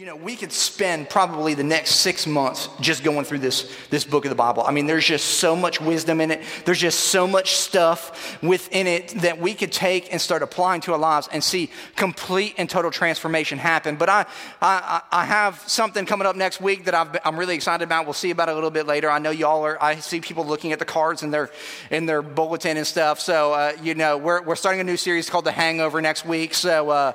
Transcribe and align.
You 0.00 0.06
know, 0.06 0.16
we 0.16 0.34
could 0.34 0.50
spend 0.50 1.10
probably 1.10 1.52
the 1.52 1.62
next 1.62 1.96
six 1.96 2.26
months 2.26 2.70
just 2.80 3.04
going 3.04 3.26
through 3.26 3.40
this, 3.40 3.70
this 3.90 4.02
book 4.02 4.24
of 4.24 4.30
the 4.30 4.34
Bible. 4.34 4.62
I 4.62 4.70
mean, 4.72 4.86
there's 4.86 5.04
just 5.04 5.26
so 5.26 5.54
much 5.54 5.78
wisdom 5.78 6.22
in 6.22 6.30
it. 6.30 6.40
There's 6.64 6.78
just 6.78 7.00
so 7.00 7.26
much 7.26 7.56
stuff 7.56 8.42
within 8.42 8.86
it 8.86 9.08
that 9.20 9.38
we 9.38 9.52
could 9.52 9.72
take 9.72 10.10
and 10.10 10.18
start 10.18 10.42
applying 10.42 10.80
to 10.80 10.94
our 10.94 10.98
lives 10.98 11.28
and 11.30 11.44
see 11.44 11.68
complete 11.96 12.54
and 12.56 12.70
total 12.70 12.90
transformation 12.90 13.58
happen. 13.58 13.96
But 13.96 14.08
I, 14.08 14.24
I, 14.62 15.02
I 15.12 15.26
have 15.26 15.62
something 15.66 16.06
coming 16.06 16.26
up 16.26 16.34
next 16.34 16.62
week 16.62 16.86
that 16.86 16.94
I've, 16.94 17.18
I'm 17.22 17.38
really 17.38 17.54
excited 17.54 17.84
about. 17.84 18.06
We'll 18.06 18.14
see 18.14 18.30
about 18.30 18.48
it 18.48 18.52
a 18.52 18.54
little 18.54 18.70
bit 18.70 18.86
later. 18.86 19.10
I 19.10 19.18
know 19.18 19.32
y'all 19.32 19.66
are, 19.66 19.76
I 19.82 19.96
see 19.96 20.22
people 20.22 20.46
looking 20.46 20.72
at 20.72 20.78
the 20.78 20.86
cards 20.86 21.22
in 21.22 21.30
their, 21.30 21.50
in 21.90 22.06
their 22.06 22.22
bulletin 22.22 22.78
and 22.78 22.86
stuff. 22.86 23.20
So, 23.20 23.52
uh, 23.52 23.72
you 23.82 23.94
know, 23.94 24.16
we're, 24.16 24.40
we're 24.40 24.56
starting 24.56 24.80
a 24.80 24.84
new 24.84 24.96
series 24.96 25.28
called 25.28 25.44
The 25.44 25.52
Hangover 25.52 26.00
next 26.00 26.24
week. 26.24 26.54
So, 26.54 26.88
uh, 26.88 27.12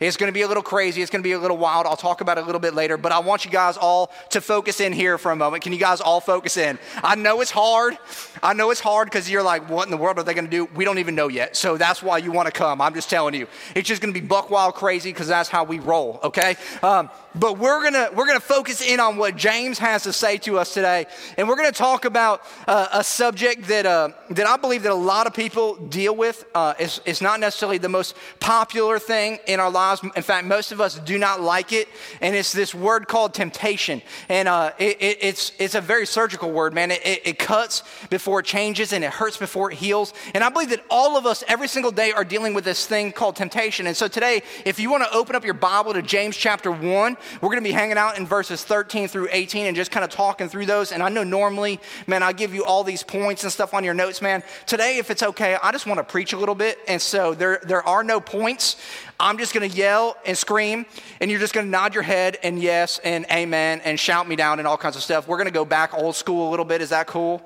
it's 0.00 0.16
going 0.16 0.28
to 0.28 0.34
be 0.34 0.42
a 0.42 0.48
little 0.48 0.62
crazy. 0.62 1.02
It's 1.02 1.10
going 1.10 1.22
to 1.22 1.26
be 1.26 1.32
a 1.32 1.38
little 1.38 1.56
wild. 1.56 1.86
I'll 1.86 1.96
talk 1.96 2.20
about 2.20 2.38
it 2.38 2.42
a 2.42 2.46
little 2.46 2.60
bit 2.60 2.74
later, 2.74 2.96
but 2.96 3.12
I 3.12 3.18
want 3.20 3.44
you 3.44 3.50
guys 3.50 3.76
all 3.76 4.12
to 4.30 4.40
focus 4.40 4.80
in 4.80 4.92
here 4.92 5.18
for 5.18 5.32
a 5.32 5.36
moment. 5.36 5.62
Can 5.62 5.72
you 5.72 5.78
guys 5.78 6.00
all 6.00 6.20
focus 6.20 6.56
in? 6.56 6.78
I 7.02 7.14
know 7.14 7.40
it's 7.40 7.50
hard. 7.50 7.96
I 8.42 8.54
know 8.54 8.70
it's 8.70 8.80
hard 8.80 9.06
because 9.06 9.30
you're 9.30 9.42
like, 9.42 9.68
what 9.68 9.86
in 9.86 9.90
the 9.90 9.96
world 9.96 10.18
are 10.18 10.22
they 10.22 10.34
going 10.34 10.46
to 10.46 10.50
do? 10.50 10.64
We 10.74 10.84
don't 10.84 10.98
even 10.98 11.14
know 11.14 11.28
yet. 11.28 11.56
So 11.56 11.76
that's 11.76 12.02
why 12.02 12.18
you 12.18 12.32
want 12.32 12.46
to 12.46 12.52
come. 12.52 12.80
I'm 12.80 12.94
just 12.94 13.10
telling 13.10 13.34
you. 13.34 13.46
It's 13.74 13.88
just 13.88 14.02
going 14.02 14.12
to 14.12 14.20
be 14.20 14.26
buck 14.26 14.50
wild 14.50 14.74
crazy 14.74 15.10
because 15.12 15.28
that's 15.28 15.48
how 15.48 15.64
we 15.64 15.78
roll, 15.78 16.20
okay? 16.22 16.56
Um, 16.82 17.10
but 17.34 17.58
we're 17.58 17.82
gonna 17.82 18.08
we're 18.14 18.26
gonna 18.26 18.40
focus 18.40 18.80
in 18.80 19.00
on 19.00 19.16
what 19.16 19.36
James 19.36 19.78
has 19.78 20.04
to 20.04 20.12
say 20.12 20.38
to 20.38 20.58
us 20.58 20.72
today, 20.72 21.06
and 21.36 21.48
we're 21.48 21.56
gonna 21.56 21.72
talk 21.72 22.04
about 22.04 22.42
uh, 22.68 22.88
a 22.92 23.04
subject 23.04 23.66
that 23.68 23.86
uh, 23.86 24.10
that 24.30 24.46
I 24.46 24.56
believe 24.56 24.84
that 24.84 24.92
a 24.92 24.94
lot 24.94 25.26
of 25.26 25.34
people 25.34 25.74
deal 25.76 26.14
with. 26.14 26.44
Uh, 26.54 26.74
it's, 26.78 27.00
it's 27.04 27.20
not 27.20 27.40
necessarily 27.40 27.78
the 27.78 27.88
most 27.88 28.14
popular 28.40 28.98
thing 28.98 29.38
in 29.46 29.58
our 29.58 29.70
lives. 29.70 30.02
In 30.14 30.22
fact, 30.22 30.46
most 30.46 30.72
of 30.72 30.80
us 30.80 30.98
do 31.00 31.18
not 31.18 31.40
like 31.40 31.72
it, 31.72 31.88
and 32.20 32.36
it's 32.36 32.52
this 32.52 32.74
word 32.74 33.08
called 33.08 33.34
temptation. 33.34 34.00
And 34.28 34.48
uh, 34.48 34.72
it, 34.78 35.02
it, 35.02 35.18
it's 35.20 35.52
it's 35.58 35.74
a 35.74 35.80
very 35.80 36.06
surgical 36.06 36.52
word, 36.52 36.72
man. 36.72 36.90
It, 36.90 37.02
it 37.04 37.38
cuts 37.38 37.82
before 38.10 38.40
it 38.40 38.46
changes, 38.46 38.92
and 38.92 39.02
it 39.02 39.10
hurts 39.10 39.36
before 39.36 39.72
it 39.72 39.76
heals. 39.76 40.14
And 40.34 40.44
I 40.44 40.50
believe 40.50 40.70
that 40.70 40.84
all 40.88 41.16
of 41.16 41.26
us 41.26 41.42
every 41.48 41.68
single 41.68 41.90
day 41.90 42.12
are 42.12 42.24
dealing 42.24 42.54
with 42.54 42.64
this 42.64 42.86
thing 42.86 43.12
called 43.12 43.36
temptation. 43.36 43.86
And 43.86 43.96
so 43.96 44.06
today, 44.06 44.42
if 44.64 44.78
you 44.78 44.90
want 44.90 45.02
to 45.02 45.12
open 45.12 45.34
up 45.34 45.44
your 45.44 45.54
Bible 45.54 45.92
to 45.94 46.02
James 46.02 46.36
chapter 46.36 46.70
one. 46.70 47.16
We're 47.40 47.48
going 47.48 47.62
to 47.62 47.68
be 47.68 47.72
hanging 47.72 47.98
out 47.98 48.18
in 48.18 48.26
verses 48.26 48.64
13 48.64 49.08
through 49.08 49.28
18 49.30 49.66
and 49.66 49.76
just 49.76 49.90
kind 49.90 50.04
of 50.04 50.10
talking 50.10 50.48
through 50.48 50.66
those. 50.66 50.92
And 50.92 51.02
I 51.02 51.08
know 51.08 51.24
normally, 51.24 51.80
man, 52.06 52.22
I 52.22 52.32
give 52.32 52.54
you 52.54 52.64
all 52.64 52.84
these 52.84 53.02
points 53.02 53.42
and 53.44 53.52
stuff 53.52 53.74
on 53.74 53.84
your 53.84 53.94
notes, 53.94 54.22
man. 54.22 54.42
Today, 54.66 54.98
if 54.98 55.10
it's 55.10 55.22
okay, 55.22 55.56
I 55.62 55.72
just 55.72 55.86
want 55.86 55.98
to 55.98 56.04
preach 56.04 56.32
a 56.32 56.36
little 56.36 56.54
bit. 56.54 56.78
And 56.88 57.00
so 57.00 57.34
there, 57.34 57.60
there 57.62 57.86
are 57.86 58.04
no 58.04 58.20
points. 58.20 58.76
I'm 59.18 59.38
just 59.38 59.54
going 59.54 59.68
to 59.68 59.76
yell 59.76 60.16
and 60.26 60.36
scream, 60.36 60.86
and 61.20 61.30
you're 61.30 61.40
just 61.40 61.54
going 61.54 61.66
to 61.66 61.70
nod 61.70 61.94
your 61.94 62.02
head 62.02 62.36
and 62.42 62.60
yes 62.60 62.98
and 63.04 63.24
amen 63.30 63.80
and 63.84 63.98
shout 63.98 64.28
me 64.28 64.36
down 64.36 64.58
and 64.58 64.66
all 64.66 64.76
kinds 64.76 64.96
of 64.96 65.02
stuff. 65.02 65.28
We're 65.28 65.36
going 65.36 65.46
to 65.46 65.52
go 65.52 65.64
back 65.64 65.94
old 65.94 66.16
school 66.16 66.48
a 66.48 66.50
little 66.50 66.64
bit. 66.64 66.80
Is 66.80 66.90
that 66.90 67.06
cool? 67.06 67.42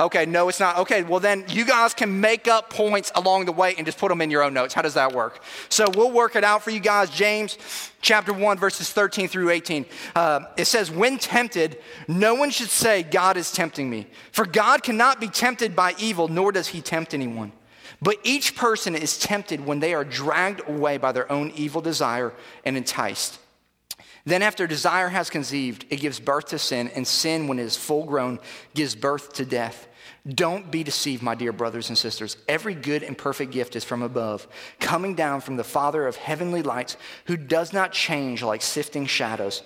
Okay, 0.00 0.24
no, 0.24 0.48
it's 0.48 0.58
not. 0.58 0.78
Okay, 0.78 1.02
well, 1.02 1.20
then 1.20 1.44
you 1.48 1.66
guys 1.66 1.92
can 1.92 2.22
make 2.22 2.48
up 2.48 2.70
points 2.70 3.12
along 3.14 3.44
the 3.44 3.52
way 3.52 3.74
and 3.76 3.84
just 3.84 3.98
put 3.98 4.08
them 4.08 4.22
in 4.22 4.30
your 4.30 4.42
own 4.42 4.54
notes. 4.54 4.72
How 4.72 4.80
does 4.80 4.94
that 4.94 5.12
work? 5.12 5.42
So 5.68 5.86
we'll 5.94 6.10
work 6.10 6.36
it 6.36 6.42
out 6.42 6.62
for 6.62 6.70
you 6.70 6.80
guys. 6.80 7.10
James 7.10 7.58
chapter 8.00 8.32
1, 8.32 8.56
verses 8.56 8.90
13 8.90 9.28
through 9.28 9.50
18. 9.50 9.84
Uh, 10.16 10.40
it 10.56 10.64
says, 10.64 10.90
When 10.90 11.18
tempted, 11.18 11.78
no 12.08 12.34
one 12.34 12.48
should 12.48 12.70
say, 12.70 13.02
God 13.02 13.36
is 13.36 13.52
tempting 13.52 13.90
me. 13.90 14.06
For 14.32 14.46
God 14.46 14.82
cannot 14.82 15.20
be 15.20 15.28
tempted 15.28 15.76
by 15.76 15.94
evil, 15.98 16.28
nor 16.28 16.50
does 16.50 16.68
he 16.68 16.80
tempt 16.80 17.12
anyone. 17.12 17.52
But 18.00 18.16
each 18.24 18.56
person 18.56 18.96
is 18.96 19.18
tempted 19.18 19.66
when 19.66 19.80
they 19.80 19.92
are 19.92 20.04
dragged 20.04 20.66
away 20.66 20.96
by 20.96 21.12
their 21.12 21.30
own 21.30 21.52
evil 21.54 21.82
desire 21.82 22.32
and 22.64 22.74
enticed. 22.74 23.38
Then, 24.24 24.42
after 24.42 24.66
desire 24.66 25.08
has 25.08 25.28
conceived, 25.28 25.84
it 25.90 25.96
gives 25.96 26.20
birth 26.20 26.46
to 26.48 26.58
sin, 26.58 26.90
and 26.94 27.06
sin, 27.06 27.48
when 27.48 27.58
it 27.58 27.64
is 27.64 27.76
full 27.76 28.04
grown, 28.04 28.38
gives 28.74 28.94
birth 28.94 29.34
to 29.34 29.44
death. 29.44 29.88
Don't 30.28 30.70
be 30.70 30.82
deceived, 30.82 31.22
my 31.22 31.34
dear 31.34 31.52
brothers 31.52 31.88
and 31.88 31.96
sisters. 31.96 32.36
Every 32.46 32.74
good 32.74 33.02
and 33.02 33.16
perfect 33.16 33.52
gift 33.52 33.74
is 33.74 33.84
from 33.84 34.02
above, 34.02 34.46
coming 34.78 35.14
down 35.14 35.40
from 35.40 35.56
the 35.56 35.64
Father 35.64 36.06
of 36.06 36.16
heavenly 36.16 36.62
lights, 36.62 36.96
who 37.26 37.36
does 37.36 37.72
not 37.72 37.92
change 37.92 38.42
like 38.42 38.60
sifting 38.60 39.06
shadows. 39.06 39.62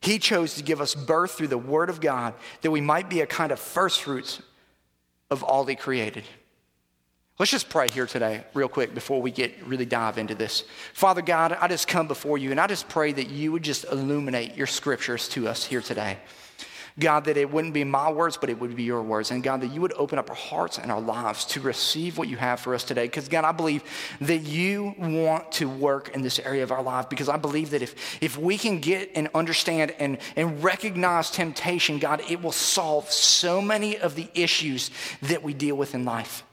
He 0.00 0.18
chose 0.18 0.54
to 0.54 0.62
give 0.62 0.80
us 0.80 0.94
birth 0.94 1.32
through 1.32 1.48
the 1.48 1.58
Word 1.58 1.90
of 1.90 2.00
God, 2.00 2.34
that 2.62 2.70
we 2.70 2.80
might 2.80 3.10
be 3.10 3.20
a 3.20 3.26
kind 3.26 3.52
of 3.52 3.60
first 3.60 4.00
fruits 4.00 4.40
of 5.30 5.42
all 5.42 5.66
He 5.66 5.76
created. 5.76 6.24
Let's 7.38 7.52
just 7.52 7.70
pray 7.70 7.86
here 7.90 8.06
today, 8.06 8.44
real 8.52 8.68
quick, 8.68 8.94
before 8.94 9.22
we 9.22 9.30
get 9.30 9.66
really 9.66 9.86
dive 9.86 10.18
into 10.18 10.34
this. 10.34 10.64
Father 10.92 11.22
God, 11.22 11.56
I 11.58 11.68
just 11.68 11.88
come 11.88 12.06
before 12.06 12.36
you 12.36 12.50
and 12.50 12.60
I 12.60 12.66
just 12.66 12.88
pray 12.88 13.12
that 13.12 13.30
you 13.30 13.52
would 13.52 13.62
just 13.62 13.84
illuminate 13.84 14.56
your 14.56 14.66
scriptures 14.66 15.26
to 15.30 15.48
us 15.48 15.64
here 15.64 15.80
today. 15.80 16.18
God, 16.98 17.24
that 17.26 17.36
it 17.36 17.50
wouldn't 17.50 17.74
be 17.74 17.84
my 17.84 18.10
words, 18.10 18.36
but 18.36 18.50
it 18.50 18.58
would 18.58 18.74
be 18.76 18.82
your 18.82 19.02
words. 19.02 19.30
And 19.30 19.42
God, 19.42 19.60
that 19.60 19.68
you 19.68 19.80
would 19.80 19.92
open 19.94 20.18
up 20.18 20.30
our 20.30 20.36
hearts 20.36 20.78
and 20.78 20.90
our 20.90 21.00
lives 21.00 21.44
to 21.46 21.60
receive 21.60 22.18
what 22.18 22.28
you 22.28 22.36
have 22.36 22.60
for 22.60 22.74
us 22.74 22.84
today. 22.84 23.04
Because, 23.04 23.28
God, 23.28 23.44
I 23.44 23.52
believe 23.52 23.84
that 24.20 24.38
you 24.38 24.94
want 24.98 25.52
to 25.52 25.68
work 25.68 26.14
in 26.14 26.22
this 26.22 26.38
area 26.38 26.62
of 26.62 26.72
our 26.72 26.82
life. 26.82 27.08
Because 27.08 27.28
I 27.28 27.36
believe 27.36 27.70
that 27.70 27.82
if, 27.82 28.22
if 28.22 28.36
we 28.36 28.58
can 28.58 28.80
get 28.80 29.10
and 29.14 29.28
understand 29.34 29.94
and, 29.98 30.18
and 30.36 30.62
recognize 30.62 31.30
temptation, 31.30 31.98
God, 31.98 32.22
it 32.28 32.42
will 32.42 32.52
solve 32.52 33.10
so 33.10 33.60
many 33.60 33.98
of 33.98 34.14
the 34.14 34.28
issues 34.34 34.90
that 35.22 35.42
we 35.42 35.54
deal 35.54 35.76
with 35.76 35.94
in 35.94 36.04
life. 36.04 36.44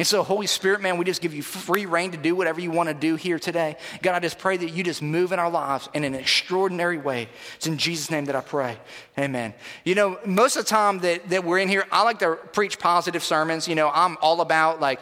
And 0.00 0.06
so, 0.06 0.22
Holy 0.22 0.46
Spirit, 0.46 0.80
man, 0.80 0.96
we 0.96 1.04
just 1.04 1.20
give 1.20 1.34
you 1.34 1.42
free 1.42 1.84
rein 1.84 2.12
to 2.12 2.16
do 2.16 2.34
whatever 2.34 2.58
you 2.58 2.70
want 2.70 2.88
to 2.88 2.94
do 2.94 3.16
here 3.16 3.38
today. 3.38 3.76
God, 4.00 4.14
I 4.14 4.20
just 4.20 4.38
pray 4.38 4.56
that 4.56 4.70
you 4.70 4.82
just 4.82 5.02
move 5.02 5.30
in 5.30 5.38
our 5.38 5.50
lives 5.50 5.90
in 5.92 6.04
an 6.04 6.14
extraordinary 6.14 6.96
way. 6.96 7.28
It's 7.56 7.66
in 7.66 7.76
Jesus' 7.76 8.10
name 8.10 8.24
that 8.24 8.34
I 8.34 8.40
pray. 8.40 8.78
Amen. 9.18 9.52
You 9.84 9.94
know, 9.94 10.18
most 10.24 10.56
of 10.56 10.64
the 10.64 10.70
time 10.70 11.00
that, 11.00 11.28
that 11.28 11.44
we're 11.44 11.58
in 11.58 11.68
here, 11.68 11.86
I 11.92 12.02
like 12.02 12.20
to 12.20 12.36
preach 12.54 12.78
positive 12.78 13.22
sermons. 13.22 13.68
You 13.68 13.74
know, 13.74 13.90
I'm 13.92 14.16
all 14.22 14.40
about 14.40 14.80
like 14.80 15.00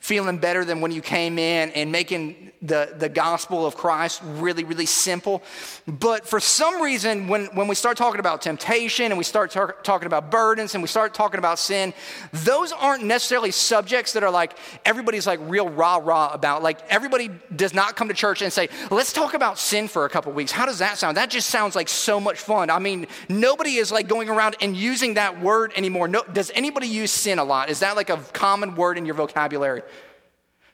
feeling 0.00 0.38
better 0.38 0.64
than 0.64 0.80
when 0.80 0.92
you 0.92 1.00
came 1.00 1.38
in 1.38 1.70
and 1.70 1.90
making 1.90 2.52
the, 2.60 2.94
the 2.98 3.08
gospel 3.08 3.66
of 3.66 3.76
Christ 3.76 4.22
really, 4.22 4.64
really 4.64 4.86
simple. 4.86 5.42
But 5.86 6.26
for 6.26 6.40
some 6.40 6.80
reason, 6.80 7.28
when, 7.28 7.46
when 7.46 7.68
we 7.68 7.74
start 7.74 7.96
talking 7.96 8.20
about 8.20 8.40
temptation 8.40 9.06
and 9.06 9.18
we 9.18 9.24
start 9.24 9.50
tar- 9.50 9.76
talking 9.82 10.06
about 10.06 10.30
burdens 10.30 10.74
and 10.74 10.82
we 10.82 10.88
start 10.88 11.12
talking 11.12 11.38
about 11.38 11.58
sin, 11.58 11.92
those 12.32 12.72
aren't 12.72 13.04
necessarily 13.04 13.50
subjects 13.50 14.14
that 14.14 14.22
are 14.22 14.30
like 14.30 14.56
everybody's 14.84 15.26
like 15.26 15.40
real 15.42 15.68
rah 15.68 15.96
rah 15.96 16.32
about. 16.32 16.62
Like 16.62 16.80
everybody 16.88 17.30
does 17.54 17.74
not 17.74 17.96
come 17.96 18.08
to 18.08 18.14
church 18.14 18.40
and 18.40 18.52
say, 18.52 18.68
let's 18.90 19.12
talk 19.12 19.34
about 19.34 19.58
sin 19.58 19.88
for 19.88 20.06
a 20.06 20.08
couple 20.08 20.32
weeks. 20.32 20.52
How 20.52 20.64
does 20.64 20.78
that 20.78 20.96
sound? 20.96 21.16
That 21.18 21.30
just 21.30 21.50
sounds 21.50 21.76
like 21.76 21.88
so 21.88 22.18
much 22.18 22.38
fun. 22.38 22.70
I 22.70 22.78
mean, 22.78 23.06
nobody 23.28 23.76
is 23.76 23.92
like 23.92 24.08
going 24.08 24.30
around 24.30 24.56
and 24.62 24.74
using 24.74 25.14
that 25.14 25.40
word 25.40 25.72
anymore. 25.76 26.08
No, 26.08 26.22
does 26.32 26.50
anybody 26.54 26.88
use 26.88 27.10
sin 27.10 27.38
a 27.38 27.44
lot? 27.44 27.68
Is 27.68 27.80
that 27.80 27.96
like 27.96 28.08
a 28.08 28.16
common 28.32 28.74
word 28.74 28.96
in 28.96 29.04
your 29.04 29.14
vocabulary? 29.14 29.73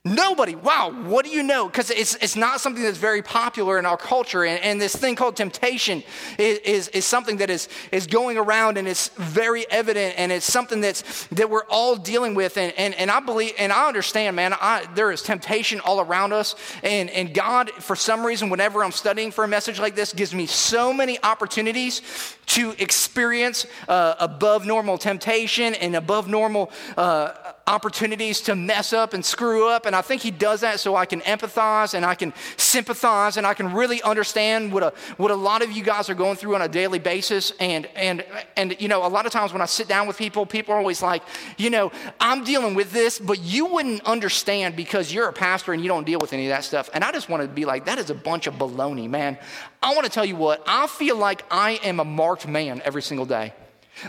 Nobody. 0.02 0.54
Wow, 0.54 0.92
what 0.92 1.26
do 1.26 1.30
you 1.30 1.42
know? 1.42 1.66
Because 1.66 1.90
it's, 1.90 2.14
it's 2.22 2.34
not 2.34 2.62
something 2.62 2.82
that's 2.82 2.96
very 2.96 3.20
popular 3.20 3.78
in 3.78 3.84
our 3.84 3.98
culture. 3.98 4.46
And, 4.46 4.58
and 4.64 4.80
this 4.80 4.96
thing 4.96 5.14
called 5.14 5.36
temptation 5.36 6.02
is, 6.38 6.58
is, 6.60 6.88
is, 6.88 7.04
something 7.04 7.36
that 7.36 7.50
is, 7.50 7.68
is 7.92 8.06
going 8.06 8.38
around 8.38 8.78
and 8.78 8.88
it's 8.88 9.08
very 9.08 9.70
evident 9.70 10.14
and 10.16 10.32
it's 10.32 10.50
something 10.50 10.80
that's, 10.80 11.26
that 11.26 11.50
we're 11.50 11.66
all 11.68 11.96
dealing 11.96 12.34
with. 12.34 12.56
And, 12.56 12.72
and, 12.78 12.94
and 12.94 13.10
I 13.10 13.20
believe, 13.20 13.52
and 13.58 13.70
I 13.70 13.88
understand, 13.88 14.36
man, 14.36 14.54
I, 14.54 14.86
there 14.94 15.12
is 15.12 15.20
temptation 15.20 15.80
all 15.80 16.00
around 16.00 16.32
us. 16.32 16.54
And, 16.82 17.10
and 17.10 17.34
God, 17.34 17.68
for 17.72 17.94
some 17.94 18.24
reason, 18.24 18.48
whenever 18.48 18.82
I'm 18.82 18.92
studying 18.92 19.30
for 19.30 19.44
a 19.44 19.48
message 19.48 19.78
like 19.78 19.96
this, 19.96 20.14
gives 20.14 20.34
me 20.34 20.46
so 20.46 20.94
many 20.94 21.22
opportunities 21.22 22.00
to 22.46 22.74
experience 22.78 23.66
uh, 23.86 24.14
above 24.18 24.64
normal 24.64 24.96
temptation 24.96 25.74
and 25.74 25.94
above 25.94 26.26
normal 26.26 26.72
uh, 26.96 27.32
opportunities 27.70 28.40
to 28.40 28.56
mess 28.56 28.92
up 28.92 29.14
and 29.14 29.24
screw 29.24 29.68
up. 29.68 29.86
And 29.86 29.94
I 29.94 30.02
think 30.02 30.20
he 30.20 30.32
does 30.32 30.60
that 30.62 30.80
so 30.80 30.96
I 30.96 31.06
can 31.06 31.20
empathize 31.20 31.94
and 31.94 32.04
I 32.04 32.16
can 32.16 32.34
sympathize 32.56 33.36
and 33.36 33.46
I 33.46 33.54
can 33.54 33.72
really 33.72 34.02
understand 34.02 34.72
what 34.72 34.82
a, 34.82 34.92
what 35.18 35.30
a 35.30 35.36
lot 35.36 35.62
of 35.62 35.70
you 35.70 35.84
guys 35.84 36.10
are 36.10 36.14
going 36.14 36.36
through 36.36 36.56
on 36.56 36.62
a 36.62 36.68
daily 36.68 36.98
basis. 36.98 37.52
And, 37.60 37.86
and, 37.94 38.24
and, 38.56 38.76
you 38.80 38.88
know, 38.88 39.06
a 39.06 39.08
lot 39.08 39.24
of 39.24 39.32
times 39.32 39.52
when 39.52 39.62
I 39.62 39.66
sit 39.66 39.86
down 39.86 40.08
with 40.08 40.18
people, 40.18 40.44
people 40.46 40.74
are 40.74 40.78
always 40.78 41.00
like, 41.00 41.22
you 41.58 41.70
know, 41.70 41.92
I'm 42.18 42.42
dealing 42.42 42.74
with 42.74 42.90
this, 42.90 43.20
but 43.20 43.38
you 43.38 43.66
wouldn't 43.66 44.04
understand 44.04 44.74
because 44.74 45.12
you're 45.12 45.28
a 45.28 45.32
pastor 45.32 45.72
and 45.72 45.80
you 45.80 45.88
don't 45.88 46.04
deal 46.04 46.18
with 46.18 46.32
any 46.32 46.46
of 46.46 46.50
that 46.50 46.64
stuff. 46.64 46.90
And 46.92 47.04
I 47.04 47.12
just 47.12 47.28
want 47.28 47.42
to 47.42 47.48
be 47.48 47.64
like, 47.64 47.84
that 47.84 47.98
is 47.98 48.10
a 48.10 48.14
bunch 48.14 48.48
of 48.48 48.54
baloney, 48.54 49.08
man. 49.08 49.38
I 49.80 49.94
want 49.94 50.04
to 50.06 50.10
tell 50.10 50.24
you 50.24 50.36
what, 50.36 50.62
I 50.66 50.88
feel 50.88 51.16
like 51.16 51.44
I 51.50 51.72
am 51.84 52.00
a 52.00 52.04
marked 52.04 52.48
man 52.48 52.82
every 52.84 53.02
single 53.02 53.26
day. 53.26 53.54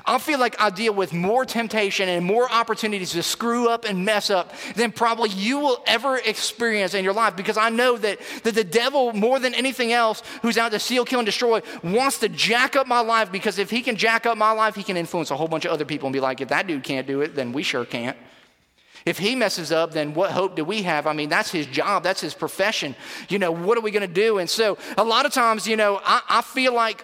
I 0.05 0.17
feel 0.17 0.39
like 0.39 0.59
I 0.59 0.69
deal 0.69 0.93
with 0.93 1.13
more 1.13 1.45
temptation 1.45 2.07
and 2.09 2.25
more 2.25 2.51
opportunities 2.51 3.11
to 3.11 3.23
screw 3.23 3.69
up 3.69 3.85
and 3.85 4.05
mess 4.05 4.29
up 4.29 4.53
than 4.75 4.91
probably 4.91 5.29
you 5.29 5.59
will 5.59 5.83
ever 5.88 6.17
experience 6.17 6.93
in 6.93 7.03
your 7.03 7.13
life 7.13 7.35
because 7.35 7.57
I 7.57 7.69
know 7.69 7.97
that, 7.97 8.19
that 8.43 8.55
the 8.55 8.63
devil, 8.63 9.13
more 9.13 9.39
than 9.39 9.53
anything 9.53 9.91
else, 9.91 10.23
who's 10.41 10.57
out 10.57 10.71
to 10.71 10.79
steal, 10.79 11.05
kill, 11.05 11.19
and 11.19 11.25
destroy, 11.25 11.61
wants 11.83 12.19
to 12.19 12.29
jack 12.29 12.75
up 12.75 12.88
my 12.88 13.01
life 13.01 13.31
because 13.31 13.59
if 13.59 13.69
he 13.69 13.81
can 13.81 13.95
jack 13.95 14.25
up 14.25 14.38
my 14.38 14.51
life, 14.51 14.75
he 14.75 14.83
can 14.83 14.97
influence 14.97 15.31
a 15.31 15.38
whole 15.38 15.47
bunch 15.47 15.65
of 15.65 15.71
other 15.71 15.85
people 15.85 16.07
and 16.07 16.13
be 16.13 16.19
like, 16.19 16.41
if 16.41 16.49
that 16.49 16.67
dude 16.67 16.83
can't 16.83 17.07
do 17.07 17.21
it, 17.21 17.35
then 17.35 17.53
we 17.53 17.63
sure 17.63 17.85
can't. 17.85 18.17
If 19.05 19.17
he 19.17 19.35
messes 19.35 19.71
up, 19.71 19.91
then 19.91 20.13
what 20.13 20.31
hope 20.31 20.55
do 20.55 20.63
we 20.63 20.83
have? 20.83 21.07
I 21.07 21.13
mean, 21.13 21.29
that's 21.29 21.51
his 21.51 21.65
job, 21.65 22.03
that's 22.03 22.21
his 22.21 22.33
profession. 22.33 22.95
You 23.29 23.39
know, 23.39 23.51
what 23.51 23.77
are 23.77 23.81
we 23.81 23.91
going 23.91 24.07
to 24.07 24.13
do? 24.13 24.37
And 24.37 24.49
so, 24.49 24.77
a 24.97 25.03
lot 25.03 25.25
of 25.25 25.33
times, 25.33 25.67
you 25.67 25.75
know, 25.75 25.99
I, 26.03 26.21
I 26.29 26.41
feel 26.41 26.73
like 26.73 27.03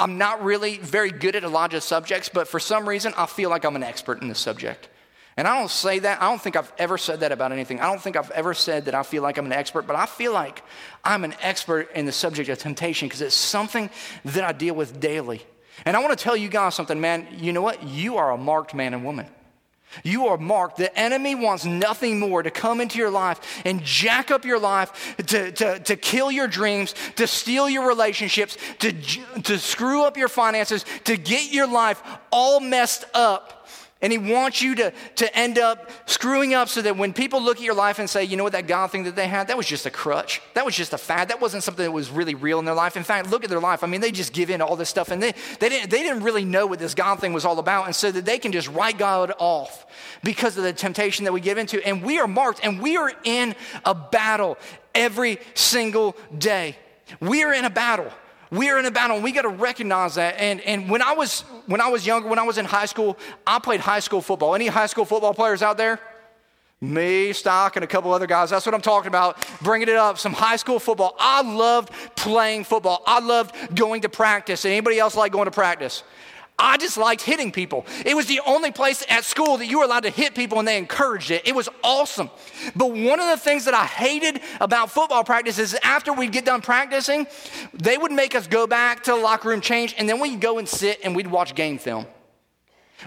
I'm 0.00 0.16
not 0.16 0.42
really 0.42 0.78
very 0.78 1.10
good 1.10 1.36
at 1.36 1.44
a 1.44 1.48
lot 1.48 1.74
of 1.74 1.82
subjects, 1.82 2.30
but 2.30 2.48
for 2.48 2.58
some 2.58 2.88
reason, 2.88 3.12
I 3.18 3.26
feel 3.26 3.50
like 3.50 3.66
I'm 3.66 3.76
an 3.76 3.82
expert 3.82 4.22
in 4.22 4.28
this 4.28 4.38
subject. 4.38 4.88
And 5.36 5.46
I 5.46 5.58
don't 5.58 5.70
say 5.70 5.98
that, 5.98 6.22
I 6.22 6.28
don't 6.30 6.40
think 6.40 6.56
I've 6.56 6.72
ever 6.78 6.96
said 6.96 7.20
that 7.20 7.32
about 7.32 7.52
anything. 7.52 7.80
I 7.80 7.84
don't 7.84 8.00
think 8.00 8.16
I've 8.16 8.30
ever 8.30 8.54
said 8.54 8.86
that 8.86 8.94
I 8.94 9.02
feel 9.02 9.22
like 9.22 9.36
I'm 9.36 9.44
an 9.44 9.52
expert, 9.52 9.82
but 9.82 9.96
I 9.96 10.06
feel 10.06 10.32
like 10.32 10.62
I'm 11.04 11.22
an 11.24 11.34
expert 11.42 11.92
in 11.94 12.06
the 12.06 12.12
subject 12.12 12.48
of 12.48 12.58
temptation 12.58 13.08
because 13.08 13.20
it's 13.20 13.34
something 13.34 13.90
that 14.24 14.42
I 14.42 14.52
deal 14.52 14.74
with 14.74 15.00
daily. 15.00 15.42
And 15.84 15.94
I 15.94 16.00
want 16.00 16.18
to 16.18 16.22
tell 16.22 16.36
you 16.36 16.48
guys 16.48 16.74
something, 16.74 16.98
man. 16.98 17.26
You 17.36 17.52
know 17.52 17.62
what? 17.62 17.82
You 17.82 18.16
are 18.16 18.30
a 18.30 18.38
marked 18.38 18.74
man 18.74 18.94
and 18.94 19.04
woman. 19.04 19.26
You 20.02 20.28
are 20.28 20.38
marked. 20.38 20.76
The 20.76 20.96
enemy 20.98 21.34
wants 21.34 21.64
nothing 21.64 22.18
more 22.18 22.42
to 22.42 22.50
come 22.50 22.80
into 22.80 22.98
your 22.98 23.10
life 23.10 23.62
and 23.64 23.82
jack 23.82 24.30
up 24.30 24.44
your 24.44 24.58
life, 24.58 25.16
to, 25.16 25.52
to, 25.52 25.78
to 25.80 25.96
kill 25.96 26.30
your 26.30 26.48
dreams, 26.48 26.94
to 27.16 27.26
steal 27.26 27.68
your 27.68 27.86
relationships, 27.86 28.56
to, 28.80 28.92
to 29.42 29.58
screw 29.58 30.04
up 30.04 30.16
your 30.16 30.28
finances, 30.28 30.84
to 31.04 31.16
get 31.16 31.52
your 31.52 31.66
life 31.66 32.02
all 32.30 32.60
messed 32.60 33.04
up 33.14 33.59
and 34.02 34.10
he 34.10 34.18
wants 34.18 34.62
you 34.62 34.74
to, 34.76 34.92
to 35.16 35.36
end 35.36 35.58
up 35.58 35.90
screwing 36.06 36.54
up 36.54 36.68
so 36.68 36.80
that 36.80 36.96
when 36.96 37.12
people 37.12 37.42
look 37.42 37.58
at 37.58 37.62
your 37.62 37.74
life 37.74 37.98
and 37.98 38.08
say, 38.08 38.24
you 38.24 38.36
know 38.36 38.44
what, 38.44 38.52
that 38.52 38.66
God 38.66 38.90
thing 38.90 39.04
that 39.04 39.14
they 39.14 39.28
had, 39.28 39.48
that 39.48 39.58
was 39.58 39.66
just 39.66 39.84
a 39.84 39.90
crutch. 39.90 40.40
That 40.54 40.64
was 40.64 40.74
just 40.74 40.94
a 40.94 40.98
fad. 40.98 41.28
That 41.28 41.40
wasn't 41.40 41.64
something 41.64 41.84
that 41.84 41.92
was 41.92 42.10
really 42.10 42.34
real 42.34 42.58
in 42.58 42.64
their 42.64 42.74
life. 42.74 42.96
In 42.96 43.02
fact, 43.02 43.30
look 43.30 43.44
at 43.44 43.50
their 43.50 43.60
life. 43.60 43.84
I 43.84 43.86
mean, 43.86 44.00
they 44.00 44.10
just 44.10 44.32
give 44.32 44.48
in 44.48 44.60
to 44.60 44.64
all 44.64 44.76
this 44.76 44.88
stuff 44.88 45.10
and 45.10 45.22
they, 45.22 45.34
they, 45.58 45.68
didn't, 45.68 45.90
they 45.90 46.02
didn't 46.02 46.22
really 46.22 46.46
know 46.46 46.66
what 46.66 46.78
this 46.78 46.94
God 46.94 47.20
thing 47.20 47.34
was 47.34 47.44
all 47.44 47.58
about. 47.58 47.86
And 47.86 47.94
so 47.94 48.10
that 48.10 48.24
they 48.24 48.38
can 48.38 48.52
just 48.52 48.68
write 48.68 48.96
God 48.96 49.32
off 49.38 49.84
because 50.24 50.56
of 50.56 50.64
the 50.64 50.72
temptation 50.72 51.26
that 51.26 51.32
we 51.32 51.40
give 51.40 51.58
into. 51.58 51.86
And 51.86 52.02
we 52.02 52.18
are 52.20 52.28
marked 52.28 52.60
and 52.64 52.80
we 52.80 52.96
are 52.96 53.12
in 53.24 53.54
a 53.84 53.94
battle 53.94 54.56
every 54.94 55.38
single 55.52 56.16
day. 56.38 56.76
We 57.20 57.44
are 57.44 57.52
in 57.52 57.66
a 57.66 57.70
battle. 57.70 58.10
We 58.50 58.68
are 58.70 58.78
in 58.78 58.86
a 58.86 58.90
battle 58.90 59.16
and 59.16 59.24
we 59.24 59.32
got 59.32 59.42
to 59.42 59.48
recognize 59.48 60.16
that. 60.16 60.36
And, 60.38 60.60
and 60.62 60.90
when, 60.90 61.02
I 61.02 61.12
was, 61.12 61.42
when 61.66 61.80
I 61.80 61.88
was 61.88 62.04
younger, 62.04 62.28
when 62.28 62.38
I 62.38 62.42
was 62.42 62.58
in 62.58 62.64
high 62.64 62.86
school, 62.86 63.16
I 63.46 63.58
played 63.60 63.80
high 63.80 64.00
school 64.00 64.20
football. 64.20 64.54
Any 64.54 64.66
high 64.66 64.86
school 64.86 65.04
football 65.04 65.34
players 65.34 65.62
out 65.62 65.76
there? 65.76 66.00
Me, 66.80 67.32
Stock, 67.32 67.76
and 67.76 67.84
a 67.84 67.86
couple 67.86 68.12
other 68.12 68.26
guys. 68.26 68.50
That's 68.50 68.64
what 68.64 68.74
I'm 68.74 68.80
talking 68.80 69.08
about. 69.08 69.46
Bringing 69.62 69.88
it 69.88 69.96
up. 69.96 70.18
Some 70.18 70.32
high 70.32 70.56
school 70.56 70.78
football. 70.78 71.14
I 71.20 71.42
loved 71.42 71.92
playing 72.16 72.64
football. 72.64 73.02
I 73.06 73.20
loved 73.20 73.76
going 73.76 74.00
to 74.02 74.08
practice. 74.08 74.64
Anybody 74.64 74.98
else 74.98 75.14
like 75.14 75.30
going 75.30 75.44
to 75.44 75.50
practice? 75.50 76.02
I 76.60 76.76
just 76.76 76.96
liked 76.96 77.22
hitting 77.22 77.50
people. 77.50 77.86
It 78.04 78.14
was 78.14 78.26
the 78.26 78.40
only 78.46 78.70
place 78.70 79.04
at 79.08 79.24
school 79.24 79.56
that 79.56 79.66
you 79.66 79.78
were 79.78 79.84
allowed 79.84 80.04
to 80.04 80.10
hit 80.10 80.34
people 80.34 80.58
and 80.58 80.68
they 80.68 80.78
encouraged 80.78 81.30
it. 81.30 81.46
It 81.46 81.54
was 81.54 81.68
awesome. 81.82 82.30
But 82.76 82.90
one 82.90 83.18
of 83.18 83.30
the 83.30 83.38
things 83.38 83.64
that 83.64 83.74
I 83.74 83.84
hated 83.84 84.40
about 84.60 84.90
football 84.90 85.24
practice 85.24 85.58
is 85.58 85.74
after 85.82 86.12
we'd 86.12 86.32
get 86.32 86.44
done 86.44 86.60
practicing, 86.60 87.26
they 87.72 87.96
would 87.96 88.12
make 88.12 88.34
us 88.34 88.46
go 88.46 88.66
back 88.66 89.04
to 89.04 89.12
the 89.12 89.16
locker 89.16 89.48
room, 89.48 89.60
change, 89.60 89.94
and 89.98 90.08
then 90.08 90.20
we'd 90.20 90.40
go 90.40 90.58
and 90.58 90.68
sit 90.68 91.00
and 91.02 91.16
we'd 91.16 91.26
watch 91.26 91.54
game 91.54 91.78
film. 91.78 92.06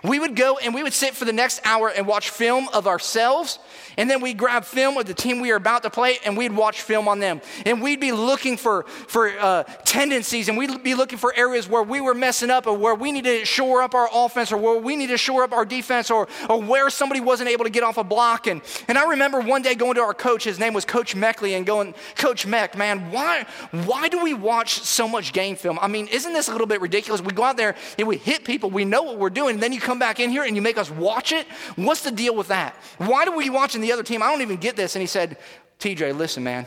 We 0.02 0.20
would 0.20 0.36
go 0.36 0.58
and 0.58 0.74
we 0.74 0.84
would 0.84 0.94
sit 0.94 1.14
for 1.16 1.26
the 1.26 1.34
next 1.34 1.62
hour 1.66 1.90
and 1.90 2.08
watch 2.08 2.30
film 2.30 2.70
of 2.74 2.88
ourselves 2.88 3.60
and 3.98 4.10
then 4.10 4.22
we'd 4.22 4.38
grab 4.38 4.66
film 4.66 4.98
of 4.98 5.06
the 5.06 5.14
team 5.14 5.40
we 5.40 5.50
were 5.50 5.58
about 5.58 5.84
to 5.84 5.90
play 5.90 6.18
and 6.26 6.38
we'd 6.38 6.52
watch 6.52 6.82
film 6.82 7.08
on 7.08 7.20
them. 7.20 7.42
And 7.66 7.82
we'd 7.82 8.00
be 8.00 8.12
looking 8.12 8.58
for, 8.58 8.84
for 8.84 9.30
uh, 9.40 9.64
tendencies 9.86 10.50
and 10.50 10.58
we'd 10.58 10.84
be 10.84 10.96
looking 10.96 11.18
for 11.18 11.34
areas 11.36 11.68
where 11.68 11.84
we 11.84 12.02
were 12.02 12.14
messing 12.14 12.50
up 12.50 12.68
or 12.68 12.76
where 12.76 12.96
we 12.96 13.12
needed 13.12 13.40
to 13.40 13.46
shore 13.46 13.82
up 13.82 13.94
our 13.94 14.10
offense 14.14 14.52
or 14.52 14.58
where 14.58 14.80
we 14.80 14.96
needed 14.96 15.14
to 15.14 15.18
shore 15.18 15.44
up 15.44 15.52
our 15.52 15.66
defense 15.66 16.10
or, 16.10 16.28
or 16.50 16.62
where 16.62 16.90
somebody 16.90 17.22
wasn't 17.22 17.50
able 17.50 17.66
to 17.66 17.70
get 17.70 17.84
off 17.84 17.98
a 17.98 18.04
block. 18.04 18.48
And, 18.48 18.62
and 18.88 18.98
I 18.98 19.10
remember 19.10 19.42
one 19.42 19.62
day 19.62 19.76
going 19.76 19.96
to 19.96 20.02
our 20.02 20.14
coach, 20.14 20.44
his 20.44 20.60
name 20.60 20.74
was 20.74 20.86
Coach 20.86 21.16
Meckley, 21.16 21.56
and 21.56 21.66
going, 21.66 21.94
Coach 22.16 22.46
Meck, 22.46 22.78
man, 22.78 23.12
why, 23.12 23.46
why 23.86 24.10
do 24.10 24.22
we 24.24 24.34
watch 24.34 24.80
so 24.80 25.08
much 25.08 25.34
game 25.34 25.56
film? 25.56 25.78
I 25.82 25.88
mean, 25.88 26.08
isn't 26.08 26.34
this 26.34 26.48
a 26.48 26.52
little 26.52 26.68
bit 26.68 26.82
ridiculous? 26.82 27.22
We 27.22 27.34
go 27.34 27.44
out 27.44 27.58
there 27.58 27.76
and 27.98 28.08
we 28.08 28.18
hit 28.18 28.44
people, 28.44 28.70
we 28.70 28.86
know 28.86 29.04
what 29.04 29.18
we're 29.18 29.30
doing, 29.30 29.56
and 29.56 29.64
then 29.64 29.72
you 29.72 29.82
come 29.84 30.00
back 30.00 30.20
in 30.20 30.30
here 30.30 30.44
and 30.44 30.56
you 30.56 30.62
make 30.62 30.78
us 30.78 30.90
watch 30.90 31.32
it? 31.32 31.46
What's 31.76 32.02
the 32.02 32.12
deal 32.12 32.36
with 32.36 32.48
that? 32.48 32.76
Why 32.98 33.26
do 33.26 33.32
we 33.32 33.50
watching 33.50 33.82
the 33.82 33.92
other 33.92 34.04
team? 34.04 34.24
I 34.24 34.32
don't 34.32 34.42
even 34.42 34.58
get 34.58 34.76
this. 34.76 34.96
And 34.96 35.02
he 35.02 35.08
said, 35.08 35.38
TJ, 35.80 36.18
listen, 36.18 36.44
man. 36.44 36.66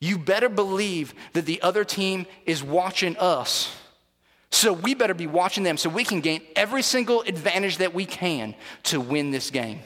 You 0.00 0.18
better 0.18 0.48
believe 0.48 1.14
that 1.32 1.46
the 1.46 1.62
other 1.62 1.84
team 1.84 2.26
is 2.46 2.62
watching 2.62 3.16
us. 3.18 3.74
So 4.50 4.72
we 4.72 4.94
better 4.94 5.14
be 5.14 5.26
watching 5.26 5.64
them 5.64 5.76
so 5.76 5.88
we 5.88 6.04
can 6.04 6.20
gain 6.20 6.42
every 6.56 6.82
single 6.82 7.22
advantage 7.22 7.78
that 7.78 7.94
we 7.94 8.04
can 8.04 8.54
to 8.84 9.00
win 9.00 9.30
this 9.30 9.50
game. 9.50 9.80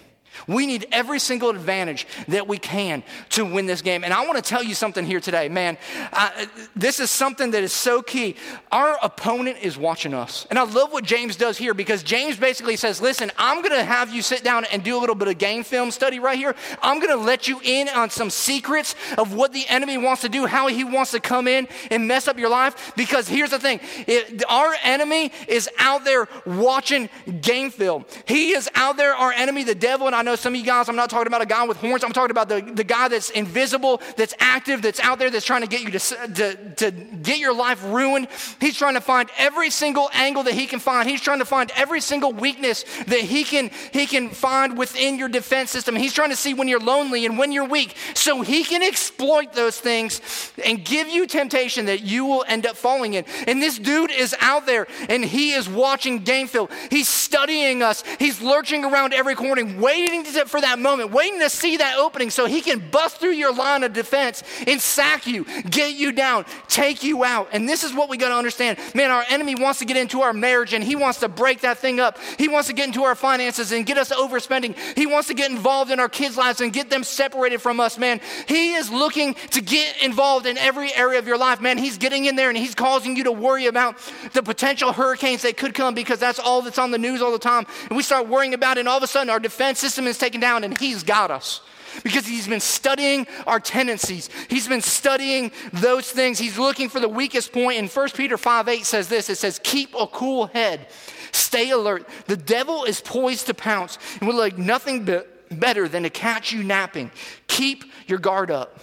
We 0.47 0.67
need 0.67 0.87
every 0.93 1.19
single 1.19 1.51
advantage 1.51 2.07
that 2.29 2.47
we 2.47 2.59
can 2.59 3.03
to 3.31 3.45
win 3.45 3.67
this 3.67 3.83
game. 3.83 4.05
And 4.05 4.13
I 4.13 4.27
want 4.27 4.37
to 4.37 4.43
tell 4.43 4.63
you 4.63 4.75
something 4.75 5.05
here 5.05 5.21
today, 5.21 5.49
man. 5.49 5.79
I, 6.13 6.49
this 6.75 7.01
is 7.01 7.11
something 7.11 7.51
that 7.53 7.63
is 7.63 7.73
so 7.73 8.03
key. 8.03 8.37
Our 8.73 8.99
opponent 9.03 9.59
is 9.63 9.77
watching 9.77 10.15
us. 10.15 10.47
And 10.51 10.59
I 10.59 10.65
love 10.65 10.93
what 10.93 11.05
James 11.05 11.37
does 11.37 11.59
here 11.59 11.75
because 11.75 12.03
James 12.03 12.37
basically 12.37 12.77
says, 12.77 13.01
listen, 13.01 13.31
I'm 13.39 13.63
going 13.63 13.77
to 13.77 13.85
have 13.85 14.13
you 14.13 14.23
sit 14.23 14.43
down 14.45 14.65
and 14.67 14.83
do 14.83 14.97
a 14.97 15.01
little 15.01 15.15
bit 15.15 15.29
of 15.29 15.39
game 15.39 15.65
film 15.65 15.91
study 15.91 16.19
right 16.19 16.39
here. 16.39 16.55
I'm 16.83 16.99
going 17.01 17.17
to 17.17 17.23
let 17.23 17.49
you 17.49 17.61
in 17.63 17.89
on 17.89 18.11
some 18.11 18.31
secrets 18.31 18.95
of 19.19 19.35
what 19.35 19.53
the 19.53 19.67
enemy 19.69 19.99
wants 19.99 20.23
to 20.23 20.29
do, 20.29 20.47
how 20.47 20.69
he 20.69 20.85
wants 20.85 21.11
to 21.13 21.21
come 21.21 21.49
in 21.49 21.69
and 21.91 22.07
mess 22.07 22.29
up 22.29 22.39
your 22.39 22.49
life. 22.49 22.93
Because 22.97 23.29
here's 23.29 23.51
the 23.51 23.59
thing 23.59 23.81
it, 24.07 24.43
our 24.49 24.75
enemy 24.83 25.33
is 25.49 25.69
out 25.79 26.05
there 26.05 26.29
watching 26.45 27.09
game 27.41 27.71
film. 27.71 28.05
He 28.27 28.53
is 28.53 28.69
out 28.75 28.97
there, 28.97 29.15
our 29.15 29.33
enemy, 29.33 29.65
the 29.65 29.75
devil, 29.75 30.07
and 30.07 30.17
I 30.17 30.23
know 30.27 30.37
some 30.37 30.55
of 30.55 30.61
you 30.61 30.67
guys, 30.67 30.89
I'm 30.89 30.97
not 30.97 31.11
talking 31.11 31.27
about 31.27 31.43
a 31.43 31.47
guy 31.47 31.65
with 31.67 31.77
horns. 31.79 32.05
I'm 32.05 32.13
talking 32.13 32.31
about 32.31 32.49
the, 32.49 32.61
the 32.61 32.85
guy 32.85 33.09
that's 33.09 33.31
invisible, 33.31 34.01
that's 34.17 34.35
active, 34.39 34.83
that's 34.83 35.01
out 35.01 35.19
there, 35.19 35.31
that's 35.31 35.45
trying 35.45 35.63
to 35.63 35.67
get 35.67 35.83
you 35.83 35.91
to, 35.91 35.99
to, 35.99 36.75
to 36.77 36.91
get 36.91 37.39
your 37.39 37.55
life 37.55 37.83
ruined. 37.85 38.29
He's 38.61 38.77
trying 38.77 38.95
to 38.95 39.01
find 39.01 39.29
every 39.37 39.71
single 39.71 40.11
angle 40.13 40.45
that 40.45 40.55
he 40.55 40.67
can 40.67 40.81
find. 40.81 41.09
He's 41.09 41.21
trying 41.21 41.41
to 41.41 41.45
find 41.45 41.71
every 41.75 42.01
single 42.01 42.33
weakness 42.33 42.85
that 43.07 43.21
he 43.21 43.45
can, 43.45 43.71
he 43.93 44.07
can 44.07 44.31
find 44.31 44.79
within 44.79 45.19
your 45.19 45.29
defense 45.29 45.71
system. 45.71 45.97
He's 45.97 46.13
trying 46.13 46.31
to 46.31 46.37
see 46.37 46.55
when 46.55 46.69
you're 46.69 46.81
lonely 46.81 47.27
and 47.27 47.39
when 47.39 47.53
you're 47.53 47.69
weak 47.69 47.97
so 48.15 48.43
he 48.43 48.65
can 48.65 48.83
exploit 48.83 49.53
those 49.53 49.79
things 49.79 50.21
and 50.65 50.85
give 50.85 51.09
you 51.09 51.27
temptation 51.27 51.87
that 51.87 52.03
you 52.03 52.25
will 52.25 52.45
end 52.49 52.67
up 52.67 52.77
falling 52.77 53.15
in. 53.15 53.25
And 53.47 53.63
this 53.63 53.79
dude 53.79 54.11
is 54.11 54.35
out 54.41 54.67
there 54.67 54.87
and 55.09 55.25
he 55.25 55.53
is 55.53 55.69
watching 55.69 56.21
game. 56.21 56.47
He's 56.91 57.09
studying 57.09 57.83
us. 57.83 58.05
He's 58.19 58.41
lurching 58.41 58.85
around 58.85 59.13
every 59.13 59.35
corner, 59.35 59.65
waiting 59.79 60.16
waiting 60.25 60.47
for 60.47 60.61
that 60.61 60.79
moment, 60.79 61.11
waiting 61.11 61.41
to 61.41 61.51
see 61.51 61.77
that 61.79 61.97
opening 61.97 62.31
so 62.31 62.47
he 62.47 62.61
can 62.61 62.79
bust 62.91 63.19
through 63.19 63.33
your 63.33 63.53
line 63.55 63.85
of 63.85 63.93
defense 63.93 64.43
and 64.67 64.81
sack 64.81 65.27
you, 65.27 65.45
get 65.69 65.95
you 65.95 66.13
down, 66.13 66.45
take 66.69 67.03
you 67.03 67.25
out. 67.25 67.49
And 67.53 67.69
this 67.69 67.85
is 67.85 67.95
what 67.95 68.09
we 68.09 68.17
got 68.17 68.29
to 68.29 68.35
understand. 68.35 68.79
Man, 68.95 69.11
our 69.11 69.25
enemy 69.29 69.55
wants 69.55 69.79
to 69.81 69.85
get 69.85 69.97
into 69.97 70.23
our 70.23 70.33
marriage 70.33 70.73
and 70.73 70.83
he 70.83 70.97
wants 70.97 71.21
to 71.21 71.29
break 71.29 71.61
that 71.61 71.79
thing 71.79 72.01
up. 72.01 72.19
He 72.39 72.49
wants 72.49 72.69
to 72.69 72.75
get 72.75 72.87
into 72.87 73.05
our 73.05 73.15
finances 73.15 73.73
and 73.73 73.85
get 73.85 73.99
us 73.99 74.13
overspending. 74.13 74.77
He 74.97 75.07
wants 75.07 75.29
to 75.29 75.35
get 75.35 75.51
involved 75.51 75.91
in 75.91 76.01
our 76.01 76.09
kids' 76.09 76.37
lives 76.37 76.61
and 76.61 76.73
get 76.73 76.91
them 76.91 77.05
separated 77.05 77.61
from 77.61 77.81
us, 77.81 77.99
man. 77.99 78.21
He 78.47 78.75
is 78.75 78.91
looking 78.91 79.35
to 79.53 79.61
get 79.61 80.03
involved 80.03 80.47
in 80.47 80.59
every 80.59 80.95
area 80.95 81.19
of 81.19 81.27
your 81.27 81.39
life, 81.39 81.61
man. 81.61 81.79
He's 81.79 81.99
getting 81.99 82.27
in 82.27 82.37
there 82.37 82.49
and 82.49 82.59
he's 82.59 82.75
causing 82.75 83.17
you 83.17 83.25
to 83.25 83.33
worry 83.33 83.67
about 83.67 83.97
the 84.33 84.43
potential 84.43 84.93
hurricanes 84.93 85.43
that 85.43 85.57
could 85.57 85.75
come 85.75 85.95
because 85.95 86.19
that's 86.19 86.39
all 86.39 86.63
that's 86.63 86.79
on 86.79 86.91
the 86.91 86.99
news 86.99 87.23
all 87.23 87.33
the 87.33 87.39
time. 87.39 87.67
And 87.89 87.97
we 87.97 88.03
start 88.03 88.29
worrying 88.29 88.55
about 88.55 88.77
it, 88.77 88.81
and 88.81 88.89
all 88.89 88.97
of 88.97 89.03
a 89.03 89.07
sudden 89.07 89.31
our 89.31 89.41
defense 89.41 89.79
system 89.79 90.06
is 90.09 90.19
taken 90.19 90.41
down 90.41 90.65
and 90.65 90.79
he's 90.79 91.03
got 91.03 91.31
us 91.31 91.61
because 92.03 92.27
he's 92.27 92.49
been 92.49 92.61
studying 92.61 93.27
our 93.47 93.61
tendencies. 93.61 94.29
He's 94.49 94.69
been 94.69 94.83
studying 94.83 95.53
those 95.73 96.11
things. 96.11 96.39
He's 96.39 96.59
looking 96.59 96.89
for 96.89 97.01
the 97.01 97.09
weakest 97.09 97.53
point. 97.53 97.79
And 97.79 97.91
1 97.91 98.09
Peter 98.11 98.37
5 98.37 98.69
8 98.69 98.85
says 98.85 99.09
this 99.09 99.31
it 99.31 99.39
says, 99.39 99.61
Keep 99.63 99.95
a 99.99 100.07
cool 100.07 100.47
head, 100.47 100.89
stay 101.33 101.71
alert. 101.71 102.09
The 102.27 102.37
devil 102.37 102.85
is 102.85 103.01
poised 103.01 103.47
to 103.47 103.55
pounce 103.55 103.99
and 104.21 104.29
would 104.29 104.37
like 104.37 104.59
nothing 104.59 105.05
be- 105.05 105.21
better 105.51 105.89
than 105.89 106.03
to 106.03 106.11
catch 106.11 106.53
you 106.53 106.63
napping. 106.63 107.11
Keep 107.47 107.85
your 108.07 108.19
guard 108.19 108.51
up. 108.51 108.81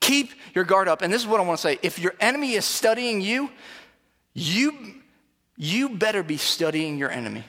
Keep 0.00 0.30
your 0.54 0.64
guard 0.64 0.88
up. 0.88 1.02
And 1.02 1.12
this 1.12 1.22
is 1.22 1.26
what 1.26 1.40
I 1.40 1.44
want 1.44 1.58
to 1.58 1.62
say 1.62 1.78
if 1.82 1.98
your 1.98 2.14
enemy 2.20 2.54
is 2.54 2.64
studying 2.64 3.20
you, 3.20 3.50
you, 4.34 4.94
you 5.56 5.88
better 5.88 6.22
be 6.22 6.36
studying 6.36 6.98
your 6.98 7.10
enemy. 7.10 7.44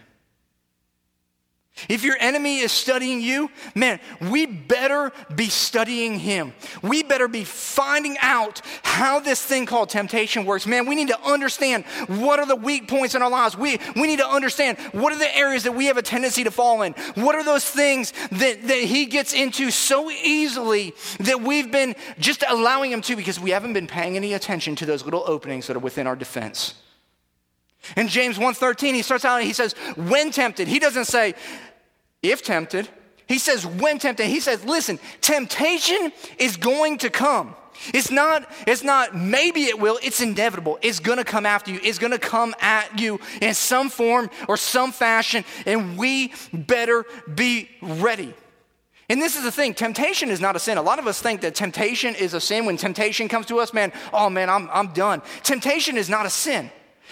If 1.90 2.04
your 2.04 2.18
enemy 2.20 2.60
is 2.60 2.72
studying 2.72 3.22
you, 3.22 3.50
man, 3.76 4.00
we 4.20 4.46
better 4.46 5.12
be 5.36 5.50
studying 5.50 6.20
him. 6.20 6.54
We 6.82 7.04
better 7.04 7.28
be 7.28 7.44
finding 7.44 8.18
out 8.20 8.62
how 8.84 9.20
this 9.20 9.42
thing 9.42 9.66
called 9.66 9.90
temptation 9.90 10.46
works. 10.46 10.66
Man, 10.66 10.88
we 10.88 10.96
need 10.96 11.10
to 11.10 11.22
understand 11.22 11.86
what 12.08 12.40
are 12.40 12.46
the 12.46 12.56
weak 12.56 12.88
points 12.88 13.14
in 13.16 13.22
our 13.22 13.30
lives. 13.30 13.56
We, 13.56 13.80
we 13.96 14.08
need 14.08 14.20
to 14.20 14.28
understand 14.28 14.80
what 14.92 15.14
are 15.14 15.20
the 15.20 15.38
areas 15.38 15.64
that 15.64 15.74
we 15.74 15.86
have 15.86 15.98
a 15.98 16.02
tendency 16.02 16.44
to 16.44 16.52
fall 16.52 16.82
in. 16.82 16.94
What 17.16 17.36
are 17.36 17.44
those 17.44 17.66
things 17.66 18.12
that, 18.32 18.68
that 18.68 18.82
he 18.84 19.06
gets 19.06 19.34
into 19.34 19.70
so 19.70 20.10
easily 20.10 20.94
that 21.20 21.42
we've 21.42 21.72
been 21.72 21.96
just 22.18 22.44
allowing 22.48 22.92
him 22.92 23.02
to 23.04 23.16
because 23.16 23.40
we 23.40 23.52
haven't 23.52 23.74
been 23.74 23.88
paying 23.88 24.16
any 24.16 24.34
attention 24.34 24.76
to 24.78 24.86
those 24.86 25.06
little 25.06 25.24
openings 25.28 25.68
that 25.68 25.76
are 25.76 25.80
within 25.80 26.08
our 26.08 26.16
defense. 26.16 26.74
In 27.96 28.08
James 28.08 28.38
1:13, 28.38 28.96
he 28.96 29.02
starts 29.02 29.24
out 29.24 29.38
and 29.38 29.48
he 29.48 29.54
says, 29.54 29.74
when 29.96 30.32
tempted. 30.32 30.68
He 30.68 30.80
doesn't 30.80 31.06
say, 31.06 31.36
if 32.22 32.44
tempted. 32.44 32.90
He 33.28 33.40
says, 33.40 33.66
when 33.66 34.00
tempted. 34.00 34.28
He 34.28 34.40
says, 34.40 34.64
listen, 34.64 35.00
temptation 35.22 36.12
is 36.40 36.58
going 36.58 37.00
to 37.00 37.10
come. 37.10 37.56
It's 37.94 38.10
not, 38.10 38.50
it's 38.66 38.84
not 38.84 39.16
maybe 39.16 39.66
it 39.66 39.80
will, 39.80 40.00
it's 40.02 40.22
inevitable. 40.22 40.80
It's 40.82 41.00
gonna 41.00 41.24
come 41.24 41.46
after 41.46 41.72
you. 41.72 41.80
It's 41.84 42.00
gonna 42.00 42.18
come 42.18 42.56
at 42.60 43.00
you 43.00 43.20
in 43.42 43.54
some 43.54 43.90
form 43.90 44.30
or 44.48 44.58
some 44.58 44.92
fashion, 44.92 45.46
and 45.66 45.98
we 45.98 46.34
better 46.52 47.06
be 47.34 47.70
ready. 47.82 48.34
And 49.10 49.22
this 49.22 49.38
is 49.38 49.44
the 49.44 49.52
thing 49.52 49.74
temptation 49.74 50.30
is 50.30 50.42
not 50.42 50.56
a 50.56 50.60
sin. 50.60 50.78
A 50.78 50.82
lot 50.82 51.00
of 51.00 51.08
us 51.08 51.22
think 51.22 51.42
that 51.42 51.56
temptation 51.56 52.14
is 52.16 52.34
a 52.34 52.42
sin. 52.42 52.66
When 52.66 52.78
temptation 52.78 53.28
comes 53.28 53.46
to 53.48 53.60
us, 53.60 53.74
man, 53.74 53.94
oh 54.12 54.30
man, 54.30 54.50
I'm, 54.50 54.70
I'm 54.72 54.92
done. 54.94 55.22
Temptation 55.44 55.98
is 55.98 56.10
not 56.10 56.26
a 56.26 56.30
sin. 56.30 56.72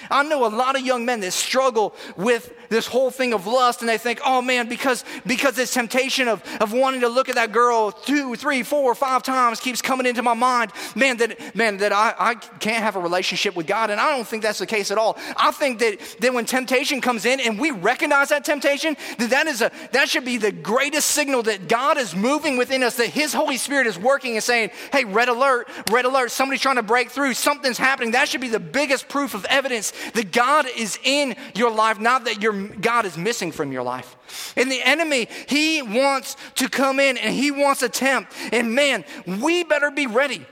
I 0.09 0.23
know 0.23 0.45
a 0.45 0.49
lot 0.49 0.75
of 0.75 0.85
young 0.85 1.05
men 1.05 1.19
that 1.21 1.31
struggle 1.31 1.95
with 2.15 2.53
this 2.69 2.87
whole 2.87 3.11
thing 3.11 3.33
of 3.33 3.47
lust 3.47 3.81
and 3.81 3.89
they 3.89 3.97
think, 3.97 4.19
oh 4.25 4.41
man, 4.41 4.67
because, 4.67 5.03
because 5.25 5.55
this 5.55 5.73
temptation 5.73 6.27
of, 6.27 6.43
of 6.59 6.73
wanting 6.73 7.01
to 7.01 7.09
look 7.09 7.29
at 7.29 7.35
that 7.35 7.51
girl 7.51 7.91
two, 7.91 8.35
three, 8.35 8.63
four, 8.63 8.93
five 8.95 9.23
times 9.23 9.59
keeps 9.59 9.81
coming 9.81 10.05
into 10.05 10.23
my 10.23 10.33
mind, 10.33 10.71
man, 10.95 11.17
that, 11.17 11.55
man, 11.55 11.77
that 11.77 11.91
I, 11.91 12.13
I 12.17 12.35
can't 12.35 12.83
have 12.83 12.95
a 12.95 12.99
relationship 12.99 13.55
with 13.55 13.67
God. 13.67 13.89
And 13.89 13.99
I 13.99 14.15
don't 14.15 14.27
think 14.27 14.43
that's 14.43 14.59
the 14.59 14.65
case 14.65 14.91
at 14.91 14.97
all. 14.97 15.17
I 15.37 15.51
think 15.51 15.79
that, 15.79 15.99
that 16.19 16.33
when 16.33 16.45
temptation 16.45 17.01
comes 17.01 17.25
in 17.25 17.39
and 17.39 17.59
we 17.59 17.71
recognize 17.71 18.29
that 18.29 18.45
temptation, 18.45 18.97
that 19.17 19.29
that, 19.29 19.47
is 19.47 19.61
a, 19.61 19.71
that 19.91 20.09
should 20.09 20.25
be 20.25 20.37
the 20.37 20.51
greatest 20.51 21.11
signal 21.11 21.43
that 21.43 21.67
God 21.67 21.97
is 21.97 22.15
moving 22.15 22.57
within 22.57 22.83
us, 22.83 22.97
that 22.97 23.07
His 23.07 23.33
Holy 23.33 23.57
Spirit 23.57 23.87
is 23.87 23.97
working 23.97 24.33
and 24.33 24.43
saying, 24.43 24.71
hey, 24.91 25.05
red 25.05 25.29
alert, 25.29 25.69
red 25.91 26.05
alert, 26.05 26.31
somebody's 26.31 26.61
trying 26.61 26.75
to 26.75 26.83
break 26.83 27.09
through, 27.09 27.33
something's 27.33 27.77
happening. 27.77 28.11
That 28.11 28.27
should 28.27 28.41
be 28.41 28.49
the 28.49 28.59
biggest 28.59 29.07
proof 29.07 29.33
of 29.33 29.45
evidence 29.45 29.84
that 30.13 30.31
God 30.31 30.65
is 30.75 30.99
in 31.03 31.35
your 31.55 31.71
life, 31.71 31.99
not 31.99 32.25
that 32.25 32.41
your 32.41 32.53
God 32.67 33.05
is 33.05 33.17
missing 33.17 33.51
from 33.51 33.71
your 33.71 33.83
life. 33.83 34.53
And 34.55 34.71
the 34.71 34.81
enemy, 34.81 35.27
he 35.47 35.81
wants 35.81 36.37
to 36.55 36.69
come 36.69 36.99
in 36.99 37.17
and 37.17 37.33
he 37.33 37.51
wants 37.51 37.81
to 37.81 37.89
tempt. 37.89 38.33
And 38.51 38.73
man, 38.73 39.05
we 39.25 39.63
better 39.63 39.91
be 39.91 40.07
ready. 40.07 40.45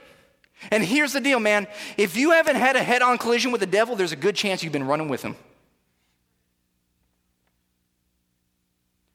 And 0.70 0.82
here's 0.82 1.12
the 1.12 1.20
deal, 1.20 1.40
man. 1.40 1.66
If 1.96 2.16
you 2.16 2.30
haven't 2.30 2.56
had 2.56 2.76
a 2.76 2.82
head 2.82 3.02
on 3.02 3.18
collision 3.18 3.52
with 3.52 3.60
the 3.60 3.66
devil, 3.66 3.96
there's 3.96 4.12
a 4.12 4.16
good 4.16 4.34
chance 4.34 4.62
you've 4.62 4.72
been 4.72 4.86
running 4.86 5.08
with 5.08 5.22
him. 5.22 5.36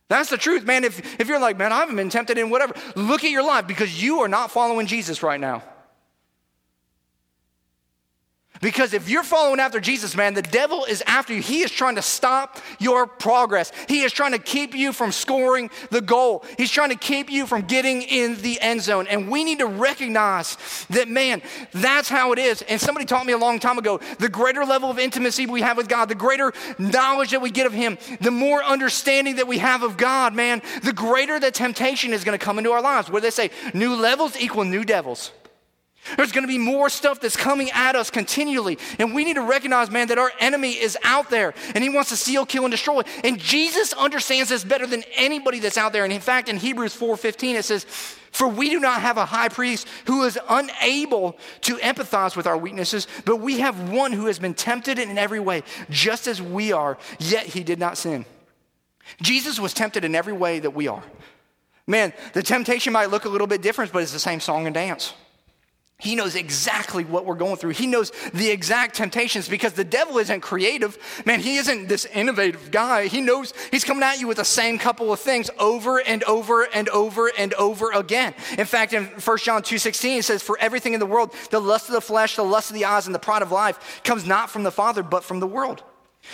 That's 0.10 0.30
the 0.30 0.38
truth, 0.38 0.66
man. 0.66 0.84
If, 0.84 1.20
if 1.20 1.28
you're 1.28 1.40
like, 1.40 1.58
man, 1.58 1.72
I 1.72 1.80
haven't 1.80 1.96
been 1.96 2.10
tempted 2.10 2.38
in 2.38 2.50
whatever, 2.50 2.74
look 2.96 3.24
at 3.24 3.30
your 3.30 3.44
life 3.44 3.68
because 3.68 4.02
you 4.02 4.20
are 4.22 4.28
not 4.28 4.52
following 4.52 4.88
Jesus 4.88 5.22
right 5.22 5.40
now. 5.40 5.64
Because 8.62 8.94
if 8.94 9.10
you're 9.10 9.24
following 9.24 9.60
after 9.60 9.80
Jesus, 9.80 10.16
man, 10.16 10.34
the 10.34 10.42
devil 10.42 10.84
is 10.84 11.02
after 11.08 11.34
you. 11.34 11.42
He 11.42 11.62
is 11.62 11.72
trying 11.72 11.96
to 11.96 12.02
stop 12.02 12.60
your 12.78 13.08
progress. 13.08 13.72
He 13.88 14.02
is 14.02 14.12
trying 14.12 14.34
to 14.34 14.40
keep 14.40 14.76
you 14.76 14.92
from 14.92 15.14
scoring 15.14 15.70
the 15.92 16.02
goal. 16.02 16.44
He's 16.58 16.72
trying 16.72 16.90
to 16.90 16.98
keep 16.98 17.32
you 17.32 17.46
from 17.46 17.62
getting 17.62 18.02
in 18.02 18.42
the 18.42 18.60
end 18.60 18.82
zone. 18.82 19.08
And 19.08 19.30
we 19.30 19.46
need 19.46 19.60
to 19.60 19.66
recognize 19.66 20.58
that, 20.90 21.08
man, 21.08 21.42
that's 21.72 22.10
how 22.10 22.34
it 22.34 22.40
is. 22.40 22.62
And 22.64 22.82
somebody 22.82 23.06
taught 23.06 23.26
me 23.26 23.34
a 23.34 23.38
long 23.38 23.60
time 23.60 23.78
ago 23.78 24.00
the 24.20 24.30
greater 24.30 24.66
level 24.66 24.90
of 24.90 25.00
intimacy 25.00 25.46
we 25.46 25.62
have 25.62 25.78
with 25.78 25.88
God, 25.88 26.10
the 26.10 26.16
greater 26.16 26.52
knowledge 26.78 27.32
that 27.32 27.42
we 27.42 27.52
get 27.52 27.66
of 27.66 27.74
Him, 27.74 27.98
the 28.20 28.32
more 28.32 28.62
understanding 28.64 29.38
that 29.38 29.48
we 29.48 29.60
have 29.60 29.84
of 29.84 29.96
God, 29.96 30.36
man, 30.36 30.62
the 30.84 30.94
greater 30.94 31.40
the 31.40 31.52
temptation 31.52 32.12
is 32.12 32.26
going 32.26 32.38
to 32.38 32.44
come 32.44 32.58
into 32.58 32.72
our 32.72 32.82
lives. 32.82 33.10
Where 33.10 33.22
they 33.22 33.32
say 33.32 33.52
new 33.74 33.96
levels 33.96 34.36
equal 34.38 34.66
new 34.66 34.84
devils. 34.84 35.32
There's 36.18 36.32
going 36.32 36.44
to 36.44 36.48
be 36.48 36.58
more 36.58 36.90
stuff 36.90 37.20
that's 37.20 37.36
coming 37.36 37.70
at 37.72 37.96
us 37.96 38.10
continually. 38.10 38.78
And 38.98 39.14
we 39.14 39.24
need 39.24 39.36
to 39.36 39.42
recognize, 39.42 39.90
man, 39.90 40.08
that 40.08 40.18
our 40.18 40.32
enemy 40.40 40.72
is 40.72 40.98
out 41.04 41.30
there 41.30 41.54
and 41.76 41.84
he 41.84 41.90
wants 41.90 42.10
to 42.10 42.18
steal, 42.18 42.46
kill, 42.46 42.66
and 42.66 42.72
destroy. 42.72 43.02
And 43.24 43.40
Jesus 43.40 43.94
understands 43.94 44.50
this 44.50 44.64
better 44.64 44.88
than 44.88 45.04
anybody 45.16 45.60
that's 45.60 45.78
out 45.78 45.94
there. 45.94 46.04
And 46.04 46.14
in 46.14 46.22
fact, 46.22 46.50
in 46.50 46.58
Hebrews 46.58 46.96
4:15, 46.96 47.56
it 47.56 47.66
says, 47.66 47.86
For 48.32 48.48
we 48.48 48.70
do 48.70 48.80
not 48.80 49.02
have 49.02 49.18
a 49.18 49.26
high 49.26 49.50
priest 49.50 49.88
who 50.06 50.24
is 50.24 50.38
unable 50.50 51.38
to 51.62 51.76
empathize 51.78 52.36
with 52.36 52.48
our 52.48 52.58
weaknesses, 52.58 53.08
but 53.26 53.38
we 53.38 53.60
have 53.60 53.90
one 53.90 54.12
who 54.12 54.28
has 54.28 54.40
been 54.40 54.54
tempted 54.54 55.00
in 55.00 55.18
every 55.18 55.40
way, 55.40 55.64
just 55.90 56.28
as 56.28 56.42
we 56.42 56.72
are, 56.72 56.98
yet 57.20 57.46
he 57.46 57.64
did 57.64 57.80
not 57.80 57.98
sin. 57.98 58.26
Jesus 59.22 59.60
was 59.60 59.74
tempted 59.74 60.04
in 60.06 60.16
every 60.16 60.34
way 60.34 60.60
that 60.60 60.72
we 60.72 60.88
are. 60.88 61.04
Man, 61.88 62.14
the 62.34 62.44
temptation 62.44 62.94
might 62.94 63.10
look 63.10 63.26
a 63.26 63.30
little 63.30 63.48
bit 63.48 63.64
different, 63.64 63.92
but 63.92 64.04
it's 64.04 64.14
the 64.14 64.20
same 64.20 64.40
song 64.40 64.68
and 64.68 64.74
dance. 64.76 65.14
He 66.02 66.16
knows 66.16 66.36
exactly 66.36 67.04
what 67.04 67.26
we're 67.26 67.36
going 67.36 67.58
through. 67.58 67.72
He 67.72 67.86
knows 67.86 68.14
the 68.34 68.50
exact 68.50 68.96
temptations 68.96 69.50
because 69.50 69.74
the 69.74 69.84
devil 69.84 70.18
isn't 70.18 70.40
creative. 70.40 70.98
Man, 71.26 71.42
he 71.42 71.58
isn't 71.58 71.90
this 71.90 72.06
innovative 72.06 72.72
guy. 72.72 73.08
He 73.08 73.20
knows 73.20 73.54
he's 73.70 73.84
coming 73.84 74.04
at 74.04 74.18
you 74.18 74.26
with 74.26 74.38
the 74.38 74.46
same 74.46 74.80
couple 74.80 75.12
of 75.12 75.20
things 75.20 75.50
over 75.60 76.00
and 76.00 76.24
over 76.24 76.64
and 76.64 76.88
over 76.88 77.30
and 77.38 77.54
over 77.56 77.92
again. 77.92 78.34
In 78.58 78.66
fact, 78.66 78.94
in 78.94 79.08
1 79.08 79.38
John 79.40 79.62
2:16 79.62 80.20
it 80.20 80.24
says 80.24 80.42
for 80.42 80.58
everything 80.62 80.94
in 80.94 81.02
the 81.02 81.06
world, 81.06 81.34
the 81.50 81.60
lust 81.60 81.90
of 81.90 81.96
the 81.96 82.02
flesh, 82.02 82.38
the 82.38 82.44
lust 82.46 82.70
of 82.70 82.76
the 82.76 82.86
eyes 82.86 83.06
and 83.06 83.14
the 83.14 83.20
pride 83.20 83.42
of 83.42 83.52
life 83.52 84.02
comes 84.06 84.26
not 84.26 84.50
from 84.50 84.64
the 84.64 84.72
Father 84.72 85.04
but 85.04 85.26
from 85.26 85.42
the 85.42 85.48
world. 85.48 85.84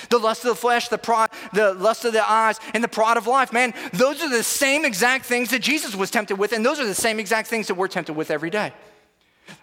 The 0.10 0.20
lust 0.20 0.44
of 0.44 0.50
the 0.50 0.56
flesh, 0.56 0.90
the 0.90 1.00
pride, 1.00 1.32
the 1.54 1.74
lust 1.74 2.06
of 2.06 2.14
the 2.14 2.30
eyes, 2.30 2.60
and 2.76 2.84
the 2.84 2.88
pride 2.88 3.18
of 3.18 3.26
life, 3.26 3.52
man, 3.52 3.74
those 3.94 4.22
are 4.22 4.30
the 4.30 4.44
same 4.44 4.86
exact 4.86 5.26
things 5.26 5.50
that 5.50 5.64
Jesus 5.64 5.96
was 5.96 6.12
tempted 6.12 6.38
with, 6.38 6.54
and 6.54 6.64
those 6.64 6.80
are 6.80 6.86
the 6.86 6.94
same 6.94 7.20
exact 7.20 7.48
things 7.48 7.68
that 7.68 7.76
we're 7.76 7.88
tempted 7.88 8.14
with 8.14 8.30
every 8.30 8.52
day. 8.52 8.74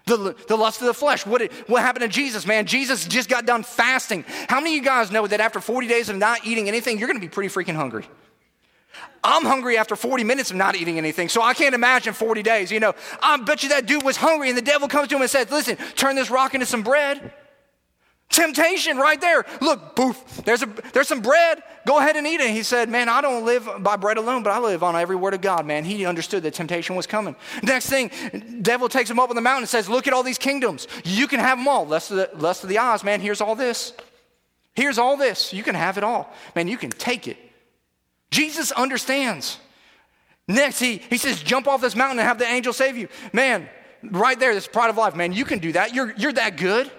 The, 0.05 0.35
the 0.49 0.57
lust 0.57 0.81
of 0.81 0.89
the 0.89 0.95
flesh. 0.95 1.25
What, 1.25 1.43
what 1.69 1.83
happened 1.83 2.03
to 2.03 2.09
Jesus, 2.09 2.45
man? 2.45 2.67
Jesus 2.67 3.07
just 3.07 3.29
got 3.29 3.47
done 3.47 3.63
fasting. 3.63 4.25
How 4.49 4.59
many 4.59 4.77
of 4.77 4.83
you 4.83 4.85
guys 4.85 5.13
know 5.13 5.27
that 5.27 5.41
after 5.41 5.61
40 5.61 5.87
days 5.87 6.09
of 6.09 6.17
not 6.17 6.45
eating 6.45 6.67
anything, 6.67 6.99
you're 6.99 7.07
going 7.07 7.21
to 7.21 7.25
be 7.25 7.31
pretty 7.31 7.55
freaking 7.55 7.77
hungry? 7.77 8.05
I'm 9.25 9.45
hungry 9.45 9.79
after 9.79 9.95
40 9.95 10.25
minutes 10.25 10.51
of 10.51 10.57
not 10.57 10.75
eating 10.75 10.99
anything, 10.99 11.29
so 11.29 11.41
I 11.41 11.55
can't 11.55 11.75
imagine 11.75 12.13
40 12.13 12.43
days. 12.43 12.73
You 12.73 12.81
know, 12.81 12.95
I 13.23 13.37
bet 13.37 13.63
you 13.63 13.69
that 13.69 13.87
dude 13.87 14.03
was 14.03 14.17
hungry, 14.17 14.49
and 14.49 14.59
the 14.59 14.63
devil 14.63 14.89
comes 14.89 15.09
to 15.09 15.17
him 15.17 15.23
and 15.23 15.31
says, 15.31 15.51
Listen, 15.51 15.77
turn 15.95 16.17
this 16.17 16.31
rock 16.31 16.55
into 16.55 16.67
some 16.67 16.83
bread. 16.83 17.33
Temptation 18.33 18.97
right 18.97 19.21
there. 19.21 19.45
Look, 19.61 19.95
poof, 19.95 20.43
there's, 20.47 20.63
a, 20.63 20.67
there's 20.95 21.07
some 21.07 21.21
bread. 21.21 21.63
Go 21.87 21.99
ahead 21.99 22.17
and 22.17 22.27
eat 22.27 22.41
it. 22.41 22.49
He 22.49 22.63
said, 22.63 22.89
Man, 22.89 23.11
I 23.11 23.21
don't 23.21 23.45
live 23.45 23.69
by 23.81 23.97
bread 23.97 24.17
alone, 24.17 24.43
but 24.43 24.51
I 24.51 24.59
live 24.59 24.83
on 24.83 24.97
every 24.97 25.17
word 25.17 25.35
of 25.35 25.43
God, 25.43 25.67
man. 25.67 25.85
He 25.85 26.07
understood 26.07 26.43
that 26.45 26.55
temptation 26.55 26.97
was 26.97 27.07
coming. 27.07 27.37
Next 27.63 27.91
thing, 27.91 28.11
devil 28.63 28.89
takes 28.89 29.11
him 29.11 29.21
up 29.21 29.29
on 29.29 29.37
the 29.37 29.43
mountain 29.43 29.65
and 29.65 29.69
says, 29.69 29.87
Look 29.87 30.07
at 30.07 30.15
all 30.15 30.23
these 30.23 30.39
kingdoms. 30.39 30.89
You 31.05 31.29
can 31.29 31.41
have 31.41 31.59
them 31.59 31.69
all. 31.69 31.87
Less 31.87 32.11
of 32.11 32.17
the, 32.17 32.31
less 32.35 32.63
of 32.63 32.71
the 32.71 32.79
eyes, 32.79 33.05
man. 33.05 33.21
Here's 33.21 33.43
all 33.43 33.55
this. 33.55 33.93
Here's 34.75 34.97
all 34.97 35.19
this. 35.19 35.53
You 35.53 35.63
can 35.63 35.75
have 35.75 35.99
it 35.99 36.05
all. 36.05 36.33
Man, 36.57 36.69
you 36.69 36.79
can 36.79 36.89
take 36.89 37.29
it. 37.29 37.37
Jesus 38.31 38.73
understands. 38.73 39.59
Next, 40.49 40.81
he, 40.81 41.03
he 41.11 41.19
says, 41.19 41.43
Jump 41.43 41.69
off 41.69 41.83
this 41.83 41.95
mountain 41.95 42.19
and 42.19 42.27
have 42.27 42.39
the 42.39 42.47
angel 42.47 42.73
save 42.73 42.97
you. 42.97 43.09
Man, 43.35 43.69
right 44.03 44.41
there, 44.41 44.55
this 44.55 44.67
pride 44.67 44.89
of 44.89 44.97
life, 44.97 45.15
man, 45.15 45.35
you 45.35 45.45
can 45.45 45.59
do 45.59 45.73
that. 45.73 45.95
You're, 45.95 46.15
you're 46.17 46.33
that 46.33 46.57
good. 46.57 46.91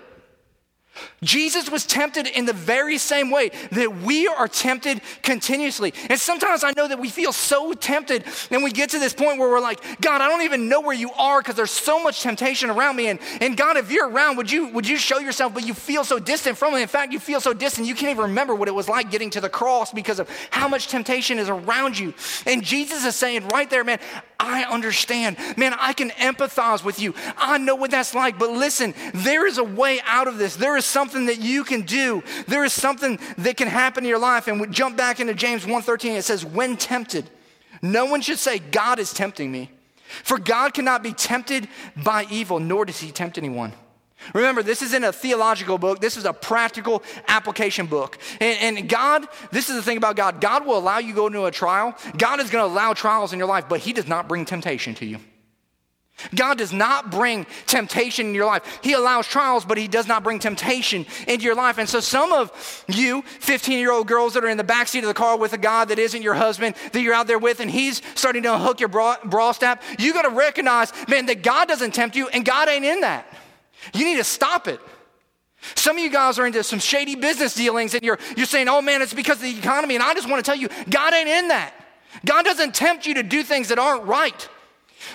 Jesus 1.22 1.70
was 1.70 1.86
tempted 1.86 2.28
in 2.28 2.46
the 2.46 2.54
very 2.54 2.98
same 2.98 3.32
way 3.32 3.50
that 3.72 4.02
we 4.02 4.28
are 4.28 4.48
tempted 4.48 5.02
continuously. 5.22 5.94
And 6.10 6.20
sometimes 6.20 6.64
I 6.64 6.74
know 6.76 6.88
that 6.88 7.00
we 7.00 7.10
feel 7.10 7.32
so 7.32 7.74
tempted, 7.74 8.26
and 8.52 8.64
we 8.64 8.72
get 8.72 8.92
to 8.92 9.00
this 9.00 9.14
point 9.14 9.40
where 9.40 9.50
we're 9.50 9.60
like, 9.60 10.02
God, 10.02 10.22
I 10.22 10.28
don't 10.28 10.44
even 10.44 10.70
know 10.70 10.82
where 10.82 10.96
you 10.96 11.12
are 11.14 11.42
because 11.42 11.56
there's 11.56 11.72
so 11.72 12.04
much 12.04 12.22
temptation 12.22 12.70
around 12.70 12.96
me. 12.96 13.08
And, 13.08 13.20
and 13.42 13.58
God, 13.58 13.78
if 13.78 13.92
you're 13.92 14.10
around, 14.10 14.38
would 14.38 14.52
you, 14.52 14.68
would 14.68 14.88
you 14.88 14.98
show 14.98 15.20
yourself? 15.20 15.54
But 15.54 15.66
you 15.66 15.74
feel 15.74 16.04
so 16.04 16.20
distant 16.20 16.58
from 16.58 16.74
it. 16.76 16.82
In 16.82 16.88
fact, 16.88 17.14
you 17.14 17.20
feel 17.20 17.42
so 17.42 17.54
distant, 17.54 17.88
you 17.88 17.96
can't 17.96 18.12
even 18.12 18.24
remember 18.24 18.54
what 18.54 18.68
it 18.68 18.76
was 18.76 18.90
like 18.90 19.10
getting 19.10 19.30
to 19.32 19.42
the 19.42 19.50
cross 19.50 19.92
because 19.92 20.20
of 20.20 20.30
how 20.50 20.68
much 20.68 20.88
temptation 20.88 21.40
is 21.40 21.50
around 21.50 21.98
you. 21.98 22.14
And 22.46 22.64
Jesus 22.64 23.06
is 23.06 23.16
saying 23.16 23.48
right 23.48 23.70
there, 23.70 23.84
man, 23.84 24.00
I 24.44 24.64
understand. 24.64 25.38
Man, 25.58 25.74
I 25.80 25.94
can 25.94 26.10
empathize 26.12 26.84
with 26.84 27.00
you. 27.00 27.16
I 27.38 27.58
know 27.58 27.76
what 27.76 27.92
that's 27.92 28.14
like. 28.14 28.38
But 28.38 28.52
listen, 28.52 28.94
there 29.14 29.48
is 29.48 29.58
a 29.58 29.64
way 29.64 30.02
out 30.06 30.28
of 30.28 30.38
this. 30.38 30.56
There 30.58 30.76
is 30.76 30.86
something 30.86 31.28
that 31.28 31.40
you 31.40 31.64
can 31.64 31.82
do. 31.82 32.24
There 32.48 32.66
is 32.66 32.74
something 32.74 33.20
that 33.38 33.56
can 33.56 33.70
happen 33.70 34.04
in 34.04 34.10
your 34.10 34.20
life. 34.20 34.48
And 34.48 34.60
we 34.60 34.68
jump 34.68 34.98
back 34.98 35.20
into 35.20 35.34
James 35.34 35.66
1:13. 35.66 36.16
It 36.16 36.24
says, 36.24 36.44
"When 36.44 36.76
tempted, 36.76 37.30
no 37.82 38.06
one 38.06 38.22
should 38.22 38.40
say, 38.40 38.60
God 38.60 39.00
is 39.00 39.14
tempting 39.14 39.52
me. 39.52 39.72
For 40.24 40.38
God 40.38 40.74
cannot 40.74 41.02
be 41.02 41.14
tempted 41.14 41.68
by 41.96 42.28
evil, 42.30 42.60
nor 42.60 42.86
does 42.86 43.00
he 43.00 43.12
tempt 43.12 43.38
anyone." 43.38 43.74
Remember, 44.34 44.64
this 44.64 44.82
isn't 44.82 45.04
a 45.04 45.14
theological 45.14 45.78
book. 45.78 46.00
This 46.00 46.18
is 46.18 46.26
a 46.26 46.34
practical 46.34 47.04
application 47.28 47.86
book. 47.86 48.18
And, 48.40 48.78
and, 48.78 48.90
God, 48.90 49.28
this 49.52 49.70
is 49.70 49.76
the 49.76 49.82
thing 49.82 49.98
about 49.98 50.16
God 50.16 50.42
God 50.42 50.66
will 50.66 50.78
allow 50.78 51.00
you 51.00 51.10
to 51.10 51.16
go 51.16 51.28
into 51.28 51.46
a 51.46 51.52
trial. 51.52 51.96
God 52.18 52.40
is 52.40 52.50
going 52.50 52.68
to 52.68 52.74
allow 52.74 52.94
trials 52.94 53.34
in 53.34 53.40
your 53.40 53.48
life, 53.48 53.66
but 53.70 53.80
He 53.80 53.94
does 53.94 54.08
not 54.08 54.28
bring 54.28 54.46
temptation 54.46 54.96
to 54.96 55.06
you. 55.06 55.20
God 56.36 56.58
does 56.58 56.72
not 56.72 57.12
bring 57.12 57.46
temptation 57.66 58.28
in 58.28 58.36
your 58.36 58.46
life. 58.46 58.80
He 58.82 58.94
allows 58.94 59.28
trials, 59.28 59.66
but 59.66 59.78
He 59.78 59.88
does 59.88 60.08
not 60.08 60.24
bring 60.24 60.40
temptation 60.40 61.06
into 61.28 61.44
your 61.44 61.56
life. 61.56 61.78
And 61.78 61.90
so, 61.90 62.00
some 62.00 62.32
of 62.32 62.86
you 62.88 63.24
15 63.24 63.80
year 63.80 63.92
old 63.92 64.08
girls 64.08 64.34
that 64.34 64.44
are 64.44 64.50
in 64.50 64.58
the 64.58 64.64
backseat 64.64 65.00
of 65.00 65.08
the 65.08 65.14
car 65.14 65.38
with 65.38 65.54
a 65.54 65.58
God 65.58 65.90
that 65.90 66.00
isn't 66.00 66.22
your 66.22 66.36
husband, 66.36 66.76
that 66.92 67.02
you're 67.02 67.14
out 67.14 67.28
there 67.28 67.40
with, 67.40 67.60
and 67.60 67.70
He's 67.70 68.02
starting 68.16 68.44
to 68.44 68.58
hook 68.58 68.80
your 68.80 68.90
bra, 68.90 69.18
bra 69.26 69.52
strap, 69.52 69.82
you 70.00 70.14
got 70.14 70.24
to 70.24 70.30
recognize, 70.30 70.94
man, 71.08 71.26
that 71.26 71.44
God 71.44 71.68
doesn't 71.68 71.94
tempt 71.94 72.16
you, 72.16 72.28
and 72.30 72.46
God 72.46 72.70
ain't 72.70 72.86
in 72.86 73.02
that. 73.02 73.28
You 73.94 74.06
need 74.06 74.18
to 74.18 74.24
stop 74.24 74.68
it. 74.68 74.80
Some 75.76 75.98
of 75.98 76.04
you 76.04 76.10
guys 76.10 76.40
are 76.40 76.46
into 76.46 76.64
some 76.64 76.80
shady 76.80 77.16
business 77.16 77.56
dealings 77.56 77.94
and 77.94 78.04
you're, 78.04 78.20
you're 78.36 78.46
saying, 78.46 78.68
oh 78.68 78.82
man, 78.82 79.02
it's 79.02 79.14
because 79.14 79.38
of 79.38 79.44
the 79.44 79.58
economy. 79.58 79.96
And 79.96 80.04
I 80.04 80.14
just 80.14 80.30
want 80.30 80.44
to 80.44 80.50
tell 80.50 80.60
you, 80.60 80.68
God 80.90 81.14
ain't 81.14 81.30
in 81.30 81.48
that. 81.50 81.74
God 82.26 82.44
doesn't 82.44 82.76
tempt 82.76 83.06
you 83.06 83.16
to 83.16 83.24
do 83.24 83.44
things 83.44 83.70
that 83.70 83.80
aren't 83.80 84.04
right. 84.04 84.50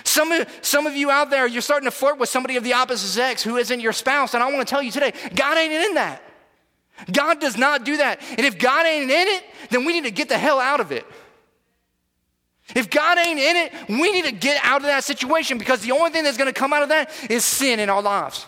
Some 0.03 0.31
some 0.61 0.85
of 0.85 0.95
you 0.95 1.09
out 1.09 1.29
there, 1.29 1.47
you're 1.47 1.61
starting 1.61 1.85
to 1.85 1.91
flirt 1.91 2.19
with 2.19 2.29
somebody 2.29 2.57
of 2.57 2.63
the 2.63 2.73
opposite 2.73 3.07
sex 3.07 3.41
who 3.41 3.57
isn't 3.57 3.79
your 3.79 3.93
spouse. 3.93 4.33
And 4.33 4.43
I 4.43 4.51
want 4.51 4.67
to 4.67 4.69
tell 4.69 4.83
you 4.83 4.91
today, 4.91 5.13
God 5.35 5.57
ain't 5.57 5.73
in 5.73 5.95
that. 5.95 6.21
God 7.11 7.39
does 7.39 7.57
not 7.57 7.85
do 7.85 7.97
that. 7.97 8.21
And 8.31 8.41
if 8.41 8.59
God 8.59 8.85
ain't 8.85 9.09
in 9.09 9.27
it, 9.27 9.43
then 9.69 9.85
we 9.85 9.93
need 9.93 10.03
to 10.03 10.11
get 10.11 10.29
the 10.29 10.37
hell 10.37 10.59
out 10.59 10.79
of 10.79 10.91
it. 10.91 11.05
If 12.75 12.89
God 12.89 13.17
ain't 13.17 13.39
in 13.39 13.55
it, 13.55 13.73
we 13.89 14.11
need 14.11 14.25
to 14.25 14.31
get 14.31 14.63
out 14.63 14.81
of 14.81 14.87
that 14.87 15.03
situation 15.03 15.57
because 15.57 15.81
the 15.81 15.91
only 15.91 16.11
thing 16.11 16.23
that's 16.23 16.37
going 16.37 16.53
to 16.53 16.59
come 16.59 16.71
out 16.71 16.83
of 16.83 16.89
that 16.89 17.09
is 17.29 17.43
sin 17.43 17.79
in 17.79 17.89
our 17.89 18.01
lives. 18.01 18.45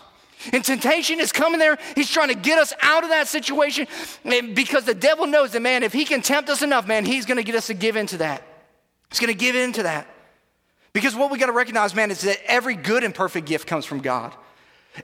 And 0.52 0.64
temptation 0.64 1.20
is 1.20 1.30
coming 1.30 1.58
there. 1.58 1.78
He's 1.94 2.10
trying 2.10 2.28
to 2.28 2.34
get 2.34 2.58
us 2.58 2.72
out 2.80 3.04
of 3.04 3.10
that 3.10 3.28
situation 3.28 3.86
because 4.24 4.84
the 4.84 4.94
devil 4.94 5.26
knows 5.26 5.52
that, 5.52 5.60
man, 5.60 5.82
if 5.82 5.92
he 5.92 6.04
can 6.04 6.22
tempt 6.22 6.50
us 6.50 6.62
enough, 6.62 6.86
man, 6.86 7.04
he's 7.04 7.26
going 7.26 7.36
to 7.36 7.44
get 7.44 7.54
us 7.54 7.68
to 7.68 7.74
give 7.74 7.96
into 7.96 8.16
that. 8.18 8.42
He's 9.10 9.20
going 9.20 9.32
to 9.32 9.38
give 9.38 9.54
into 9.54 9.82
that. 9.84 10.06
Because 10.92 11.14
what 11.14 11.30
we 11.30 11.38
got 11.38 11.46
to 11.46 11.52
recognize, 11.52 11.94
man, 11.94 12.10
is 12.10 12.22
that 12.22 12.38
every 12.46 12.74
good 12.74 13.04
and 13.04 13.14
perfect 13.14 13.46
gift 13.46 13.66
comes 13.66 13.84
from 13.84 14.00
God. 14.00 14.34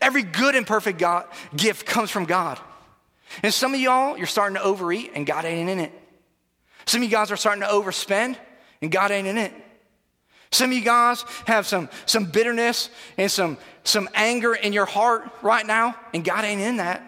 Every 0.03 0.23
good 0.23 0.55
and 0.55 0.67
perfect 0.67 0.99
God, 0.99 1.27
gift 1.57 1.87
comes 1.87 2.11
from 2.11 2.25
God. 2.25 2.59
And 3.43 3.53
some 3.53 3.75
of 3.75 3.81
y'all, 3.81 4.17
you're 4.17 4.27
starting 4.27 4.57
to 4.57 4.63
overeat 4.63 5.13
and 5.15 5.27
God 5.27 5.45
ain't 5.45 5.69
in 5.71 5.79
it. 5.79 5.93
Some 6.87 7.03
of 7.03 7.05
you 7.05 7.11
guys 7.11 7.31
are 7.31 7.37
starting 7.37 7.63
to 7.63 7.69
overspend 7.69 8.37
and 8.81 8.91
God 8.91 9.11
ain't 9.11 9.27
in 9.27 9.39
it. 9.39 9.53
Some 10.51 10.71
of 10.71 10.77
you 10.77 10.83
guys 10.83 11.23
have 11.47 11.67
some, 11.67 11.89
some 12.07 12.25
bitterness 12.25 12.91
and 13.17 13.31
some, 13.31 13.59
some 13.85 14.09
anger 14.15 14.55
in 14.55 14.73
your 14.73 14.87
heart 14.87 15.31
right 15.43 15.67
now, 15.67 15.95
and 16.15 16.25
God 16.25 16.45
ain't 16.45 16.61
in 16.61 16.79
that. 16.79 17.03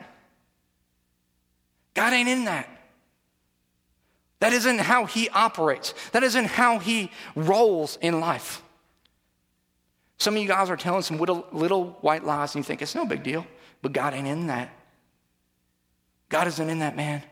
God 1.95 2.13
ain't 2.13 2.29
in 2.29 2.45
that. 2.45 2.69
That 4.41 4.53
isn't 4.53 4.79
how 4.79 5.05
He 5.05 5.29
operates, 5.31 5.95
that 6.13 6.23
isn't 6.23 6.47
how 6.47 6.79
He 6.79 7.11
rolls 7.35 7.99
in 8.01 8.21
life. 8.21 8.63
Some 10.19 10.37
of 10.37 10.43
you 10.43 10.49
guys 10.49 10.69
are 10.69 10.77
telling 10.77 11.03
some 11.03 11.19
little, 11.19 11.47
little 11.51 11.97
white 12.03 12.25
lies, 12.25 12.55
and 12.55 12.63
you 12.63 12.67
think 12.67 12.83
it's 12.83 12.95
no 12.95 13.07
big 13.07 13.23
deal, 13.23 13.47
but 13.81 13.93
God 13.93 14.13
ain't 14.13 14.27
in 14.27 14.49
that. 14.49 14.71
God 16.29 16.47
isn't 16.47 16.69
in 16.69 16.81
that, 16.81 16.95
man. 16.95 17.23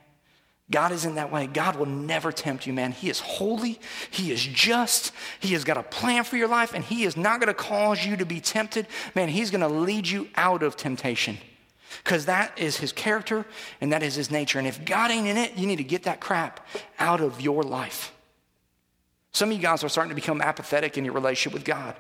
God 0.71 0.93
isn't 0.93 1.15
that 1.15 1.33
way. 1.33 1.47
God 1.47 1.77
will 1.77 1.87
never 1.87 2.31
tempt 2.31 2.67
you, 2.67 2.75
man. 2.75 2.93
He 2.93 3.09
is 3.09 3.21
holy. 3.21 3.81
He 4.11 4.33
is 4.33 4.45
just. 4.45 5.13
He 5.41 5.55
has 5.55 5.65
got 5.65 5.79
a 5.79 5.83
plan 5.83 6.25
for 6.25 6.37
your 6.37 6.49
life, 6.49 6.75
and 6.75 6.85
He 6.85 7.05
is 7.05 7.17
not 7.17 7.41
going 7.41 7.49
to 7.49 7.55
cause 7.55 8.05
you 8.05 8.17
to 8.19 8.27
be 8.27 8.41
tempted. 8.41 8.87
Man, 9.15 9.29
He's 9.29 9.51
going 9.51 9.63
to 9.63 9.69
lead 9.69 10.07
you 10.07 10.29
out 10.37 10.63
of 10.63 10.77
temptation 10.77 11.39
because 12.05 12.27
that 12.27 12.59
is 12.59 12.77
His 12.77 12.93
character 12.93 13.47
and 13.81 13.93
that 13.93 14.03
is 14.03 14.15
His 14.15 14.31
nature. 14.31 14.59
And 14.59 14.69
if 14.69 14.85
God 14.85 15.11
ain't 15.11 15.27
in 15.27 15.39
it, 15.39 15.57
you 15.57 15.67
need 15.67 15.77
to 15.77 15.85
get 15.85 16.03
that 16.03 16.21
crap 16.21 16.67
out 16.99 17.23
of 17.23 17.41
your 17.41 17.63
life. 17.63 18.13
Some 19.33 19.51
of 19.51 19.57
you 19.57 19.63
guys 19.63 19.83
are 19.85 19.89
starting 19.89 20.11
to 20.11 20.15
become 20.15 20.43
apathetic 20.43 20.99
in 20.99 21.05
your 21.05 21.15
relationship 21.15 21.55
with 21.55 21.65
God. 21.65 21.97